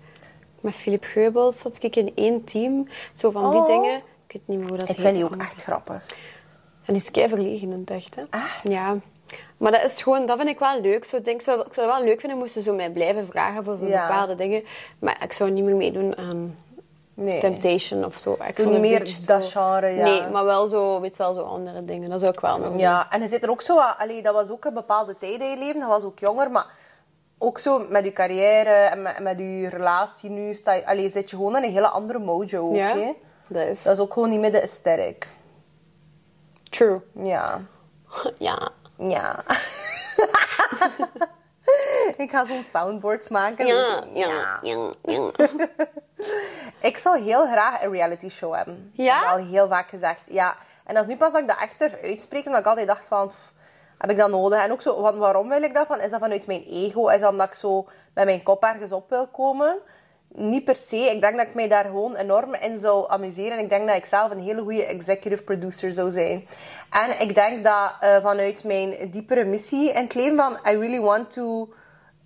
Met 0.60 0.76
Philip 0.76 1.04
Geubels 1.04 1.60
zat 1.60 1.84
ik 1.84 1.96
in 1.96 2.12
één 2.16 2.44
team. 2.44 2.88
Zo 3.14 3.32
van 3.32 3.52
die 3.52 3.60
Oh. 3.60 3.66
dingen. 3.68 3.96
Ik 4.28 4.34
weet 4.34 4.48
niet 4.48 4.58
meer 4.60 4.68
hoe 4.68 4.78
dat 4.78 4.90
Ik 4.90 4.96
heet 4.96 5.06
vind 5.06 5.16
die 5.16 5.24
ook 5.24 5.36
echt 5.36 5.64
grappig. 5.64 6.06
En 6.86 6.94
die 6.94 6.96
is 7.02 7.12
kei 7.12 7.30
verlegenend, 7.30 7.90
echt. 7.90 8.16
Hè? 8.16 8.24
Echt? 8.30 8.60
Ja. 8.64 8.96
Maar 9.58 9.72
dat 9.72 9.84
is 9.84 10.02
gewoon, 10.02 10.26
dat 10.26 10.38
vind 10.38 10.50
ik 10.50 10.60
wel 10.60 10.82
leuk. 10.82 11.06
Zo, 11.06 11.18
ik, 11.18 11.26
denk, 11.26 11.42
zou, 11.42 11.60
ik 11.60 11.74
zou 11.74 11.88
het 11.88 11.96
wel 11.98 12.06
leuk 12.06 12.20
vinden 12.20 12.38
moesten 12.38 12.62
ze 12.62 12.72
mij 12.72 12.90
blijven 12.90 13.28
vragen 13.28 13.64
voor 13.64 13.78
zo'n 13.78 13.88
Ja. 13.88 14.08
bepaalde 14.08 14.36
dingen. 14.36 14.64
Maar 15.00 15.24
ik 15.24 15.34
zou 15.34 15.52
niet 15.52 15.64
meer 15.64 15.76
meedoen 15.76 16.18
aan 16.18 16.58
Nee. 17.20 17.40
Temptation 17.40 18.06
of 18.06 18.16
zo. 18.18 18.38
Vond 18.52 18.70
niet 18.70 18.80
meer 18.80 19.00
dat 19.26 19.46
zo- 19.46 19.62
genre, 19.62 19.88
ja. 19.88 20.04
Nee, 20.04 20.28
maar 20.28 20.46
wel 20.46 20.68
zo, 20.68 21.00
weet 21.00 21.18
wel, 21.18 21.34
zo 21.34 21.42
andere 21.42 21.86
dingen. 21.86 22.10
Dat 22.10 22.20
zou 22.20 22.32
ik 22.32 22.40
wel 22.40 22.58
nog. 22.58 22.80
Ja, 22.80 23.08
en 23.12 23.22
je 23.22 23.28
zit 23.28 23.44
er 23.44 23.50
ook 23.50 23.62
zo... 23.62 23.80
Allee, 23.80 24.22
dat 24.22 24.34
was 24.34 24.50
ook 24.52 24.66
een 24.66 24.74
bepaalde 24.74 25.18
tijd 25.18 25.40
in 25.42 25.50
je 25.50 25.58
leven. 25.58 25.80
Dat 25.80 25.90
was 25.90 26.04
ook 26.04 26.20
jonger, 26.20 26.52
maar... 26.52 26.66
Ook 27.40 27.60
zo 27.60 27.86
met 27.90 28.04
je 28.06 28.12
carrière 28.14 28.70
en 28.70 29.02
met, 29.02 29.20
met 29.20 29.38
je 29.40 29.70
relatie 29.70 30.30
nu. 30.30 30.54
Sta 30.54 30.74
je, 30.74 30.86
allee, 30.88 31.10
zit 31.10 31.30
je 31.30 31.36
gewoon 31.36 31.56
in 31.58 31.64
een 31.64 31.72
hele 31.72 31.88
andere 31.88 32.20
mojo 32.20 32.70
ook, 32.70 32.76
Ja, 32.76 32.94
dat 33.48 33.68
is 33.68 33.84
Dat 33.84 33.94
is 33.94 34.00
ook 34.00 34.14
gewoon 34.14 34.30
niet 34.30 34.40
meer 34.40 34.52
de 34.52 34.62
aesthetic. 34.62 35.28
true. 36.70 37.02
Ja. 37.24 37.62
Ja. 38.38 38.70
Ja. 38.98 39.44
ik 42.18 42.30
ga 42.32 42.46
zo'n 42.46 42.64
soundboard 42.64 43.30
maken. 43.30 43.66
Ja, 43.66 44.04
ja, 44.14 44.60
ja, 44.62 44.92
ja. 45.04 45.32
Ik 46.80 46.98
zou 46.98 47.22
heel 47.22 47.46
graag 47.48 47.84
een 47.84 47.92
reality 47.92 48.30
show 48.30 48.56
hebben. 48.56 48.92
Ja? 48.94 49.20
Dat 49.20 49.30
heb 49.30 49.40
ik 49.40 49.46
al 49.46 49.52
heel 49.52 49.68
vaak 49.68 49.90
gezegd. 49.90 50.22
Ja. 50.32 50.56
En 50.86 50.94
dat 50.94 51.04
is 51.04 51.10
nu 51.10 51.18
pas 51.18 51.32
dat 51.32 51.42
ik 51.42 51.48
dat 51.48 51.62
echt 51.62 51.80
durf 51.80 52.02
uitspreken, 52.04 52.46
omdat 52.46 52.62
ik 52.62 52.68
altijd 52.68 52.88
dacht 52.88 53.08
van... 53.08 53.28
pff, 53.28 53.52
heb 53.98 54.10
ik 54.10 54.18
dat 54.18 54.30
nodig? 54.30 54.64
En 54.64 54.72
ook 54.72 54.82
zo, 54.82 55.02
want 55.02 55.18
waarom 55.18 55.50
wil 55.50 55.64
ik 55.64 55.74
dat? 55.74 55.88
Van, 55.88 56.02
is 56.02 56.12
dat 56.12 56.20
vanuit 56.20 56.48
mijn 56.48 56.64
ego? 56.64 57.08
Is 57.08 57.20
dat 57.20 57.32
omdat 57.32 57.48
ik 57.48 57.54
zo 57.54 57.88
met 58.14 58.26
mijn 58.26 58.44
kop 58.44 58.64
ergens 58.64 58.92
op 58.92 59.10
wil 59.10 59.28
komen? 59.28 59.78
Niet 60.28 60.64
per 60.64 60.76
se. 60.76 60.98
Ik 60.98 61.22
denk 61.22 61.38
dat 61.38 61.48
ik 61.48 61.54
mij 61.54 61.68
daar 61.68 61.86
gewoon 61.86 62.16
enorm 62.16 62.54
in 62.54 62.78
zou 62.78 63.10
amuseren. 63.10 63.58
En 63.58 63.64
ik 63.64 63.70
denk 63.70 63.88
dat 63.88 63.98
ik 63.98 64.06
zelf 64.06 64.32
een 64.32 64.40
hele 64.40 64.62
goede 64.62 64.86
executive 64.86 65.44
producer 65.44 65.94
zou 65.94 66.12
zijn. 66.12 66.48
En 66.90 67.20
ik 67.20 67.36
denk 67.36 67.64
dat 67.64 67.92
eh, 68.00 68.22
vanuit 68.22 68.64
mijn 68.64 69.12
diepere 69.12 69.46
missie 69.46 69.90
in 69.90 70.04
het 70.04 70.14
leven 70.14 70.38
van... 70.38 70.54
I 70.54 70.78
really 70.78 71.02
want 71.02 71.32
to 71.32 71.74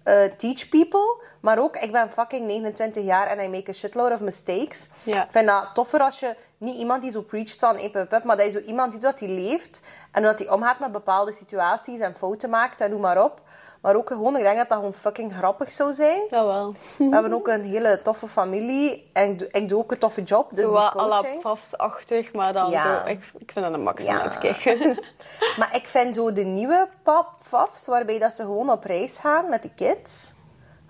eh, 0.04 0.24
teach 0.38 0.70
people. 0.70 1.22
Maar 1.42 1.60
ook, 1.60 1.76
ik 1.76 1.92
ben 1.92 2.10
fucking 2.10 2.46
29 2.48 3.04
jaar 3.04 3.28
en 3.28 3.40
I 3.44 3.48
make 3.50 3.70
a 3.70 3.74
shitload 3.74 4.12
of 4.12 4.20
mistakes. 4.20 4.90
Ja. 5.04 5.24
Ik 5.24 5.32
vind 5.32 5.48
dat 5.48 5.70
toffer 5.74 6.00
als 6.00 6.20
je 6.20 6.36
niet 6.58 6.76
iemand 6.76 7.02
die 7.02 7.12
zo 7.12 7.22
preacht 7.22 7.60
van 7.60 7.76
hey, 7.78 7.90
pup, 7.90 8.10
pup, 8.10 8.24
maar 8.24 8.38
dat 8.38 8.46
je 8.46 8.52
zo 8.52 8.60
iemand 8.60 8.92
die 8.92 9.02
dat 9.02 9.20
hij 9.20 9.30
leeft 9.30 9.84
en 10.12 10.24
dat 10.24 10.40
hij 10.40 10.50
omgaat 10.50 10.80
met 10.80 10.92
bepaalde 10.92 11.32
situaties 11.34 12.00
en 12.00 12.16
fouten 12.16 12.50
maakt 12.50 12.82
en 12.82 12.90
noem 12.90 13.02
maar 13.02 13.24
op. 13.24 13.42
Maar 13.82 13.96
ook 13.96 14.08
gewoon, 14.08 14.36
ik 14.38 14.44
denk 14.44 14.58
dat 14.58 14.70
dat 14.70 14.78
gewoon 14.78 14.94
fucking 14.94 15.34
grappig 15.34 15.72
zou 15.72 15.94
zijn. 15.94 16.22
Dat 16.30 16.46
wel. 16.46 16.76
We 16.98 17.10
hebben 17.12 17.34
ook 17.34 17.48
een 17.48 17.64
hele 17.64 18.02
toffe 18.04 18.28
familie 18.28 19.10
en 19.14 19.32
ik 19.32 19.40
doe, 19.40 19.48
ik 19.52 19.70
doe 19.70 19.80
ook 19.80 19.92
een 19.92 19.98
toffe 19.98 20.24
job. 20.24 20.50
Dus 20.50 20.60
zo 20.60 20.66
die 20.66 20.72
wat. 20.94 21.28
Pafs-achtig, 21.42 22.34
maar 22.34 22.54
dan 22.54 22.70
Ja. 22.70 23.04
zo... 23.06 23.10
Ik, 23.12 23.32
ik 23.38 23.52
vind 23.52 23.66
dat 23.66 23.74
een 23.74 23.84
max 23.84 24.06
om 24.06 24.14
Ja. 24.14 24.22
uit 24.22 24.32
te 24.32 24.38
kijken. 24.38 25.00
Maar 25.58 25.76
ik 25.76 25.88
vind 25.88 26.16
zo 26.16 26.32
de 26.34 26.44
nieuwe 26.44 26.88
pap 27.04 27.28
fafs, 27.42 27.88
waarbij 27.88 28.20
dat 28.20 28.34
ze 28.34 28.42
gewoon 28.44 28.70
op 28.72 28.84
reis 28.84 29.18
gaan 29.18 29.50
met 29.50 29.62
die 29.62 29.72
kids. 29.76 30.34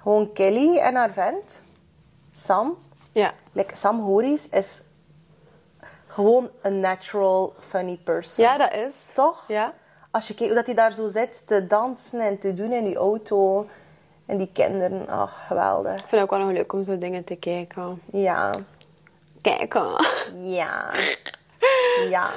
Gewoon 0.02 0.34
Kelly 0.34 0.78
en 0.78 0.96
haar 0.96 1.12
vent, 1.12 1.64
Sam. 2.34 2.78
ja. 3.12 3.34
Like, 3.52 3.76
Sam 3.76 4.00
Horis 4.00 4.50
is 4.50 4.82
gewoon 6.08 6.50
een 6.62 6.80
natural, 6.80 7.54
funny 7.60 8.00
person. 8.04 8.46
ja, 8.46 8.58
dat 8.58 8.74
is. 8.74 9.12
Toch? 9.14 9.44
Ja. 9.48 9.74
Als 10.12 10.28
je 10.28 10.34
kijkt 10.34 10.52
hoe 10.54 10.64
dat 10.64 10.66
hij 10.66 10.76
daar 10.76 10.92
zo 10.94 11.08
zit 11.08 11.48
te 11.48 11.68
dansen 11.68 12.20
en 12.20 12.40
te 12.40 12.54
doen 12.54 12.72
in 12.72 12.84
die 12.84 12.96
auto. 12.96 13.68
En 14.26 14.38
die 14.38 14.50
kinderen, 14.54 15.08
ach, 15.10 15.48
geweldig. 15.48 15.92
Ik 15.94 15.98
vind 16.00 16.12
het 16.12 16.22
ook 16.22 16.30
wel 16.30 16.40
nog 16.40 16.52
leuk 16.52 16.74
om 16.74 16.84
zo 16.84 16.98
dingen 16.98 17.24
te 17.24 17.36
kijken. 17.36 18.02
Ja, 18.12 18.52
Kijken. 19.42 20.06
ja, 20.42 20.92
ja. 22.10 22.30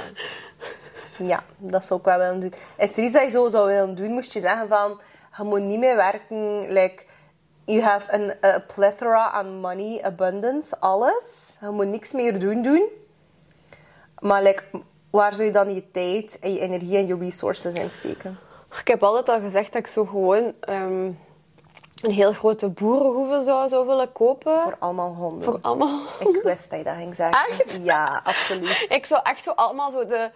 Ja, 1.19 1.43
dat 1.57 1.85
zou 1.85 2.01
ik 2.01 2.07
wel 2.07 2.19
willen 2.19 2.41
doen. 2.41 2.53
Is 2.77 2.93
er 2.97 2.99
iets 3.03 3.13
dat 3.13 3.23
je 3.23 3.31
zo 3.31 3.49
zou 3.49 3.67
willen 3.67 3.95
doen? 3.95 4.11
Moest 4.13 4.33
je 4.33 4.41
zeggen 4.41 4.69
van, 4.69 5.01
je 5.37 5.43
moet 5.43 5.63
niet 5.63 5.79
meer 5.79 5.97
werken, 5.97 6.73
like... 6.73 7.03
You 7.67 7.81
have 7.83 8.13
an, 8.13 8.33
a 8.45 8.59
plethora 8.75 9.31
aan 9.31 9.61
money, 9.61 10.03
abundance, 10.03 10.81
alles. 10.81 11.57
Je 11.61 11.69
moet 11.71 11.87
niks 11.89 12.13
meer 12.13 12.39
doen 12.39 12.63
doen. 12.63 12.89
Maar 14.19 14.43
like, 14.43 14.63
waar 15.11 15.33
zou 15.33 15.47
je 15.47 15.53
dan 15.53 15.75
je 15.75 15.91
tijd 15.91 16.39
en 16.41 16.53
je 16.53 16.61
energie 16.61 16.97
en 16.97 17.07
je 17.07 17.17
resources 17.17 17.75
in 17.75 17.91
steken? 17.91 18.39
Ik 18.81 18.89
heb 18.89 19.03
altijd 19.03 19.29
al 19.29 19.41
gezegd 19.41 19.73
dat 19.73 19.81
ik 19.83 19.87
zo 19.87 20.05
gewoon 20.05 20.53
ehm, 20.61 21.05
een 22.03 22.11
heel 22.11 22.33
grote 22.33 22.69
boerenhoeve 22.69 23.43
zou, 23.43 23.69
zou 23.69 23.87
willen 23.87 24.13
kopen. 24.13 24.61
Voor 24.61 24.77
allemaal 24.79 25.15
honden. 25.15 25.43
Voor 25.43 25.59
allemaal. 25.63 26.01
Ik 26.19 26.41
wist 26.43 26.71
dat 26.71 26.79
je 26.79 26.85
dat 26.85 26.95
ging 26.97 27.15
zeggen. 27.15 27.47
Echt? 27.49 27.81
Ja, 27.83 28.21
absoluut. 28.25 28.87
Ik 28.99 29.07
zou 29.07 29.21
echt 29.25 29.43
zo 29.43 29.51
allemaal 29.51 29.91
zo 29.91 30.07
de, 30.07 30.31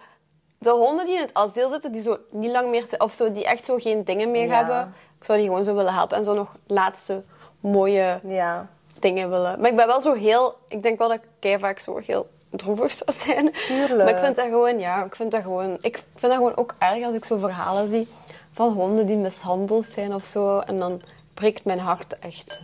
de 0.57 0.69
honden 0.69 1.05
die 1.05 1.15
in 1.15 1.21
het 1.21 1.33
asiel 1.33 1.69
zitten, 1.69 1.91
die 1.91 2.01
zo 2.01 2.17
niet 2.31 2.51
lang 2.51 2.69
meer, 2.69 2.85
of 2.97 3.13
zo, 3.13 3.31
die 3.31 3.45
echt 3.45 3.65
zo 3.65 3.77
geen 3.77 4.03
dingen 4.03 4.31
meer 4.31 4.47
Ja. 4.47 4.55
hebben. 4.55 4.93
Ik 5.19 5.25
zou 5.25 5.37
die 5.37 5.47
gewoon 5.47 5.63
zo 5.63 5.75
willen 5.75 5.93
helpen 5.93 6.17
en 6.17 6.23
zo 6.23 6.33
nog 6.33 6.55
laatste 6.67 7.23
mooie 7.59 8.19
Ja. 8.23 8.67
dingen 8.99 9.29
willen. 9.29 9.59
Maar 9.59 9.69
ik 9.69 9.75
ben 9.75 9.87
wel 9.87 10.01
zo 10.01 10.13
heel, 10.13 10.57
ik 10.67 10.83
denk 10.83 10.97
wel 10.97 11.07
dat 11.07 11.17
ik 11.17 11.27
kei 11.39 11.59
vaak 11.59 11.79
zo 11.79 11.97
heel 11.97 12.29
droevig 12.49 12.91
zou 12.93 13.11
zijn. 13.25 13.51
Tuurlijk. 13.51 14.03
Maar 14.03 14.09
ik 14.09 14.23
vind 14.23 14.35
dat 14.35 14.45
gewoon, 14.45 14.79
ja, 14.79 15.03
ik 15.03 15.15
vind 15.15 15.31
dat 15.31 15.41
gewoon, 15.41 15.77
ik 15.81 15.95
vind 15.95 16.21
dat 16.31 16.33
gewoon 16.33 16.55
ook 16.55 16.75
erg 16.77 17.03
als 17.05 17.13
ik 17.13 17.25
zo 17.25 17.37
verhalen 17.37 17.89
zie 17.89 18.07
van 18.51 18.73
honden 18.73 19.05
die 19.05 19.17
mishandeld 19.17 19.85
zijn 19.85 20.13
of 20.13 20.25
zo. 20.25 20.59
En 20.59 20.79
dan 20.79 21.01
breekt 21.33 21.65
mijn 21.65 21.79
hart 21.79 22.19
echt. 22.19 22.61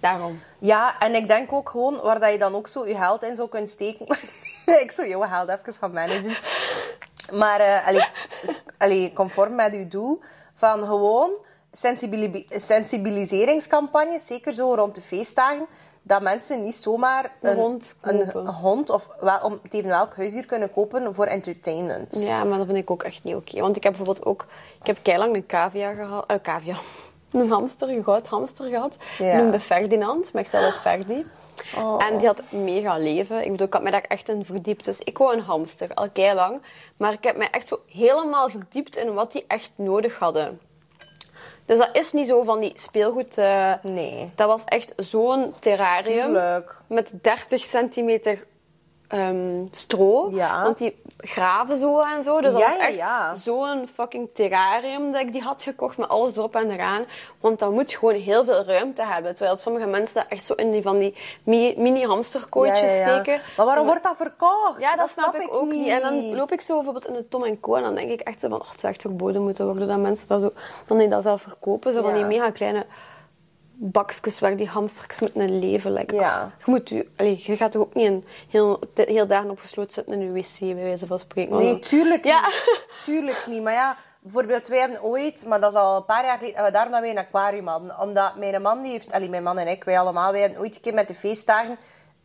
Daarom. 0.00 0.40
Ja, 0.58 0.98
en 0.98 1.14
ik 1.14 1.28
denk 1.28 1.52
ook 1.52 1.68
gewoon 1.68 2.00
waar 2.00 2.20
dat 2.20 2.32
je 2.32 2.38
dan 2.38 2.54
ook 2.54 2.68
zo 2.68 2.86
je 2.86 2.94
geld 2.96 3.22
in 3.22 3.36
zou 3.36 3.48
kunnen 3.48 3.68
steken. 3.68 4.06
ik 4.84 4.90
zou 4.92 5.08
jouw 5.08 5.20
geld 5.20 5.48
even 5.48 5.72
gaan 5.72 5.92
managen. 5.92 6.36
Maar 7.32 7.60
eh 7.60 7.86
allee, 7.86 8.04
allee, 8.78 9.12
conform 9.12 9.54
met 9.54 9.72
uw 9.74 9.88
doel 9.88 10.20
van 10.54 10.78
gewoon 10.86 11.30
sensibili- 11.72 12.46
sensibiliseringscampagnes, 12.48 14.26
zeker 14.26 14.54
zo 14.54 14.74
rond 14.74 14.94
de 14.94 15.02
feestdagen, 15.02 15.66
dat 16.02 16.22
mensen 16.22 16.62
niet 16.64 16.76
zomaar 16.76 17.32
Een 17.40 17.56
hond 17.56 17.96
kopen. 18.00 18.36
een 18.36 18.46
hond 18.46 18.90
of 18.90 19.08
wel, 19.20 19.38
om 19.42 19.58
het 19.62 19.74
even 19.74 19.88
welk 19.88 20.16
huisdier 20.16 20.46
kunnen 20.46 20.72
kopen 20.72 21.14
voor 21.14 21.26
entertainment. 21.26 22.20
Ja, 22.20 22.44
maar 22.44 22.58
dat 22.58 22.66
vind 22.66 22.78
ik 22.78 22.90
ook 22.90 23.02
echt 23.02 23.24
niet 23.24 23.34
oké. 23.34 23.60
Want 23.60 23.76
ik 23.76 23.82
heb 23.82 23.96
bijvoorbeeld 23.96 24.26
ook... 24.26 24.46
Ik 24.80 24.86
heb 24.86 24.98
keilang 25.02 25.34
een 25.34 25.46
cavia 25.46 25.92
gehad... 25.92 26.26
eh, 26.26 26.36
cavia. 26.42 26.76
Een 27.34 27.48
hamster, 27.50 27.88
een 27.88 28.04
goud 28.04 28.26
hamster 28.26 28.68
gehad. 28.68 28.96
Ja. 29.18 29.32
Die 29.32 29.42
noemde 29.42 29.60
Ferdinand, 29.60 30.32
maar 30.32 30.42
ik 30.42 30.48
zei 30.48 30.72
Ferdi. 30.72 31.26
Oh. 31.76 32.04
En 32.06 32.18
die 32.18 32.26
had 32.26 32.42
mega 32.48 32.98
leven. 32.98 33.44
Ik 33.44 33.50
bedoel, 33.50 33.66
ik 33.66 33.72
had 33.72 33.82
mij 33.82 33.90
daar 33.90 34.04
echt 34.08 34.28
in 34.28 34.44
verdiept. 34.44 34.84
Dus 34.84 34.98
ik 35.00 35.18
wou 35.18 35.32
een 35.36 35.40
hamster, 35.42 35.94
al 35.94 36.10
kei 36.10 36.34
lang. 36.34 36.62
Maar 36.96 37.12
ik 37.12 37.24
heb 37.24 37.36
mij 37.36 37.50
echt 37.50 37.68
zo 37.68 37.80
helemaal 37.86 38.48
verdiept 38.48 38.96
in 38.96 39.14
wat 39.14 39.32
die 39.32 39.44
echt 39.48 39.72
nodig 39.74 40.18
hadden. 40.18 40.60
Dus 41.66 41.78
dat 41.78 41.88
is 41.92 42.12
niet 42.12 42.26
zo 42.26 42.42
van 42.42 42.60
die 42.60 42.72
speelgoed... 42.76 43.38
eh, 43.38 43.72
Nee. 43.82 44.32
Dat 44.34 44.48
was 44.48 44.64
echt 44.64 44.92
zo'n 44.96 45.54
terrarium. 45.60 46.24
Tuurlijk. 46.26 46.76
Met 46.86 47.12
30 47.22 47.62
centimeter 47.64 48.44
ehm, 49.18 49.66
stro. 49.70 50.28
Ja. 50.32 50.62
Want 50.62 50.78
die 50.78 51.02
graven 51.18 51.76
zo 51.76 52.00
en 52.00 52.22
zo. 52.22 52.40
Dus 52.40 52.52
dat 52.52 52.60
Ja, 52.60 52.66
was 52.68 52.76
ja, 52.76 52.86
echt 52.88 52.96
ja. 52.96 53.34
zo'n 53.34 53.88
fucking 53.94 54.28
terrarium 54.32 55.12
dat 55.12 55.20
ik 55.20 55.32
die 55.32 55.42
had 55.42 55.62
gekocht 55.62 55.96
met 55.96 56.08
alles 56.08 56.36
erop 56.36 56.54
en 56.56 56.70
eraan. 56.70 57.04
Want 57.40 57.58
dat 57.58 57.70
moet 57.70 57.92
gewoon 57.92 58.14
heel 58.14 58.44
veel 58.44 58.64
ruimte 58.64 59.02
hebben. 59.02 59.34
Terwijl 59.34 59.56
sommige 59.56 59.86
mensen 59.86 60.14
dat 60.14 60.26
echt 60.28 60.44
zo 60.44 60.54
in 60.54 60.70
die 60.70 60.82
van 60.82 60.98
die 60.98 61.14
mi- 61.44 61.74
mini 61.78 62.04
hamsterkooitjes 62.04 62.80
Ja, 62.80 62.96
ja, 62.96 63.06
ja. 63.06 63.14
steken. 63.22 63.40
Maar 63.56 63.66
waarom 63.66 63.86
wordt 63.86 64.02
dat 64.02 64.16
verkocht? 64.16 64.80
Ja, 64.80 64.96
dat, 64.96 65.10
snap, 65.10 65.34
ik 65.34 65.54
ook 65.54 65.70
niet. 65.70 65.88
En 65.88 66.00
dan 66.00 66.34
loop 66.34 66.52
ik 66.52 66.60
zo 66.60 66.74
bijvoorbeeld 66.74 67.06
in 67.06 67.14
de 67.14 67.28
Tom 67.28 67.60
Co. 67.60 67.74
En 67.74 67.82
dan 67.82 67.94
denk 67.94 68.10
ik 68.10 68.20
echt 68.20 68.40
zo 68.40 68.48
van, 68.48 68.60
oh, 68.60 68.70
het 68.70 68.80
zou 68.80 68.92
echt 68.92 69.02
verboden 69.02 69.42
moeten 69.42 69.64
worden 69.66 69.88
dat 69.88 69.98
mensen 69.98 70.28
dat 70.28 70.40
zo, 70.40 70.52
dan 70.86 70.98
die 70.98 71.08
dat 71.08 71.22
zelf 71.22 71.42
verkopen. 71.42 71.92
Zo 71.92 72.02
van 72.02 72.14
die 72.14 72.24
mega 72.24 72.50
kleine 72.50 72.86
bakjes 73.76 74.40
waar 74.40 74.56
die 74.56 74.68
hamsters 74.68 75.20
moeten 75.20 75.40
in 75.40 75.58
leven. 75.58 75.92
Like, 75.92 76.14
Ja. 76.14 76.50
je, 76.58 76.64
moet, 76.70 76.88
je, 76.88 77.08
allee, 77.16 77.40
je 77.42 77.56
gaat 77.56 77.72
toch 77.72 77.82
ook 77.82 77.94
niet 77.94 78.06
een 78.06 78.24
heel, 78.48 78.80
heel 78.94 79.26
dagen 79.26 79.50
opgesloten 79.50 79.92
zitten 79.92 80.14
in 80.14 80.20
een 80.20 80.32
wc, 80.32 80.58
bij 80.58 80.74
wijze 80.84 81.06
van 81.06 81.18
spreken. 81.18 81.56
Nee, 81.56 81.78
tuurlijk 81.78 82.24
Ja. 82.24 82.40
niet. 82.46 82.86
Tuurlijk 83.04 83.46
niet. 83.48 83.62
Maar 83.62 83.72
ja, 83.72 83.96
bijvoorbeeld, 84.20 84.66
wij 84.66 84.78
hebben 84.78 85.02
ooit, 85.02 85.44
maar 85.46 85.60
dat 85.60 85.70
is 85.72 85.78
al 85.78 85.96
een 85.96 86.04
paar 86.04 86.24
jaar 86.24 86.38
geleden, 86.38 86.72
daarom 86.72 86.92
dat 86.92 87.00
wij 87.00 87.10
een 87.10 87.18
aquarium 87.18 87.66
hadden. 87.66 87.98
Omdat 88.00 88.36
mijn 88.36 88.62
man, 88.62 88.82
die 88.82 88.92
heeft, 88.92 89.12
allee, 89.12 89.28
mijn 89.28 89.42
man 89.42 89.58
en 89.58 89.68
ik, 89.68 89.84
wij 89.84 89.98
allemaal, 89.98 90.32
wij 90.32 90.40
hebben 90.40 90.60
ooit 90.60 90.74
een 90.74 90.80
keer 90.80 90.94
met 90.94 91.08
de 91.08 91.14
feestdagen 91.14 91.76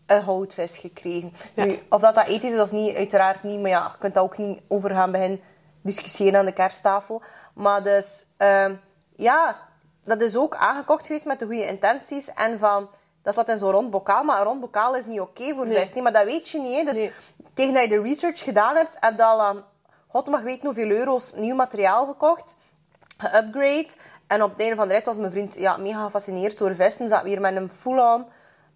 een 0.05 0.21
houtvis 0.21 0.77
gekregen. 0.77 1.33
Ja. 1.53 1.65
Nu, 1.65 1.79
of 1.89 2.01
dat 2.01 2.15
dat 2.15 2.27
ethisch 2.27 2.53
is 2.53 2.59
of 2.61 2.71
niet, 2.71 2.95
uiteraard 2.95 3.43
niet. 3.43 3.59
Maar 3.59 3.69
ja, 3.69 3.89
je 3.91 3.97
kunt 3.99 4.13
dat 4.13 4.23
ook 4.23 4.37
niet 4.37 4.61
over 4.67 4.89
gaan 4.89 5.11
beginnen 5.11 5.39
discussiëren 5.81 6.39
aan 6.39 6.45
de 6.45 6.51
kersttafel. 6.53 7.21
Maar 7.53 7.83
dus, 7.83 8.25
ehm, 8.37 8.73
ja, 9.15 9.67
dat 10.03 10.21
is 10.21 10.35
ook 10.35 10.55
aangekocht 10.55 11.05
geweest 11.05 11.25
met 11.25 11.39
de 11.39 11.45
goede 11.45 11.67
intenties. 11.67 12.33
En 12.33 12.59
van, 12.59 12.89
dat 13.23 13.33
zat 13.33 13.49
in 13.49 13.57
zo'n 13.57 13.71
rond 13.71 13.89
bokaal, 13.89 14.23
maar 14.23 14.37
een 14.37 14.45
rond 14.45 14.59
bokaal 14.59 14.95
is 14.95 15.05
niet 15.05 15.19
oké 15.19 15.53
voor 15.53 15.67
Nee. 15.67 15.79
vis. 15.79 15.93
Nee, 15.93 16.03
maar 16.03 16.13
dat 16.13 16.25
weet 16.25 16.49
je 16.49 16.59
niet. 16.59 16.77
Hè. 16.77 16.83
Dus 16.83 16.97
Nee. 16.97 17.11
tegen 17.53 17.73
dat 17.73 17.83
je 17.83 17.89
de 17.89 18.01
research 18.01 18.39
gedaan 18.43 18.75
hebt, 18.75 18.97
heb 18.99 19.17
je 19.17 19.23
al 19.23 19.41
aan 19.41 19.63
God 20.07 20.27
mag 20.27 20.41
weten 20.41 20.65
hoeveel 20.65 20.89
euro's 20.89 21.33
nieuw 21.33 21.55
materiaal 21.55 22.05
gekocht, 22.05 22.55
geupgrade. 23.17 23.89
En 24.27 24.43
op 24.43 24.51
het 24.51 24.59
einde 24.59 24.75
van 24.75 24.87
de 24.87 24.93
rit 24.93 25.05
was 25.05 25.17
mijn 25.17 25.31
vriend 25.31 25.55
ja, 25.55 25.77
mega 25.77 26.03
gefascineerd 26.03 26.57
door 26.57 26.75
vissen. 26.75 27.09
Zat 27.09 27.23
weer 27.23 27.41
met 27.41 27.55
een 27.55 27.71
full-on 27.71 28.25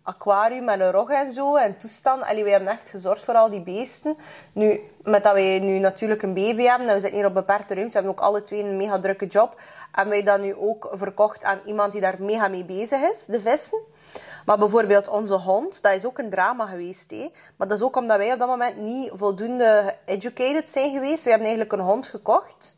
aquarium 0.04 0.64
met 0.64 0.80
een 0.80 0.92
rog 0.92 1.10
en 1.10 1.32
zo 1.32 1.56
en 1.56 1.78
toestand. 1.78 2.24
Allee, 2.24 2.44
wij 2.44 2.52
hebben 2.52 2.70
echt 2.72 2.90
gezorgd 2.90 3.24
voor 3.24 3.34
al 3.34 3.50
die 3.50 3.62
beesten. 3.62 4.18
Nu, 4.54 4.82
met 5.04 5.24
dat 5.24 5.34
wij 5.34 5.60
nu 5.60 5.80
natuurlijk 5.80 6.22
een 6.22 6.34
baby 6.34 6.64
hebben 6.64 6.88
en 6.88 6.94
we 6.94 7.00
zitten 7.00 7.20
hier 7.20 7.28
op 7.28 7.34
beperkte 7.34 7.74
ruimte, 7.74 7.92
we 7.92 8.04
hebben 8.04 8.12
ook 8.12 8.28
alle 8.28 8.42
twee 8.42 8.64
een 8.64 8.78
mega 8.78 9.00
drukke 9.00 9.26
job. 9.28 9.60
En 9.94 10.10
wij 10.10 10.24
dat 10.24 10.40
nu 10.40 10.56
ook 10.56 10.90
verkocht 10.92 11.44
aan 11.44 11.60
iemand 11.66 11.92
die 11.92 12.02
daar 12.02 12.16
mega 12.20 12.48
mee 12.48 12.64
bezig 12.64 13.02
is, 13.02 13.26
de 13.26 13.42
vissen. 13.42 13.80
Maar 14.46 14.58
bijvoorbeeld 14.58 15.08
onze 15.08 15.34
hond, 15.34 15.82
dat 15.82 15.94
is 15.94 16.06
ook 16.06 16.18
een 16.18 16.30
drama 16.30 16.66
geweest. 16.66 17.12
Hè? 17.12 17.32
Maar 17.56 17.68
dat 17.68 17.78
is 17.78 17.84
ook 17.84 17.96
omdat 17.96 18.18
wij 18.18 18.34
op 18.34 18.40
dat 18.40 18.48
moment 18.48 18.78
niet 18.78 19.12
voldoende 19.16 19.96
educated 20.06 20.70
zijn 20.70 20.92
geweest. 20.92 21.24
We 21.24 21.30
hebben 21.30 21.48
eigenlijk 21.48 21.80
een 21.80 21.86
hond 21.86 22.08
gekocht 22.08 22.76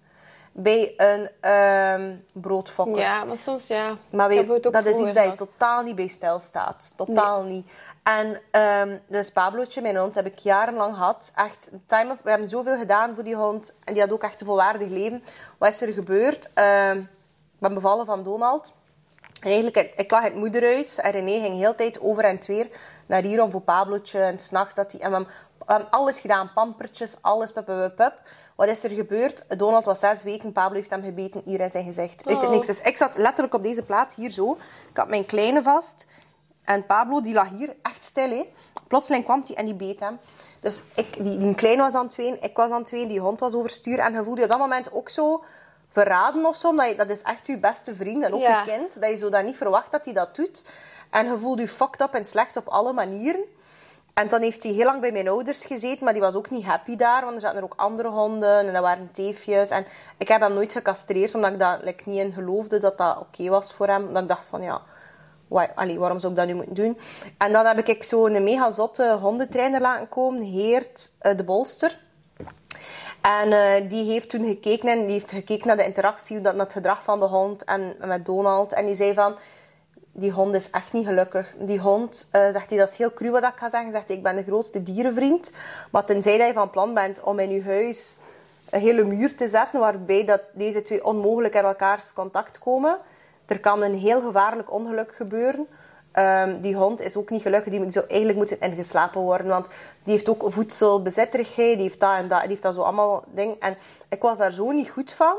bij 0.52 0.94
een 0.98 1.30
ehm 1.40 2.16
broodfokker. 2.34 3.02
Ja, 3.02 3.24
maar 3.24 3.38
soms 3.38 3.68
ja. 3.68 3.98
Maar 4.10 4.32
ook 4.32 4.74
dat 4.74 4.86
is 4.86 4.98
iets 4.98 5.14
dat 5.14 5.24
je 5.26 5.34
totaal 5.36 5.84
niet 5.84 5.96
bij 5.96 6.08
stil 6.08 6.40
staat. 6.40 6.94
Totaal 6.96 7.44
niet. 7.44 7.68
En 8.06 8.42
ehm, 8.52 8.98
dus 9.08 9.32
Pablootje, 9.32 9.82
mijn 9.82 9.98
hond, 9.98 10.16
heb 10.16 10.26
ik 10.26 10.38
jarenlang 10.38 10.94
gehad. 10.96 11.32
Echt, 11.36 11.70
time 11.86 12.12
of, 12.12 12.22
we 12.22 12.30
hebben 12.30 12.50
zoveel 12.50 12.78
gedaan 12.78 13.16
voor 13.16 13.24
die 13.24 13.36
hond. 13.36 13.76
En 13.84 13.94
die 13.94 14.02
had 14.02 14.12
ook 14.12 14.24
echt 14.24 14.42
een 14.42 14.48
volwaardig 14.48 14.90
leven. 14.90 15.24
Wat 15.58 15.70
is 15.74 15.82
er 15.82 15.94
gebeurd? 15.94 16.54
Ehm, 16.54 16.98
ik 16.98 17.60
ben 17.60 17.74
bevallen 17.74 18.06
van 18.06 18.24
Donald. 18.24 18.74
En 19.40 19.52
eigenlijk, 19.52 19.76
ik, 19.78 19.94
ik 19.96 20.12
lag 20.12 20.20
in 20.24 20.32
het 20.32 20.36
moederhuis. 20.36 20.98
En 20.98 21.12
René 21.12 21.40
ging 21.40 21.58
heel 21.58 21.76
tijd 21.76 22.02
over 22.02 22.24
en 22.24 22.40
weer 22.48 22.68
naar 23.06 23.22
hier 23.22 23.44
om 23.44 23.52
voor 23.52 23.62
Pablootje. 23.62 24.20
En 24.20 24.40
s'nachts 24.40 24.76
dat 24.76 24.92
hij... 24.92 25.02
En 25.02 25.10
we 25.10 25.16
hebben, 25.16 25.34
we 25.58 25.72
hebben 25.72 25.90
alles 25.92 26.20
gedaan. 26.20 26.52
Pampertjes, 26.54 27.18
alles, 27.22 27.52
pup, 27.52 27.66
pup. 27.96 28.14
Wat 28.56 28.68
is 28.68 28.84
er 28.84 28.90
gebeurd? 28.90 29.60
Donald 29.60 29.86
was 29.86 30.00
zes 30.00 30.24
weken. 30.24 30.52
Pablo 30.52 30.76
heeft 30.76 30.90
hem 30.90 31.04
gebeten 31.04 31.42
hier 31.46 31.60
in 31.60 31.70
zijn 31.70 31.86
gezicht. 31.86 32.28
Uit 32.28 32.36
het 32.36 32.46
Oh. 32.46 32.52
niks. 32.52 32.68
Dus 32.68 32.82
ik 32.82 32.98
zat 32.98 33.18
letterlijk 33.18 33.54
op 33.54 33.64
deze 33.64 33.84
plaats, 33.84 34.16
hier 34.16 34.32
zo. 34.32 34.58
Ik 34.90 34.98
had 34.98 35.08
mijn 35.08 35.26
kleine 35.26 35.64
vast. 35.64 36.08
En 36.66 36.86
Pablo, 36.86 37.22
die 37.22 37.34
lag 37.34 37.50
hier, 37.50 37.76
echt 37.82 38.04
stil. 38.04 38.30
Hè. 38.30 38.54
Plotseling 38.88 39.24
kwam 39.24 39.42
hij 39.46 39.56
en 39.56 39.66
die 39.66 39.74
beet 39.74 40.00
hem. 40.00 40.20
Dus 40.60 40.84
ik, 40.96 41.24
die, 41.24 41.38
die 41.38 41.56
kleine 41.56 41.82
was 41.82 41.94
aan 41.94 42.06
het 42.06 42.16
ween, 42.16 42.42
ik 42.42 42.56
was 42.56 42.72
aan 42.72 42.80
het 42.80 42.90
ween, 42.90 43.08
die 43.08 43.20
hond 43.20 43.40
was 43.40 43.54
overstuur. 43.54 44.00
En 44.00 44.14
je 44.14 44.24
voelde 44.24 44.40
je 44.40 44.46
op 44.46 44.52
dat 44.52 44.60
moment 44.60 44.94
ook 44.94 45.10
zo 45.10 45.44
verraden 45.90 46.46
of 46.46 46.56
zo. 46.56 46.68
Omdat 46.70 46.90
je, 46.90 46.96
dat 46.96 47.10
is 47.10 47.22
echt 47.22 47.48
je 47.48 47.58
beste 47.58 47.96
vriend 47.96 48.24
en 48.24 48.34
ook 48.34 48.42
Ja. 48.42 48.60
je 48.64 48.78
kind. 48.78 49.02
Dat 49.02 49.10
je 49.10 49.18
zo 49.18 49.30
dat 49.30 49.44
niet 49.44 49.58
verwacht 49.58 49.92
dat 49.92 50.06
hij 50.06 50.14
dat 50.14 50.36
doet. 50.36 50.66
En 51.10 51.26
je 51.26 51.38
voelt 51.38 51.60
je 51.60 51.68
fucked 51.68 52.02
up 52.02 52.14
en 52.14 52.26
slecht 52.26 52.58
op 52.58 52.68
alle 52.68 52.94
manieren. 52.94 53.44
En 54.14 54.28
dan 54.28 54.42
heeft 54.42 54.64
hij 54.64 54.72
heel 54.72 54.86
lang 54.86 55.02
bij 55.02 55.12
mijn 55.12 55.28
ouders 55.28 55.66
gezeten, 55.66 56.04
maar 56.04 56.14
die 56.14 56.22
was 56.22 56.36
ook 56.36 56.50
niet 56.50 56.66
happy 56.66 56.96
daar, 56.96 57.22
want 57.22 57.36
er 57.36 57.42
zaten 57.42 57.58
er 57.58 57.64
ook 57.64 57.74
andere 57.76 58.08
honden 58.08 58.68
en 58.68 58.74
dat 58.74 58.82
waren 58.82 59.10
teefjes. 59.12 59.70
En 59.70 59.86
ik 60.18 60.28
heb 60.28 60.42
hem 60.42 60.54
nooit 60.54 60.72
gecastreerd, 60.72 61.36
omdat 61.36 61.52
ik 61.52 61.84
like, 61.84 62.10
niet 62.10 62.20
in 62.20 62.34
geloofde 62.34 62.80
dat 62.80 62.98
dat 62.98 63.18
oké 63.18 63.50
was 63.50 63.74
voor 63.74 63.88
hem. 63.88 64.14
Dat 64.14 64.22
ik 64.22 64.28
dacht 64.28 64.48
van, 64.48 64.62
ja, 64.62 64.82
waarom 65.48 66.20
zou 66.20 66.32
ik 66.32 66.38
dat 66.38 66.48
nu 66.48 66.54
moeten 66.54 66.76
doen? 66.76 66.98
En 67.38 67.52
dan 67.52 67.66
heb 67.66 67.88
ik 67.88 68.04
zo'n 68.04 68.44
mega 68.44 68.70
zotte 68.70 69.18
hondentrainer 69.22 69.82
laten 69.82 70.10
komen, 70.10 70.42
Heert 70.42 71.12
eh, 71.20 71.38
de 71.38 71.44
Bolster. 71.44 72.00
En 73.22 73.52
eh, 73.52 73.90
die 73.90 74.12
heeft 74.12 74.30
toen 74.30 74.46
gekeken 74.46 74.90
en 74.90 75.00
die 75.00 75.12
heeft 75.12 75.32
gekeken 75.32 75.68
naar 75.68 75.78
de 75.78 75.86
interactie, 75.86 76.40
naar 76.40 76.56
het 76.56 76.72
gedrag 76.72 77.04
van 77.04 77.20
de 77.20 77.26
hond 77.26 77.64
en 77.64 77.96
met 78.00 78.26
Donald. 78.26 78.74
En 78.74 78.86
die 78.86 78.96
zei 78.96 79.14
van, 79.14 79.36
die 80.12 80.32
hond 80.32 80.56
is 80.56 80.70
echt 80.70 80.94
niet 80.94 81.06
gelukkig. 81.06 81.54
Die 81.60 81.80
hond, 81.80 82.28
eh, 82.32 82.50
zegt 82.50 82.70
hij, 82.70 82.80
dat 82.80 82.90
is 82.90 82.98
heel 82.98 83.14
cru 83.14 83.32
wat 83.32 83.44
ik 83.44 83.52
ga 83.56 83.70
zeggen. 83.70 83.92
Zegt 83.92 84.08
hij, 84.08 84.18
ik 84.18 84.24
ben 84.24 84.36
de 84.36 84.44
grootste 84.44 84.84
dierenvriend. 84.84 85.52
Maar 85.92 86.06
tenzij 86.06 86.38
dat 86.38 86.48
je 86.48 86.54
van 86.54 86.70
plan 86.70 86.94
bent 86.94 87.24
om 87.24 87.40
in 87.40 87.50
je 87.50 87.64
huis 87.64 88.18
een 88.70 88.80
hele 88.80 89.04
muur 89.04 89.36
te 89.36 89.48
zetten, 89.48 89.80
waarbij 89.80 90.26
dat 90.26 90.42
deze 90.54 90.82
twee 90.82 91.06
onmogelijk 91.06 91.54
in 91.54 91.64
elkaars 91.64 92.14
contact 92.14 92.60
komen. 92.60 92.98
Er 93.46 93.60
kan 93.60 93.82
een 93.82 93.96
heel 93.96 94.22
gevaarlijk 94.22 94.72
ongeluk 94.72 95.16
gebeuren. 95.16 95.68
Ehm, 96.12 96.62
die 96.62 96.76
hond 96.76 97.02
is 97.02 97.16
ook 97.16 97.30
niet 97.30 97.42
gelukkig. 97.42 97.74
Die 97.74 97.92
zou 97.92 98.06
eigenlijk 98.08 98.38
moeten 98.38 98.60
ingeslapen 98.60 99.22
worden. 99.22 99.48
Want 99.48 99.68
die 100.04 100.14
heeft 100.14 100.30
ook 100.30 100.44
voedselbezitterigheid. 100.46 101.74
Die 101.74 101.84
heeft 101.84 102.00
dat 102.00 102.16
en 102.18 102.28
dat. 102.28 102.40
Die 102.40 102.50
heeft 102.50 102.62
dat 102.62 102.74
zo 102.74 102.82
allemaal 102.82 103.24
dingen. 103.28 103.60
En 103.60 103.78
ik 104.10 104.22
was 104.22 104.38
daar 104.38 104.52
zo 104.52 104.72
niet 104.72 104.90
goed 104.90 105.12
van. 105.12 105.36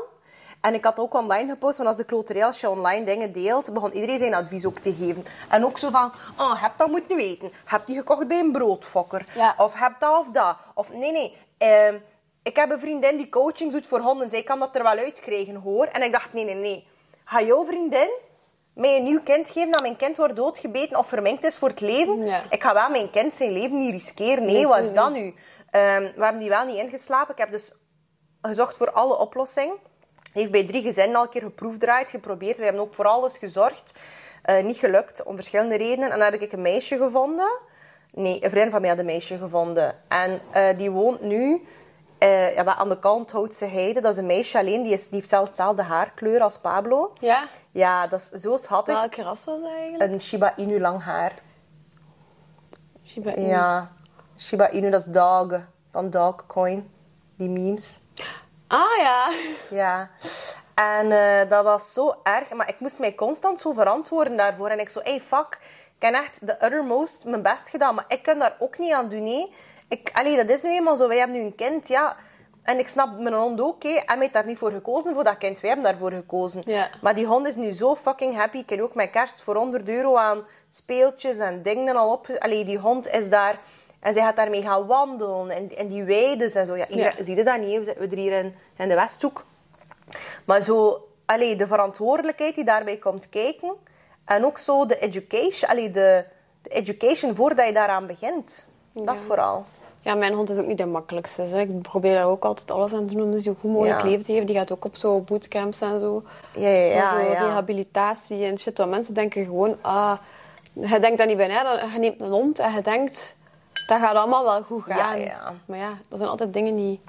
En 0.61 0.73
ik 0.73 0.83
had 0.83 0.99
ook 0.99 1.13
online 1.13 1.49
gepost, 1.49 1.77
want 1.77 1.89
als 1.89 1.97
de 1.97 2.03
kloterij, 2.03 2.45
als 2.45 2.61
je 2.61 2.69
online 2.69 3.05
dingen 3.05 3.31
deelt, 3.31 3.73
begon 3.73 3.93
iedereen 3.93 4.17
zijn 4.17 4.33
advies 4.33 4.65
ook 4.65 4.79
te 4.79 4.93
geven. 4.93 5.25
En 5.49 5.65
ook 5.65 5.77
zo 5.77 5.89
van, 5.89 6.11
oh, 6.37 6.61
heb 6.61 6.71
dat 6.77 6.87
moeten 6.87 7.15
weten. 7.15 7.51
Heb 7.65 7.85
die 7.85 7.97
gekocht 7.97 8.27
bij 8.27 8.39
een 8.39 8.51
broodfokker. 8.51 9.25
Ja. 9.35 9.55
Of 9.57 9.73
heb 9.73 9.93
dat 9.99 10.19
of 10.19 10.29
dat. 10.31 10.57
Of 10.73 10.93
nee, 10.93 11.11
nee. 11.11 11.37
ehm, 11.57 11.95
ik 12.43 12.55
heb 12.55 12.71
een 12.71 12.79
vriendin 12.79 13.17
die 13.17 13.29
coaching 13.29 13.71
doet 13.71 13.87
voor 13.87 13.99
honden. 13.99 14.29
Zij 14.29 14.43
kan 14.43 14.59
dat 14.59 14.75
er 14.75 14.83
wel 14.83 14.97
uitkrijgen, 14.97 15.55
hoor. 15.55 15.85
En 15.85 16.01
ik 16.01 16.11
dacht, 16.11 16.33
nee, 16.33 16.45
nee, 16.45 16.55
nee. 16.55 16.87
Ga 17.29 17.41
jouw 17.41 17.65
vriendin 17.65 18.09
mij 18.73 18.97
een 18.97 19.03
nieuw 19.03 19.21
kind 19.23 19.49
geven 19.49 19.71
dat 19.71 19.81
mijn 19.81 19.95
kind 19.95 20.17
wordt 20.17 20.35
doodgebeten 20.35 20.97
of 20.97 21.07
verminkt 21.07 21.43
is 21.43 21.57
voor 21.57 21.69
het 21.69 21.81
leven? 21.81 22.25
Ja. 22.25 22.41
Ik 22.49 22.63
ga 22.63 22.73
wel 22.73 22.89
mijn 22.89 23.09
kind 23.09 23.33
zijn 23.33 23.51
leven 23.51 23.77
niet 23.77 23.91
riskeren. 23.91 24.45
Nee, 24.45 24.53
Nee, 24.53 24.67
wat 24.67 24.83
is 24.83 24.93
dat 24.93 25.11
nu? 25.11 25.33
Ehm, 25.69 26.01
we 26.01 26.23
hebben 26.23 26.37
die 26.37 26.49
wel 26.49 26.65
niet 26.65 26.75
ingeslapen. 26.75 27.33
Ik 27.33 27.39
heb 27.39 27.51
dus 27.51 27.75
gezocht 28.41 28.77
voor 28.77 28.91
alle 28.91 29.17
oplossingen. 29.17 29.75
Heeft 30.33 30.51
bij 30.51 30.67
drie 30.67 30.81
gezinnen 30.81 31.15
al 31.15 31.23
een 31.23 31.29
keer 31.29 31.41
geproefdraaid, 31.41 32.09
geprobeerd. 32.09 32.57
We 32.57 32.63
hebben 32.63 32.81
ook 32.81 32.93
voor 32.93 33.05
alles 33.05 33.37
gezorgd. 33.37 33.95
Eh, 34.41 34.63
niet 34.63 34.77
gelukt, 34.77 35.23
om 35.23 35.35
verschillende 35.35 35.75
redenen. 35.75 36.11
En 36.11 36.19
dan 36.19 36.31
heb 36.31 36.41
ik 36.41 36.51
een 36.51 36.61
meisje 36.61 36.97
gevonden. 36.97 37.59
Nee, 38.11 38.43
een 38.43 38.49
vriend 38.49 38.71
van 38.71 38.81
mij 38.81 38.89
had 38.89 38.99
een 38.99 39.05
meisje 39.05 39.37
gevonden. 39.37 39.95
En 40.07 40.41
eh, 40.51 40.77
die 40.77 40.91
woont 40.91 41.21
nu 41.21 41.67
eh, 42.17 42.55
ja, 42.55 42.63
wat 42.63 42.75
aan 42.77 42.89
de 42.89 42.99
kant 42.99 43.31
Houtse 43.31 43.65
Heide. 43.65 44.01
Dat 44.01 44.11
is 44.11 44.17
een 44.17 44.25
meisje 44.25 44.57
alleen, 44.57 44.83
die, 44.83 44.93
is, 44.93 45.03
die 45.03 45.15
heeft 45.15 45.29
zelfs 45.29 45.49
dezelfde 45.49 45.81
haarkleur 45.81 46.41
als 46.41 46.57
Pablo. 46.57 47.13
Ja? 47.19 47.47
Ja, 47.71 48.07
dat 48.07 48.19
is 48.19 48.41
zo 48.41 48.57
schattig. 48.57 48.99
Welke 48.99 49.21
ras 49.21 49.45
was 49.45 49.61
dat 49.61 49.71
eigenlijk? 49.71 50.11
Een 50.11 50.21
Shiba 50.21 50.53
Inu 50.55 50.79
lang 50.79 51.03
haar. 51.03 51.33
Shiba 53.05 53.35
Inu. 53.35 53.47
Ja, 53.47 53.91
Shiba 54.37 54.69
Inu, 54.69 54.89
dat 54.89 54.99
is 54.99 55.05
dog. 55.05 55.61
Van 55.91 56.09
Dogcoin. 56.09 56.91
Die 57.35 57.49
memes. 57.49 57.99
Ah 58.67 58.97
ja. 58.97 59.31
Ja. 59.69 60.09
En 60.75 61.11
eh, 61.11 61.49
dat 61.49 61.63
was 61.63 61.93
zo 61.93 62.15
erg. 62.23 62.49
Maar 62.49 62.69
ik 62.69 62.79
moest 62.79 62.99
mij 62.99 63.15
constant 63.15 63.59
zo 63.59 63.71
verantwoorden 63.71 64.37
daarvoor. 64.37 64.69
En 64.69 64.79
ik 64.79 64.89
zo, 64.89 64.99
hey, 65.03 65.21
fuck. 65.21 65.59
Ik 65.99 66.03
heb 66.03 66.13
echt 66.13 66.47
de 66.47 66.53
uttermost 66.53 67.25
mijn 67.25 67.41
best 67.41 67.69
gedaan. 67.69 67.95
Maar 67.95 68.05
ik 68.07 68.23
kan 68.23 68.39
daar 68.39 68.55
ook 68.59 68.77
niet 68.77 68.93
aan 68.93 69.09
doen, 69.09 69.23
nee. 69.23 69.53
Ik, 69.87 70.09
allee, 70.13 70.35
dat 70.35 70.49
is 70.49 70.61
nu 70.61 70.69
eenmaal 70.69 70.95
zo. 70.95 71.07
Wij 71.07 71.17
hebben 71.17 71.37
nu 71.37 71.43
een 71.43 71.55
kind, 71.55 71.87
ja. 71.87 72.15
En 72.63 72.79
ik 72.79 72.87
snap 72.87 73.19
mijn 73.19 73.35
hond 73.35 73.61
ook, 73.61 73.83
hè. 73.83 73.89
En 73.89 74.05
mij 74.05 74.17
heeft 74.17 74.33
daar 74.33 74.45
niet 74.45 74.57
voor 74.57 74.71
gekozen, 74.71 75.13
voor 75.13 75.23
dat 75.23 75.37
kind. 75.37 75.59
Wij 75.59 75.69
hebben 75.69 75.91
daarvoor 75.91 76.11
gekozen. 76.11 76.61
Ja. 76.65 76.89
Maar 77.01 77.15
die 77.15 77.25
hond 77.25 77.47
is 77.47 77.55
nu 77.55 77.71
zo 77.71 77.95
fucking 77.95 78.35
happy. 78.35 78.57
Ik 78.57 78.69
heb 78.69 78.79
ook 78.81 78.95
mijn 78.95 79.09
kerst 79.09 79.41
voor 79.41 79.55
100 79.55 79.87
euro 79.87 80.15
aan 80.17 80.45
speeltjes 80.69 81.37
en 81.37 81.61
dingen 81.61 81.95
al 81.95 82.11
op. 82.11 82.27
Allee, 82.39 82.65
die 82.65 82.77
hond 82.77 83.07
is 83.09 83.29
daar... 83.29 83.59
En 83.99 84.13
zij 84.13 84.21
gaat 84.23 84.35
daarmee 84.35 84.61
gaan 84.61 84.85
wandelen. 84.85 85.49
En, 85.49 85.77
en 85.77 85.87
die 85.87 86.03
weides 86.03 86.55
en 86.55 86.65
zo. 86.65 86.75
Ja, 86.75 86.85
hier, 86.89 87.17
Ja. 87.17 87.23
Zie 87.23 87.35
je 87.35 87.43
dat 87.43 87.59
niet? 87.59 87.77
We 87.77 87.83
zitten 87.99 88.17
hier 88.17 88.31
in, 88.31 88.55
in 88.77 88.87
de 88.87 88.95
Westhoek. 88.95 89.45
Maar 90.45 90.61
zo, 90.61 91.07
allee, 91.25 91.55
de 91.55 91.67
verantwoordelijkheid 91.67 92.55
die 92.55 92.63
daarbij 92.63 92.97
komt 92.97 93.29
kijken. 93.29 93.73
En 94.25 94.45
ook 94.45 94.57
zo 94.57 94.85
de 94.85 94.99
education, 94.99 95.69
allee, 95.71 95.91
de, 95.91 96.23
de 96.61 96.69
education 96.69 97.35
voordat 97.35 97.67
je 97.67 97.73
daaraan 97.73 98.07
begint. 98.07 98.65
Dat 98.93 99.05
Ja. 99.15 99.21
vooral. 99.21 99.65
Ja, 100.07 100.15
mijn 100.15 100.33
hond 100.33 100.49
is 100.49 100.57
ook 100.57 100.65
niet 100.65 100.77
de 100.77 100.85
makkelijkste. 100.85 101.43
Ik 101.43 101.81
probeer 101.81 102.13
daar 102.13 102.25
ook 102.25 102.45
altijd 102.45 102.71
alles 102.71 102.93
aan 102.93 103.07
te 103.07 103.13
doen 103.15 103.23
om 103.23 103.31
dus 103.31 103.43
die 103.43 103.55
goed 103.61 103.71
mogelijk 103.71 103.99
Ja. 104.01 104.05
leven 104.05 104.25
te 104.25 104.31
geven. 104.31 104.45
Die 104.45 104.55
gaat 104.55 104.71
ook 104.71 104.85
op 104.85 104.95
zo 104.95 105.19
bootcamps 105.19 105.81
en 105.81 105.99
zo. 105.99 106.23
Ja, 106.53 106.69
ja, 106.69 106.93
ja. 106.93 107.09
Zo 107.09 107.17
ja. 107.17 107.39
rehabilitatie 107.39 108.43
en 108.45 108.59
shit. 108.59 108.77
Want 108.77 108.89
mensen 108.89 109.13
denken 109.13 109.45
gewoon, 109.45 109.77
ah, 109.81 110.17
je 110.73 110.99
denkt 110.99 111.17
dat 111.17 111.27
niet 111.27 111.37
bij 111.37 111.47
na. 111.47 111.89
Je 111.93 111.99
neemt 111.99 112.21
een 112.21 112.29
hond 112.31 112.59
en 112.59 112.73
je 112.73 112.81
denkt, 112.81 113.35
dat 113.87 113.99
gaat 113.99 114.15
allemaal 114.15 114.43
wel 114.43 114.61
goed 114.61 114.83
gaan. 114.83 115.19
Ja, 115.19 115.25
ja. 115.25 115.53
Maar 115.65 115.77
ja, 115.77 115.97
dat 116.09 116.17
zijn 116.17 116.29
altijd 116.29 116.53
dingen 116.53 116.75
die... 116.75 117.01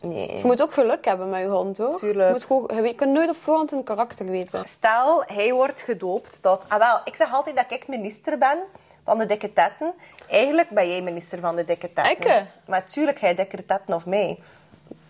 Nee. 0.00 0.36
Je 0.36 0.44
moet 0.44 0.62
ook 0.62 0.72
geluk 0.72 1.04
hebben 1.04 1.30
met 1.30 1.40
je 1.40 1.46
hond, 1.48 1.78
hoor. 1.78 1.96
Tuurlijk. 1.98 2.26
Je, 2.26 2.32
moet 2.32 2.44
gewoon, 2.44 2.84
je 2.84 2.94
kunt 2.94 3.12
nooit 3.12 3.30
op 3.30 3.36
voorhand 3.42 3.72
een 3.72 3.84
karakter 3.84 4.26
weten. 4.26 4.66
Stel, 4.66 5.22
hij 5.26 5.52
wordt 5.52 5.80
gedoopt 5.80 6.42
tot... 6.42 6.64
Ah, 6.68 6.78
wel, 6.78 7.00
ik 7.04 7.16
zeg 7.16 7.32
altijd 7.32 7.56
dat 7.56 7.70
ik 7.70 7.88
minister 7.88 8.38
ben 8.38 8.58
van 9.04 9.18
de 9.18 9.26
dikke 9.26 9.52
tetten. 9.52 9.92
Eigenlijk 10.32 10.68
ben 10.68 10.88
jij 10.88 11.02
minister 11.02 11.38
van 11.38 11.56
de 11.56 11.64
dikke 11.64 11.92
tetten. 11.92 12.10
Ik, 12.16 12.22
hè? 12.22 12.42
Maar 12.66 12.80
natuurlijk, 12.80 13.20
hij 13.20 13.34
dikkere 13.34 13.64
of 13.86 14.06
mij. 14.06 14.38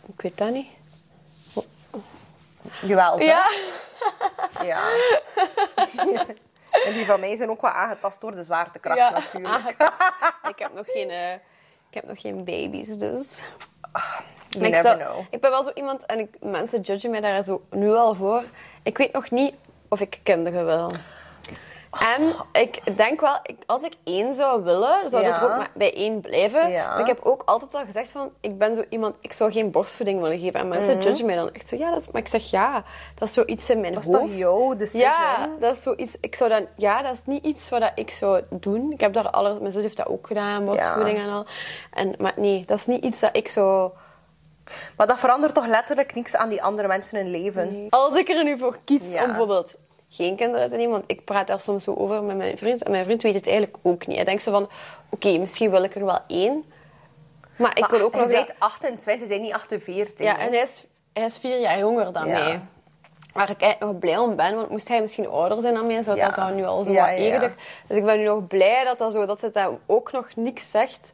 Ik 0.07 0.21
weet 0.21 0.39
dat 0.39 0.51
niet. 0.51 0.67
Jawel, 2.83 3.19
zeg. 3.19 3.29
Ja. 3.29 3.45
Ja. 4.63 4.81
en 6.85 6.93
die 6.93 7.05
van 7.07 7.21
mij 7.21 7.37
zijn 7.37 7.51
ook 7.51 7.61
wel 7.61 7.71
aangetast 7.71 8.21
door 8.21 8.35
de 8.35 8.43
zwaartekracht 8.43 8.99
ja. 8.99 9.11
natuurlijk. 9.11 9.75
Ah, 9.79 10.51
ik, 10.51 10.59
heb 10.59 10.75
nog 10.75 10.87
geen, 10.87 11.11
eh, 11.11 11.33
ik 11.89 11.95
heb 11.95 12.07
nog 12.07 12.21
geen 12.21 12.45
baby's, 12.45 12.89
dus... 12.89 13.39
You 14.49 14.65
ik, 14.65 14.71
never 14.73 14.83
zou- 14.83 14.99
know. 14.99 15.25
ik 15.31 15.41
ben 15.41 15.51
wel 15.51 15.63
zo 15.63 15.71
iemand, 15.75 16.07
en 16.07 16.19
ik, 16.19 16.37
mensen 16.41 16.81
judgen 16.81 17.11
mij 17.11 17.21
daar 17.21 17.43
zo 17.43 17.63
nu 17.71 17.95
al 17.95 18.15
voor. 18.15 18.43
Ik 18.83 18.99
weet 18.99 19.13
nog 19.13 19.31
niet 19.31 19.55
of 19.89 20.01
ik 20.01 20.21
kinderen 20.23 20.67
wil. 20.67 20.93
En 22.01 22.23
ik 22.63 22.97
denk 22.97 23.21
wel, 23.21 23.39
ik- 23.43 23.63
als 23.67 23.83
ik 23.83 23.93
één 24.05 24.35
zou 24.35 24.63
willen, 24.63 25.11
zou 25.11 25.25
het 25.25 25.37
Ja. 25.37 25.43
ook 25.45 25.67
bij 25.75 25.95
één 25.95 26.21
blijven. 26.21 26.71
Ja. 26.71 26.89
Maar 26.89 27.01
ik 27.01 27.07
heb 27.07 27.21
ook 27.23 27.43
altijd 27.45 27.75
al 27.75 27.85
gezegd 27.85 28.11
van, 28.11 28.31
ik 28.41 28.59
ben 28.59 28.75
zo 28.75 28.85
iemand, 28.89 29.15
ik 29.21 29.33
zou 29.33 29.53
geen 29.53 29.71
borstvoeding 29.71 30.21
willen 30.21 30.39
geven. 30.39 30.61
En 30.61 30.69
mensen 30.69 30.97
Mhm. 30.97 31.07
judgen 31.07 31.27
mij 31.27 31.35
dan 31.35 31.53
echt 31.53 31.69
zo, 31.69 31.77
ja, 31.77 31.91
dat 31.91 32.01
is, 32.01 32.11
maar 32.11 32.21
ik 32.21 32.29
zeg 32.29 32.51
ja, 32.51 32.85
dat 33.15 33.29
is 33.29 33.35
zoiets 33.35 33.71
in 33.71 33.81
mijn 33.81 33.95
Dat 33.95 34.03
is 34.03 34.09
hoofd. 34.09 34.21
toch 34.21 34.37
jouw 34.39 34.75
decision? 34.77 35.11
Ja, 35.11 35.49
dat 35.59 35.77
is 35.77 35.83
zoiets. 35.83 36.17
Ik 36.21 36.35
zou 36.35 36.51
dan, 36.51 36.67
ja, 36.77 37.03
dat 37.03 37.15
is 37.15 37.25
niet 37.27 37.45
iets 37.45 37.69
wat 37.69 37.81
dat 37.81 37.93
ik 37.95 38.11
zou 38.11 38.43
doen. 38.51 38.93
Ik 38.93 39.01
heb 39.01 39.13
daar 39.13 39.31
alles, 39.31 39.59
mijn 39.59 39.73
zus 39.73 39.83
heeft 39.83 39.97
dat 39.97 40.07
ook 40.09 40.27
gedaan, 40.27 40.65
borstvoeding 40.65 41.19
en 41.19 41.29
al. 41.31 41.47
En, 41.93 42.15
maar 42.19 42.33
nee, 42.37 42.65
dat 42.67 42.79
is 42.79 42.87
niet 42.87 43.05
iets 43.05 43.21
dat 43.21 43.37
ik 43.37 43.49
zou. 43.49 43.91
Maar 44.97 45.07
dat 45.07 45.19
verandert 45.19 45.55
toch 45.55 45.67
letterlijk 45.67 46.15
niks 46.15 46.37
aan 46.37 46.49
die 46.49 46.63
andere 46.63 46.89
mensen 46.89 47.17
hun 47.19 47.31
leven? 47.31 47.87
Als 47.91 48.15
ik 48.15 48.29
er 48.29 48.45
nu 48.45 48.59
voor 48.59 48.79
kies 48.85 49.13
Ja. 49.13 49.21
om 49.21 49.27
bijvoorbeeld 49.29 49.75
geen 50.15 50.37
kinderen 50.37 50.71
nemen, 50.71 50.91
want 50.91 51.05
ik 51.07 51.25
praat 51.25 51.47
daar 51.47 51.61
soms 51.61 51.85
zo 51.85 51.95
over 51.95 52.23
met 52.23 52.37
mijn 52.37 52.59
vriend 52.59 52.83
en 52.83 52.91
mijn 52.91 53.05
vriend 53.05 53.23
weet 53.23 53.35
het 53.35 53.47
eigenlijk 53.47 53.77
ook 53.83 54.07
niet. 54.07 54.17
Hij 54.17 54.25
denkt 54.25 54.43
zo 54.43 54.51
van, 54.51 54.69
oké, 55.09 55.39
misschien 55.39 55.71
wil 55.71 55.83
ik 55.83 55.95
er 55.95 56.05
wel 56.05 56.19
één, 56.27 56.65
maar 57.57 57.79
ik 57.79 57.87
wil 57.87 58.01
ook 58.01 58.15
nog. 58.15 58.31
bent 58.31 58.55
28, 58.59 59.23
je 59.23 59.29
bent 59.35 59.43
niet 59.43 59.53
48. 59.53 60.27
Ja, 60.27 60.35
hè? 60.37 60.47
en 60.47 60.53
hij 60.53 60.63
is, 60.63 60.85
hij 61.13 61.25
is 61.25 61.39
vier 61.39 61.61
jaar 61.61 61.79
jonger 61.79 62.13
dan 62.13 62.27
Ja. 62.29 62.39
mij. 62.39 62.61
Waar 63.35 63.51
ik 63.51 63.61
eigenlijk 63.61 63.93
nog 63.93 64.01
blij 64.01 64.19
om 64.19 64.37
ben, 64.37 64.55
want 64.57 64.69
moest 64.71 64.89
hij 64.89 65.01
misschien 65.01 65.29
ouder 65.29 65.61
zijn 65.61 65.75
dan 65.75 65.87
mij, 65.87 66.03
zou 66.03 66.17
Ja. 66.17 66.27
dat 66.27 66.35
dan 66.35 66.55
nu 66.55 66.65
al 66.65 66.85
zo 66.85 66.93
Ja, 66.93 67.07
wat 67.11 67.19
eerder. 67.19 67.55
Dus 67.87 67.97
ik 67.97 68.05
ben 68.05 68.19
nu 68.19 68.25
nog 68.25 68.47
blij 68.47 68.85
dat, 68.85 68.99
dat, 68.99 69.13
zo, 69.13 69.27
dat 69.27 69.41
het 69.41 69.69
ook 69.87 70.13
nog 70.13 70.29
niks 70.37 70.71
zegt. 70.71 71.13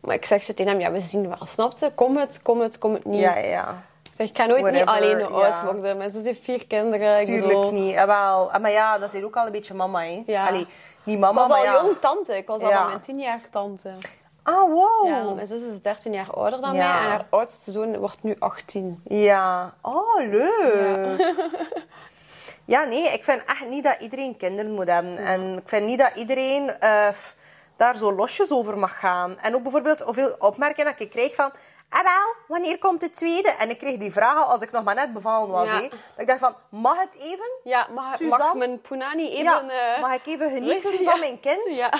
Maar 0.00 0.14
ik 0.14 0.24
zeg 0.24 0.42
zo 0.42 0.54
tegen 0.54 0.72
hem, 0.72 0.80
ja, 0.80 0.92
we 0.92 1.00
zien 1.00 1.28
wel, 1.28 1.46
snapte? 1.46 1.92
Kom 1.94 2.16
het, 2.16 2.42
kom 2.42 2.60
het, 2.60 2.78
kom 2.78 2.92
het 2.92 3.04
niet. 3.04 3.20
Ja, 3.20 3.36
ja. 3.36 3.82
Ik 4.18 4.26
zeg, 4.26 4.36
ik 4.36 4.42
ga 4.42 4.46
nooit 4.46 4.62
Whatever, 4.62 4.86
niet 4.86 5.18
alleen 5.18 5.44
oud 5.44 5.62
worden. 5.62 5.96
Mijn 5.96 6.10
zus 6.10 6.24
heeft 6.24 6.40
vier 6.42 6.66
kinderen. 6.66 7.24
Tuurlijk 7.24 7.46
bedoel, 7.46 7.72
niet. 7.72 7.96
Ah, 7.96 8.06
wel. 8.06 8.52
Ah, 8.52 8.60
maar 8.60 8.70
ja, 8.70 8.98
dat 8.98 9.14
is 9.14 9.22
ook 9.22 9.36
al 9.36 9.46
een 9.46 9.52
beetje 9.52 9.74
mama, 9.74 10.00
hè? 10.00 10.22
Ja. 10.26 10.46
Allee, 10.46 10.66
niet 11.02 11.14
Ik 11.14 11.20
mama, 11.20 11.40
was 11.40 11.48
maar 11.48 11.58
al 11.58 11.64
ja. 11.64 11.72
jong 11.82 11.96
tante. 12.00 12.36
Ik 12.36 12.46
was 12.46 12.60
al 12.60 12.68
Ja. 12.68 12.86
mijn 12.86 13.00
tien 13.00 13.18
jaar 13.18 13.40
tante. 13.50 13.90
Ah, 14.42 14.70
wow. 14.70 15.06
Ja, 15.06 15.22
mijn 15.22 15.46
zus 15.46 15.60
is 15.62 15.82
13 15.82 16.12
jaar 16.12 16.30
ouder 16.34 16.60
dan 16.60 16.76
mij. 16.76 16.80
En 16.80 16.86
haar 16.86 17.26
oudste 17.30 17.70
zoon 17.70 17.96
wordt 17.96 18.22
nu 18.22 18.36
18. 18.38 19.00
Ja. 19.04 19.74
Oh, 19.82 20.16
leuk. 20.30 21.34
Ja. 22.64 22.84
nee, 22.84 23.12
ik 23.12 23.24
vind 23.24 23.44
echt 23.44 23.68
niet 23.68 23.84
dat 23.84 23.96
iedereen 24.00 24.36
kinderen 24.36 24.72
moet 24.72 24.90
hebben. 24.90 25.16
En 25.16 25.56
ik 25.56 25.68
vind 25.68 25.86
niet 25.86 25.98
dat 25.98 26.10
iedereen 26.14 26.80
eh, 26.80 27.08
daar 27.76 27.96
zo 27.96 28.12
losjes 28.12 28.52
over 28.52 28.78
mag 28.78 28.98
gaan. 28.98 29.38
En 29.38 29.54
ook 29.54 29.62
bijvoorbeeld 29.62 30.00
hoeveel 30.00 30.36
opmerkingen 30.38 30.90
dat 30.90 31.00
ik 31.00 31.10
krijg 31.10 31.34
van... 31.34 31.50
Ah 31.90 32.02
wel, 32.02 32.34
wanneer 32.48 32.78
komt 32.78 33.00
de 33.00 33.10
tweede? 33.10 33.50
En 33.50 33.70
ik 33.70 33.78
kreeg 33.78 33.98
die 33.98 34.12
vraag 34.12 34.36
al 34.36 34.52
als 34.52 34.62
ik 34.62 34.70
nog 34.70 34.84
maar 34.84 34.94
net 34.94 35.12
bevallen 35.12 35.48
was. 35.48 35.70
Ja. 35.70 35.74
hè. 35.74 35.88
Dat 35.88 35.98
ik 36.16 36.26
dacht 36.26 36.40
van, 36.40 36.54
mag 36.68 37.00
het 37.00 37.14
even? 37.18 37.50
Ja, 37.64 37.88
mag, 37.94 38.20
mag 38.20 38.54
mijn 38.54 38.80
Punani 38.80 39.28
even... 39.30 39.42
ja, 39.44 39.94
eh, 39.94 40.00
mag 40.00 40.14
ik 40.14 40.26
even 40.26 40.50
genieten 40.50 40.92
Ja. 41.02 41.10
van 41.10 41.20
mijn 41.20 41.40
kind? 41.40 41.78
Ja. 41.78 41.90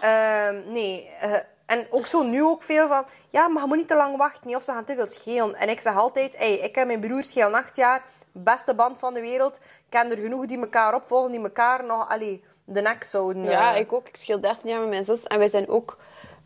Ehm, 0.00 0.72
nee. 0.72 1.08
eh, 1.20 1.32
en 1.66 1.86
ook 1.90 2.06
zo 2.06 2.22
nu 2.22 2.42
ook 2.42 2.62
veel 2.62 2.88
van... 2.88 3.04
Ja, 3.30 3.48
maar 3.48 3.62
je 3.62 3.68
moet 3.68 3.76
niet 3.76 3.88
te 3.88 3.96
lang 3.96 4.16
wachten. 4.16 4.46
niet, 4.46 4.56
Of 4.56 4.62
ze 4.64 4.72
gaan 4.72 4.84
te 4.84 4.94
veel 4.94 5.06
schelen. 5.06 5.54
En 5.54 5.68
ik 5.68 5.80
zeg 5.80 5.96
altijd... 5.96 6.38
Hey, 6.38 6.54
ik 6.54 6.74
heb 6.74 6.86
mijn 6.86 7.00
broer 7.00 7.24
schelen 7.24 7.54
acht 7.54 7.76
jaar. 7.76 8.02
Beste 8.32 8.74
band 8.74 8.98
van 8.98 9.14
de 9.14 9.20
wereld. 9.20 9.56
Ik 9.56 9.62
ken 9.88 10.10
er 10.10 10.18
genoeg 10.18 10.46
die 10.46 10.60
elkaar 10.60 10.94
opvolgen. 10.94 11.30
Die 11.32 11.42
elkaar 11.42 11.84
nog... 11.84 12.08
Allee, 12.08 12.44
de 12.64 12.80
nek 12.80 13.04
zouden... 13.04 13.42
Ja, 13.42 13.74
eh, 13.74 13.80
ik 13.80 13.92
ook. 13.92 14.08
Ik 14.08 14.16
scheel 14.16 14.40
13 14.40 14.70
jaar 14.70 14.80
met 14.80 14.88
mijn 14.88 15.04
zus. 15.04 15.22
En 15.22 15.38
wij 15.38 15.48
zijn 15.48 15.68
ook... 15.68 15.96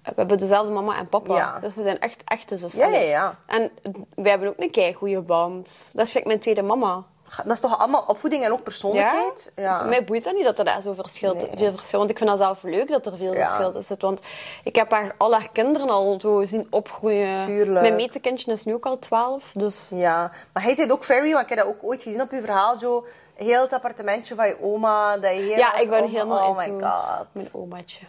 We 0.06 0.12
hebben 0.16 0.38
dezelfde 0.38 0.72
mama 0.72 0.96
en 0.96 1.06
papa. 1.08 1.34
Ja. 1.36 1.58
Dus 1.60 1.74
we 1.74 1.82
zijn 1.82 2.00
echt 2.00 2.22
echte 2.24 2.56
zussen. 2.56 2.80
Ja, 2.80 2.98
ja, 2.98 3.00
ja. 3.00 3.38
En 3.46 3.70
wij 4.14 4.30
hebben 4.30 4.48
ook 4.48 4.58
een 4.58 4.70
kei 4.70 4.94
goede 4.94 5.20
band. 5.20 5.90
Dat 5.94 6.06
is 6.06 6.22
mijn 6.22 6.40
tweede 6.40 6.62
mama. 6.62 7.02
Dat 7.44 7.52
is 7.52 7.60
toch 7.60 7.78
allemaal 7.78 8.04
opvoeding 8.06 8.44
en 8.44 8.52
ook 8.52 8.62
persoonlijkheid? 8.62 9.52
Ja. 9.56 9.82
Mij 9.82 10.04
boeit 10.04 10.24
dat 10.24 10.34
niet 10.34 10.44
dat 10.44 10.58
er 10.58 10.64
daar 10.64 10.82
zo 10.82 10.92
verschilt, 10.92 11.36
Nee. 11.36 11.50
veel 11.56 11.72
verschil. 11.76 11.98
Want 11.98 12.10
ik 12.10 12.18
vind 12.18 12.30
dat 12.30 12.38
zelf 12.38 12.62
leuk 12.62 12.88
dat 12.88 13.06
er 13.06 13.16
veel 13.16 13.34
Ja. 13.34 13.44
verschil 13.44 13.66
tussen 13.66 13.94
zit. 13.94 14.02
Want 14.02 14.20
ik 14.64 14.76
heb 14.76 14.90
haar, 14.90 15.14
al 15.18 15.32
haar 15.32 15.48
kinderen 15.52 15.90
al 15.90 16.20
zo 16.20 16.44
zien 16.44 16.66
opgroeien. 16.70 17.36
Tuurlijk. 17.36 17.80
Mijn 17.80 17.94
metekindje 17.94 18.52
is 18.52 18.64
nu 18.64 18.74
ook 18.74 18.86
al 18.86 18.98
12. 18.98 19.52
Dus 19.54 19.90
Ja. 19.94 20.30
Maar 20.52 20.62
hij 20.62 20.74
zit 20.74 20.90
ook 20.90 21.04
very... 21.04 21.32
Want 21.32 21.42
ik 21.42 21.48
heb 21.48 21.58
dat 21.58 21.66
ook 21.68 21.84
ooit 21.84 22.02
gezien 22.02 22.20
op 22.20 22.30
uw 22.30 22.40
verhaal. 22.40 22.76
Zo 22.76 23.06
heel 23.34 23.60
het 23.60 23.72
appartementje 23.72 24.34
van 24.34 24.46
je 24.46 24.56
oma. 24.62 25.16
Dat 25.16 25.34
je 25.34 25.44
ja, 25.46 25.74
ik 25.76 25.88
ben 25.88 26.08
helemaal 26.08 26.48
Oh 26.50 26.56
my 26.56 26.68
god. 26.80 27.26
Mijn 27.32 27.48
omaatje. 27.52 28.00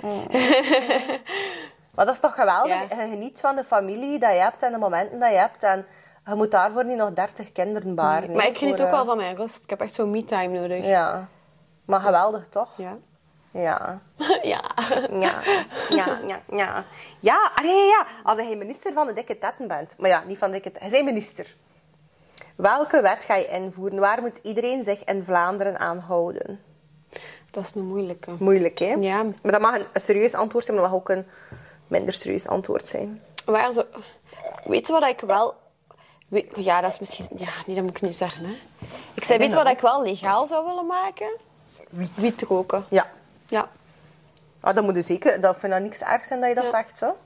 Maar 1.96 2.04
dat 2.04 2.14
is 2.14 2.20
toch 2.20 2.34
geweldig? 2.34 2.88
Ja. 2.90 3.02
Je 3.02 3.08
geniet 3.10 3.40
van 3.40 3.56
de 3.56 3.64
familie 3.64 4.18
dat 4.18 4.30
je 4.30 4.38
hebt 4.38 4.62
en 4.62 4.72
de 4.72 4.78
momenten 4.78 5.18
dat 5.18 5.30
je 5.30 5.36
hebt. 5.36 5.62
En 5.62 5.86
je 6.26 6.34
moet 6.34 6.50
daarvoor 6.50 6.84
niet 6.84 6.96
nog 6.96 7.12
30 7.12 7.52
kinderen 7.52 7.94
baren. 7.94 8.36
Maar 8.36 8.46
ik 8.46 8.58
geniet 8.58 8.76
voor, 8.76 8.84
ook 8.84 8.90
wel 8.90 9.00
eh, 9.00 9.06
van 9.06 9.16
mijn 9.16 9.36
rust. 9.36 9.62
Ik 9.64 9.70
heb 9.70 9.80
echt 9.80 9.94
zo'n 9.94 10.10
me-time 10.10 10.58
nodig. 10.60 10.84
Ja. 10.84 11.28
Maar 11.84 12.00
geweldig, 12.00 12.48
toch? 12.48 12.68
Ja. 12.76 12.96
Ja. 13.52 14.00
ja. 14.42 14.62
Ja, 15.10 15.42
ja, 15.88 16.18
ja, 16.26 16.40
ja. 16.50 16.84
Ja, 17.20 17.50
allee, 17.54 17.86
ja. 17.86 18.06
Als 18.22 18.38
je 18.38 18.56
minister 18.56 18.92
van 18.92 19.06
de 19.06 19.12
dikke 19.12 19.38
tetten 19.38 19.68
bent. 19.68 19.94
Maar 19.98 20.10
ja, 20.10 20.22
niet 20.26 20.38
van 20.38 20.48
de 20.48 20.54
dikke 20.54 20.70
tetten. 20.70 20.90
Hij 20.90 21.00
is 21.00 21.04
minister. 21.04 21.54
Welke 22.56 23.00
wet 23.00 23.24
ga 23.24 23.34
je 23.34 23.48
invoeren? 23.48 23.98
Waar 23.98 24.20
moet 24.20 24.40
iedereen 24.42 24.82
zich 24.82 25.04
in 25.04 25.24
Vlaanderen 25.24 25.78
aan 25.78 25.98
houden? 25.98 26.60
Dat 27.56 27.64
is 27.64 27.74
een 27.74 27.86
moeilijke. 27.86 28.30
Moeilijk, 28.38 28.78
hè? 28.78 28.86
Ja. 28.92 29.22
Maar 29.22 29.52
dat 29.52 29.60
mag 29.60 29.74
een, 29.74 29.86
een 29.92 30.00
serieus 30.00 30.34
antwoord 30.34 30.64
zijn, 30.64 30.76
maar 30.76 30.84
dat 30.90 30.94
mag 30.94 31.02
ook 31.02 31.08
een 31.16 31.26
minder 31.86 32.14
serieus 32.14 32.46
antwoord 32.48 32.88
zijn. 32.88 33.22
Zo... 33.72 33.84
Weet 34.64 34.86
je 34.86 34.92
wat 34.92 35.02
ik 35.06 35.20
wel... 35.20 35.54
weet- 36.28 36.50
Ja, 36.56 36.80
dat 36.80 36.92
is 36.92 36.98
misschien... 36.98 37.26
Ja, 37.36 37.48
nee, 37.66 37.76
dat 37.76 37.84
moet 37.84 37.96
ik 37.96 38.02
niet 38.02 38.14
zeggen, 38.14 38.44
hè. 38.46 38.54
Ik 39.14 39.24
zei, 39.24 39.38
weet 39.38 39.48
je 39.48 39.54
wat 39.56 39.68
ik 39.68 39.80
wel 39.80 40.02
legaal 40.02 40.46
zou 40.46 40.66
willen 40.66 40.86
maken? 40.86 41.36
Wiet. 42.14 42.42
roken. 42.42 42.84
Ja. 42.90 43.06
Ja. 43.48 43.68
Ah, 44.60 44.74
dat 44.74 44.84
moet 44.84 44.94
je 44.94 45.02
zeker. 45.02 45.40
Dat 45.40 45.56
vind 45.58 45.74
ik 45.74 45.80
niks 45.80 46.02
ergs 46.02 46.26
zijn 46.26 46.40
dat 46.40 46.48
je 46.48 46.54
dat 46.54 46.64
Ja. 46.64 46.70
zegt, 46.70 46.98
zo. 46.98 47.16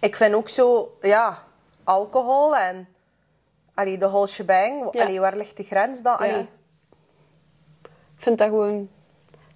Ik 0.00 0.16
vind 0.16 0.34
ook 0.34 0.48
zo, 0.48 0.96
ja, 1.00 1.42
alcohol 1.84 2.56
en 2.56 2.88
allee, 3.74 3.98
de 3.98 4.06
whole 4.08 4.26
shebang. 4.26 4.88
Ja. 4.92 5.02
Allee, 5.02 5.20
waar 5.20 5.36
ligt 5.36 5.56
de 5.56 5.62
grens 5.64 6.02
dan? 6.02 6.16
Allee, 6.18 6.48
vind 8.16 8.38
dat 8.38 8.48
gewoon... 8.48 8.88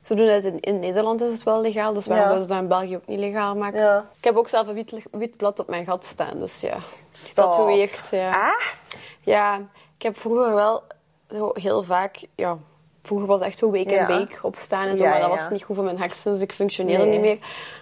Ze 0.03 0.15
doen 0.15 0.27
het 0.27 0.45
in, 0.45 0.61
in 0.61 0.79
Nederland 0.79 1.21
is 1.23 1.31
het 1.33 1.43
wel 1.43 1.61
legaal, 1.61 1.93
dus 1.95 2.07
waarom 2.07 2.27
Ja. 2.27 2.31
zouden 2.33 2.49
ze 2.49 2.55
dat 2.55 2.63
in 2.63 2.69
België 2.69 2.97
ook 2.97 3.07
niet 3.07 3.19
legaal 3.19 3.57
maken? 3.57 3.81
Ja. 3.81 4.09
Ik 4.19 4.25
heb 4.25 4.37
ook 4.37 4.49
zelf 4.49 4.67
een 4.67 4.75
wit, 4.75 5.07
wit 5.11 5.37
blad 5.37 5.59
op 5.59 5.69
mijn 5.69 5.85
gat 5.85 6.05
staan, 6.05 6.39
dus 6.39 6.61
ja. 6.61 6.77
Getatoeëerd, 7.13 8.09
ja. 8.11 8.55
Echt? 8.57 8.99
Ja, 9.21 9.57
ik 9.97 10.03
heb 10.03 10.19
vroeger 10.19 10.55
wel 10.55 10.83
zo 11.31 11.51
heel 11.55 11.83
vaak... 11.83 12.27
Ja, 12.35 12.59
vroeger 13.03 13.27
was 13.29 13.39
het 13.41 13.49
echt 13.49 13.59
zo 13.59 13.71
week 13.71 13.91
en 13.91 14.07
week 14.07 14.39
opstaan 14.43 14.87
en 14.87 14.97
zo, 14.97 15.03
Ja, 15.05 15.11
maar 15.11 15.21
dat 15.21 15.29
ja. 15.31 15.37
was 15.37 15.51
niet 15.51 15.63
goed 15.63 15.75
voor 15.77 15.85
mijn 15.85 15.99
hersenen, 15.99 16.35
dus 16.35 16.43
ik 16.43 16.53
functioneerde 16.53 17.03
Nee. 17.05 17.13
niet 17.13 17.21
meer. 17.21 17.39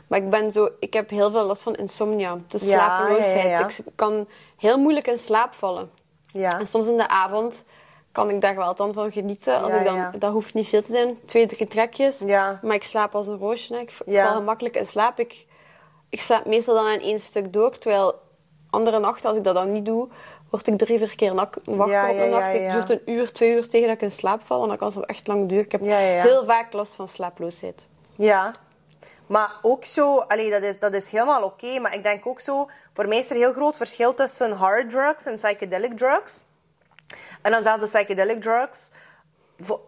Maar 0.07 0.19
ik 0.19 0.31
ben 0.31 0.53
zo... 0.53 0.69
Ik 0.81 0.93
heb 0.93 1.11
heel 1.11 1.31
veel 1.31 1.45
last 1.45 1.63
van 1.63 1.75
insomnia, 1.75 2.39
dus 2.49 2.69
slapeloosheid. 2.69 3.79
Ik 3.79 3.93
kan 3.95 4.29
heel 4.57 4.79
moeilijk 4.79 5.07
in 5.07 5.19
slaap 5.19 5.55
vallen. 5.55 5.91
Ja. 6.33 6.59
En 6.61 6.67
soms 6.67 6.87
in 6.87 6.97
de 6.97 7.09
avond 7.09 7.65
kan 8.17 8.31
ik 8.31 8.41
daar 8.41 8.57
wel 8.57 8.75
dan 8.75 8.93
van 8.93 9.13
genieten. 9.13 9.63
Als 9.63 9.73
Ja, 9.73 9.79
ik 9.79 9.85
dan, 9.85 9.95
ja. 9.95 10.11
Dat 10.19 10.33
hoeft 10.33 10.55
niet 10.55 10.69
veel 10.69 10.83
te 10.83 10.91
zijn. 10.91 11.19
Twee, 11.25 11.47
drie 11.47 11.69
trekjes. 11.69 12.19
Ja. 12.27 12.59
Maar 12.63 12.75
ik 12.75 12.85
slaap 12.85 13.15
als 13.15 13.27
een 13.29 13.39
roosje. 13.39 13.75
hè. 13.75 13.81
Ik 13.81 13.91
val 13.91 14.35
gemakkelijk 14.35 14.75
in 14.77 14.87
slaap. 14.87 15.19
Ik, 15.19 15.47
ik 16.11 16.21
slaap 16.21 16.45
meestal 16.45 16.75
dan 16.75 16.89
in 16.89 17.01
één 17.01 17.21
stuk 17.21 17.53
door. 17.53 17.79
Terwijl 17.79 18.15
andere 18.71 18.99
nachten, 18.99 19.29
als 19.29 19.39
ik 19.39 19.45
dat 19.45 19.55
dan 19.55 19.73
niet 19.73 19.85
doe, 19.85 20.09
word 20.51 20.67
ik 20.67 20.79
drie, 20.79 20.99
vier 20.99 21.17
keer 21.17 21.35
wakker 21.35 21.61
op 21.65 21.79
een 21.79 22.31
nacht. 22.31 22.55
Ik 22.55 22.71
duurt 22.71 22.91
een 22.91 23.03
uur, 23.05 23.33
twee 23.33 23.51
uur 23.51 23.69
tegen 23.69 23.87
dat 23.87 23.97
ik 23.97 24.03
in 24.03 24.11
slaap 24.11 24.43
val. 24.43 24.63
En 24.63 24.69
dat 24.69 24.79
kan 24.79 24.93
zo 24.93 25.01
echt 25.01 25.27
lang 25.27 25.49
duren. 25.49 25.65
Ik 25.65 25.73
heb 25.73 25.81
heel 26.23 26.45
vaak 26.45 26.73
last 26.73 26.95
van 26.95 27.09
slaaploosheid. 27.09 27.87
Ja. 28.15 28.53
Maar 29.27 29.51
ook 29.63 29.85
zo, 29.85 30.19
allee, 30.19 30.51
dat, 30.51 30.63
is, 30.63 30.79
dat 30.79 30.93
is 30.93 31.11
helemaal 31.11 31.43
oké. 31.43 31.79
maar 31.81 31.95
ik 31.95 32.03
denk 32.03 32.27
ook 32.27 32.41
zo, 32.41 32.69
voor 32.95 33.09
mij 33.09 33.19
is 33.19 33.31
er 33.31 33.37
een 33.37 33.43
heel 33.43 33.53
groot 33.53 33.77
verschil 33.77 34.15
tussen 34.15 34.53
hard 34.53 34.91
drugs 34.91 35.25
en 35.25 35.35
psychedelic 35.35 35.97
drugs. 35.97 36.45
En 37.43 37.51
dan 37.53 37.63
zelfs 37.63 37.81
de 37.81 37.87
psychedelic 37.87 38.43
drugs, 38.43 38.91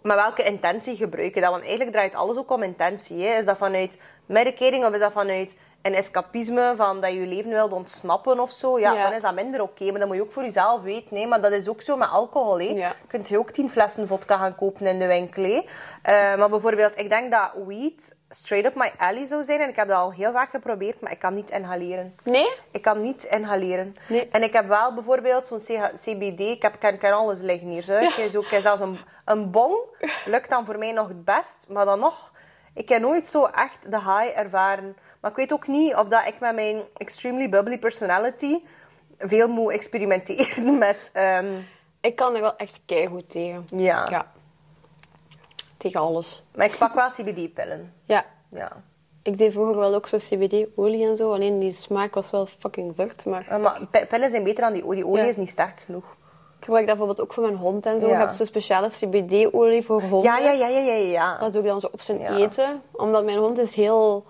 met 0.03 0.15
welke 0.15 0.43
intentie 0.43 0.97
gebruiken 0.97 1.43
dat? 1.43 1.51
Want 1.51 1.63
eigenlijk 1.63 1.93
draait 1.93 2.15
alles 2.15 2.37
ook 2.37 2.51
om 2.51 2.63
intentie. 2.63 3.23
Hè? 3.23 3.39
Is 3.39 3.45
dat 3.45 3.57
vanuit 3.57 4.01
medicating 4.27 4.85
of 4.85 4.93
is 4.93 5.01
dat 5.01 5.13
vanuit 5.13 5.59
een 5.83 5.95
escapisme 5.95 6.73
van 6.77 7.01
dat 7.01 7.13
je 7.13 7.21
je 7.21 7.27
leven 7.27 7.51
wilt 7.51 7.73
ontsnappen 7.73 8.41
of 8.41 8.51
zo? 8.51 8.79
Ja, 8.79 8.93
Ja. 8.93 9.03
dan 9.03 9.13
is 9.13 9.23
dat 9.23 9.35
minder 9.35 9.63
oké. 9.63 9.85
Maar 9.91 9.99
dat 9.99 10.07
moet 10.09 10.17
je 10.17 10.23
ook 10.23 10.33
voor 10.33 10.43
jezelf 10.43 10.83
weten. 10.83 11.15
Nee, 11.15 11.27
maar 11.27 11.41
dat 11.41 11.53
is 11.53 11.69
ook 11.69 11.83
zo 11.83 11.97
met 11.97 12.09
alcohol. 12.09 12.59
Hè? 12.59 12.65
Ja. 12.65 12.93
Kunt 13.07 13.29
je 13.29 13.39
ook 13.39 13.51
tien 13.51 13.71
flessen 13.71 14.09
vodka 14.09 14.37
gaan 14.37 14.55
kopen 14.57 14.87
in 14.87 14.99
de 14.99 15.07
winkel. 15.07 15.43
hè. 15.43 15.65
Eh, 16.03 16.39
maar 16.39 16.49
bijvoorbeeld, 16.49 16.99
ik 16.99 17.09
denk 17.09 17.33
dat 17.33 17.51
weed 17.67 18.17
straight 18.29 18.67
up 18.71 18.75
my 18.75 18.93
alley 18.99 19.25
zou 19.27 19.43
zijn. 19.45 19.61
En 19.61 19.69
ik 19.69 19.77
heb 19.77 19.89
dat 19.89 19.97
al 19.97 20.13
heel 20.13 20.33
vaak 20.33 20.51
geprobeerd, 20.51 21.01
maar 21.01 21.13
ik 21.13 21.19
kan 21.19 21.35
niet 21.35 21.51
inhaleren. 21.51 22.15
Nee? 22.23 22.49
Ik 22.71 22.83
kan 22.83 23.01
niet 23.01 23.25
inhaleren. 23.25 23.97
Nee. 24.09 24.29
En 24.33 24.43
ik 24.43 24.53
heb 24.53 24.67
wel 24.67 24.95
bijvoorbeeld 24.95 25.47
zo'n 25.47 25.59
CBD. 25.95 26.41
Ik 26.41 26.63
heb, 26.63 26.81
kan, 26.81 26.99
kan 26.99 27.13
alles 27.13 27.41
liggen 27.41 27.69
hier. 27.69 27.83
Zo. 27.83 27.97
Ik 27.99 28.29
zo- 28.31 28.61
zelfs 28.61 28.81
een, 28.81 28.99
een 29.25 29.51
bong. 29.51 29.77
Lukt 30.27 30.51
dan 30.51 30.65
voor 30.67 30.79
mij 30.79 30.93
nog 30.93 31.09
het 31.09 31.25
best. 31.25 31.67
Maar 31.69 31.85
dan 31.85 31.99
nog, 31.99 32.33
ik 32.75 32.89
heb 32.89 33.01
nooit 33.01 33.29
zo 33.29 33.45
echt 33.45 33.91
de 33.91 33.97
high 34.01 34.39
ervaren. 34.39 34.97
Maar 35.21 35.31
ik 35.31 35.37
weet 35.37 35.53
ook 35.53 35.67
niet 35.67 35.95
of 35.95 36.07
dat 36.09 36.27
ik 36.27 36.41
met 36.41 36.55
mijn 36.55 36.81
extremely 36.97 37.49
bubbly 37.49 37.79
personality 37.79 38.59
veel 39.19 39.49
moet 39.49 39.73
experimenteren 39.73 40.79
met... 40.89 41.11
ehm, 41.13 41.47
Ik 42.01 42.17
kan 42.17 42.35
er 42.35 42.41
wel 42.41 42.57
echt 42.57 42.81
keigoed 42.87 43.31
tegen. 43.31 43.67
ja. 43.75 44.09
Ja. 44.11 44.27
Tegen 45.77 46.01
alles. 46.01 46.43
Maar 46.55 46.67
ik 46.67 46.77
pak 46.79 46.95
wel 46.95 47.09
CBD-pillen. 47.09 47.93
Ja. 48.05 48.25
Ja. 48.51 48.73
Ik 49.23 49.39
deed 49.39 49.53
vroeger 49.53 49.77
wel 49.77 49.95
ook 49.95 50.07
zo 50.07 50.17
CBD-olie 50.17 51.07
en 51.09 51.17
zo. 51.17 51.33
Alleen 51.33 51.59
die 51.59 51.73
smaak 51.73 52.15
was 52.15 52.31
wel 52.31 52.47
fucking 52.47 52.95
vert. 52.95 53.25
Maar 53.25 53.47
Eh, 53.49 53.59
Maar 53.63 53.81
pi- 53.91 54.07
pillen 54.07 54.31
zijn 54.31 54.45
beter 54.45 54.63
dan 54.65 54.73
die 54.73 54.85
olie. 54.85 55.07
Olie 55.07 55.23
Ja. 55.23 55.29
is 55.29 55.37
niet 55.37 55.49
sterk 55.51 55.81
genoeg. 55.85 56.05
ik 56.59 56.65
gebruik 56.65 56.87
dat 56.87 56.97
bijvoorbeeld 56.97 57.27
ook 57.29 57.35
voor 57.35 57.43
mijn 57.45 57.57
hond 57.57 57.87
en 57.87 58.01
zo. 58.01 58.07
Ja. 58.09 58.21
Ik 58.21 58.27
heb 58.27 58.35
zo'n 58.37 58.47
speciale 58.47 58.89
CBD-olie 58.89 59.83
voor 59.83 60.01
honden. 60.03 60.23
Ja, 60.23 60.39
ja, 60.39 60.51
ja, 60.51 60.67
ja, 60.69 60.79
ja, 60.79 60.93
ja. 60.95 61.39
Dat 61.39 61.53
doe 61.53 61.63
ik 61.63 61.69
dan 61.69 61.81
zo 61.81 61.89
op 61.93 62.01
zijn 62.01 62.21
eten. 62.37 62.83
Omdat 62.93 63.25
mijn 63.25 63.39
hond 63.39 63.59
is 63.59 63.75
heel... 63.75 64.25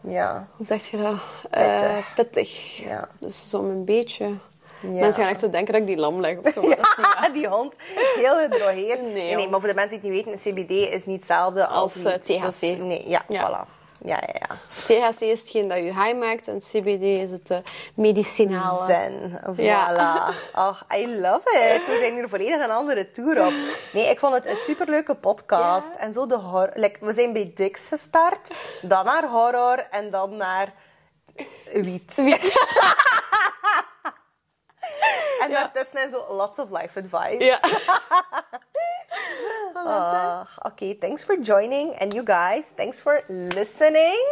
Ja. 0.00 0.46
Hoe 0.56 0.66
zeg 0.66 0.86
je 0.86 0.96
dat? 0.96 1.14
Eh, 1.50 1.72
Pittig. 1.72 2.14
pittig. 2.14 2.76
Ja. 2.84 3.08
Dus 3.18 3.50
zo 3.50 3.58
een 3.62 3.84
beetje... 3.84 4.24
Ja. 4.80 4.88
Mensen 4.88 5.22
gaan 5.22 5.30
echt 5.30 5.40
zo 5.40 5.50
denken 5.50 5.72
dat 5.72 5.80
ik 5.82 5.86
die 5.88 5.96
lam 5.96 6.20
leg 6.20 6.36
of 6.44 6.52
zo. 6.52 6.60
waar. 6.68 7.30
die 7.32 7.46
hond, 7.48 7.76
heel 8.16 8.38
gedrogeerd. 8.40 9.02
Nee, 9.02 9.12
nee, 9.12 9.30
joh. 9.42 9.50
maar 9.50 9.60
voor 9.60 9.68
de 9.68 9.74
mensen 9.74 10.00
die 10.00 10.12
het 10.12 10.26
niet 10.26 10.40
weten, 10.42 10.64
CBD 10.66 10.92
is 10.94 11.06
niet 11.06 11.16
hetzelfde 11.16 11.66
als, 11.66 11.94
Als, 11.94 12.04
eh. 12.04 12.40
THC. 12.40 12.60
Dus, 12.60 12.60
nee, 12.60 13.08
ja, 13.08 13.22
Ja. 13.28 13.66
voilà. 13.66 13.77
Ja, 14.04 14.22
ja, 14.26 14.34
ja. 14.48 14.56
THC 14.86 15.20
is 15.20 15.40
hetgeen 15.40 15.68
dat 15.68 15.78
je 15.78 15.84
high 15.84 16.18
maakt 16.18 16.48
en 16.48 16.60
CBD 16.60 17.02
is 17.02 17.30
het 17.30 17.50
eh, 17.50 17.58
medicinaal. 17.94 18.86
Zen, 18.86 19.40
voilà. 19.46 19.60
Ja. 19.70 20.32
Ach, 20.52 20.86
I 20.94 21.20
love 21.20 21.74
it. 21.74 21.86
We 21.86 21.98
zijn 22.00 22.14
hier 22.14 22.28
volledig 22.28 22.64
een 22.64 22.70
andere 22.70 23.10
tour 23.10 23.46
op. 23.46 23.52
Nee, 23.92 24.10
ik 24.10 24.18
vond 24.18 24.34
het 24.34 24.46
een 24.46 24.56
superleuke 24.56 25.14
podcast. 25.14 25.92
Ja. 25.94 25.98
En 25.98 26.12
zo 26.12 26.26
de 26.26 26.36
horror... 26.36 26.70
Like, 26.74 27.04
we 27.04 27.12
zijn 27.12 27.32
bij 27.32 27.52
Dix 27.54 27.86
gestart, 27.86 28.50
dan 28.82 29.04
naar 29.04 29.28
horror 29.28 29.86
en 29.90 30.10
dan 30.10 30.36
naar 30.36 30.72
wiet. 31.72 32.16
En 35.42 35.50
daartussen 35.50 36.04
is 36.04 36.10
zo 36.10 36.24
lots 36.28 36.58
of 36.58 36.70
life 36.70 36.98
advice. 37.00 37.44
Ja. 37.44 37.58
Ah, 39.74 40.40
Oké, 40.62 40.94
thanks 40.94 41.22
for 41.24 41.38
joining. 41.40 42.00
And 42.00 42.12
you 42.12 42.24
guys, 42.26 42.72
thanks 42.74 43.00
for 43.00 43.24
listening. 43.28 44.26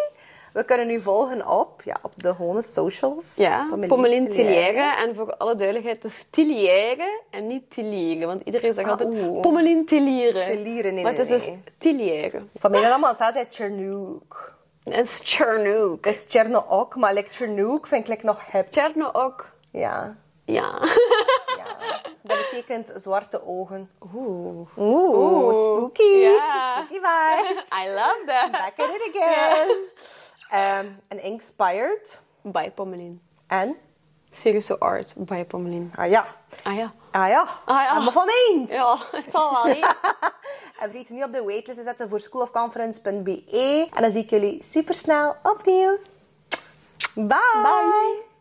We 0.53 0.65
kunnen 0.65 0.87
nu 0.87 1.01
volgen 1.01 1.49
op, 1.49 1.83
ja, 1.83 1.97
op 2.03 2.23
de 2.23 2.35
gewone 2.35 2.63
socials. 2.63 3.35
Ja, 3.37 3.59
Pommelien 3.69 3.89
Pommelien 3.89 4.29
Tilière. 4.29 4.95
En 4.97 5.15
voor 5.15 5.37
alle 5.37 5.55
duidelijkheid, 5.55 6.03
het 6.03 6.13
is 6.13 6.27
Tilière 6.31 7.21
en 7.31 7.47
niet 7.47 7.71
Tiliere. 7.71 8.27
Want 8.27 8.43
iedereen 8.45 8.75
zegt 8.75 8.87
Ah, 8.87 8.93
altijd 8.93 9.09
oeh. 9.11 9.41
Pommelien 9.41 9.87
Tiliere. 9.87 10.45
Tiliere, 10.45 10.91
nee, 10.91 11.03
Maar 11.03 11.13
het 11.13 11.21
is 11.21 11.29
nee, 11.29 11.39
dus 11.39 11.47
nee. 11.47 11.63
Tilière. 11.79 12.43
Van 12.59 12.71
mij 12.71 12.87
allemaal 12.87 13.15
staat 13.15 13.35
hij 13.35 13.47
Chernook. 13.51 14.55
En 14.85 14.93
het 14.93 15.07
is 15.07 15.21
Chernook. 15.25 16.05
Het 16.05 16.15
is 16.15 16.25
Chernook, 16.29 16.95
maar 16.97 17.15
like 17.15 17.33
Chernook 17.33 17.87
vind 17.87 18.03
ik 18.03 18.09
like 18.09 18.25
nog 18.27 18.51
hip. 18.53 18.67
Cherno 18.71 19.11
ook. 19.13 19.51
Ja, 19.71 20.17
Ja. 20.47 20.79
ja. 21.57 22.01
Dat 22.23 22.37
betekent 22.39 22.93
zwarte 22.95 23.47
ogen. 23.47 23.91
Oeh. 24.15 24.69
Oeh, 24.79 25.55
spooky. 25.55 26.27
Spooky 26.35 27.01
vibe. 27.01 27.65
I 27.83 27.89
love 27.89 28.23
that. 28.27 28.51
Back 28.51 28.73
at 28.77 28.89
it 28.95 29.11
again. 29.15 29.77
Ehm, 30.51 30.87
en 31.09 31.23
inspired. 31.23 32.23
By 32.43 32.71
Pommelien. 32.71 33.21
En? 33.47 33.77
Serieuze 34.31 34.79
art 34.79 35.15
by 35.19 35.45
Pommelien. 35.45 35.93
Ah 35.97 36.11
ja. 36.11 36.27
Ah 36.63 36.77
ja. 36.77 36.93
Ah 37.11 37.29
ja. 37.29 37.47
Ah 37.65 37.83
ja. 37.83 37.91
Allemaal 37.91 38.13
van 38.13 38.29
eens. 38.29 38.71
Ja, 38.71 38.97
het 39.11 39.31
zal 39.31 39.53
wel 39.53 39.75
niet. 39.75 39.87
En 40.81 40.91
vergeet 40.91 41.09
je 41.09 41.15
niet 41.15 41.25
op 41.25 41.33
de 41.33 41.43
waitlist 41.43 41.79
te 41.79 41.85
zetten 41.85 42.09
voor 42.09 42.21
schoolofconference.be. 42.21 43.89
En 43.95 44.03
dan 44.03 44.11
zie 44.11 44.23
ik 44.23 44.31
jullie 44.31 44.63
super 44.63 44.95
snel 44.95 45.37
opnieuw. 45.43 45.99
Bye. 47.15 47.27
Bye. 47.63 48.26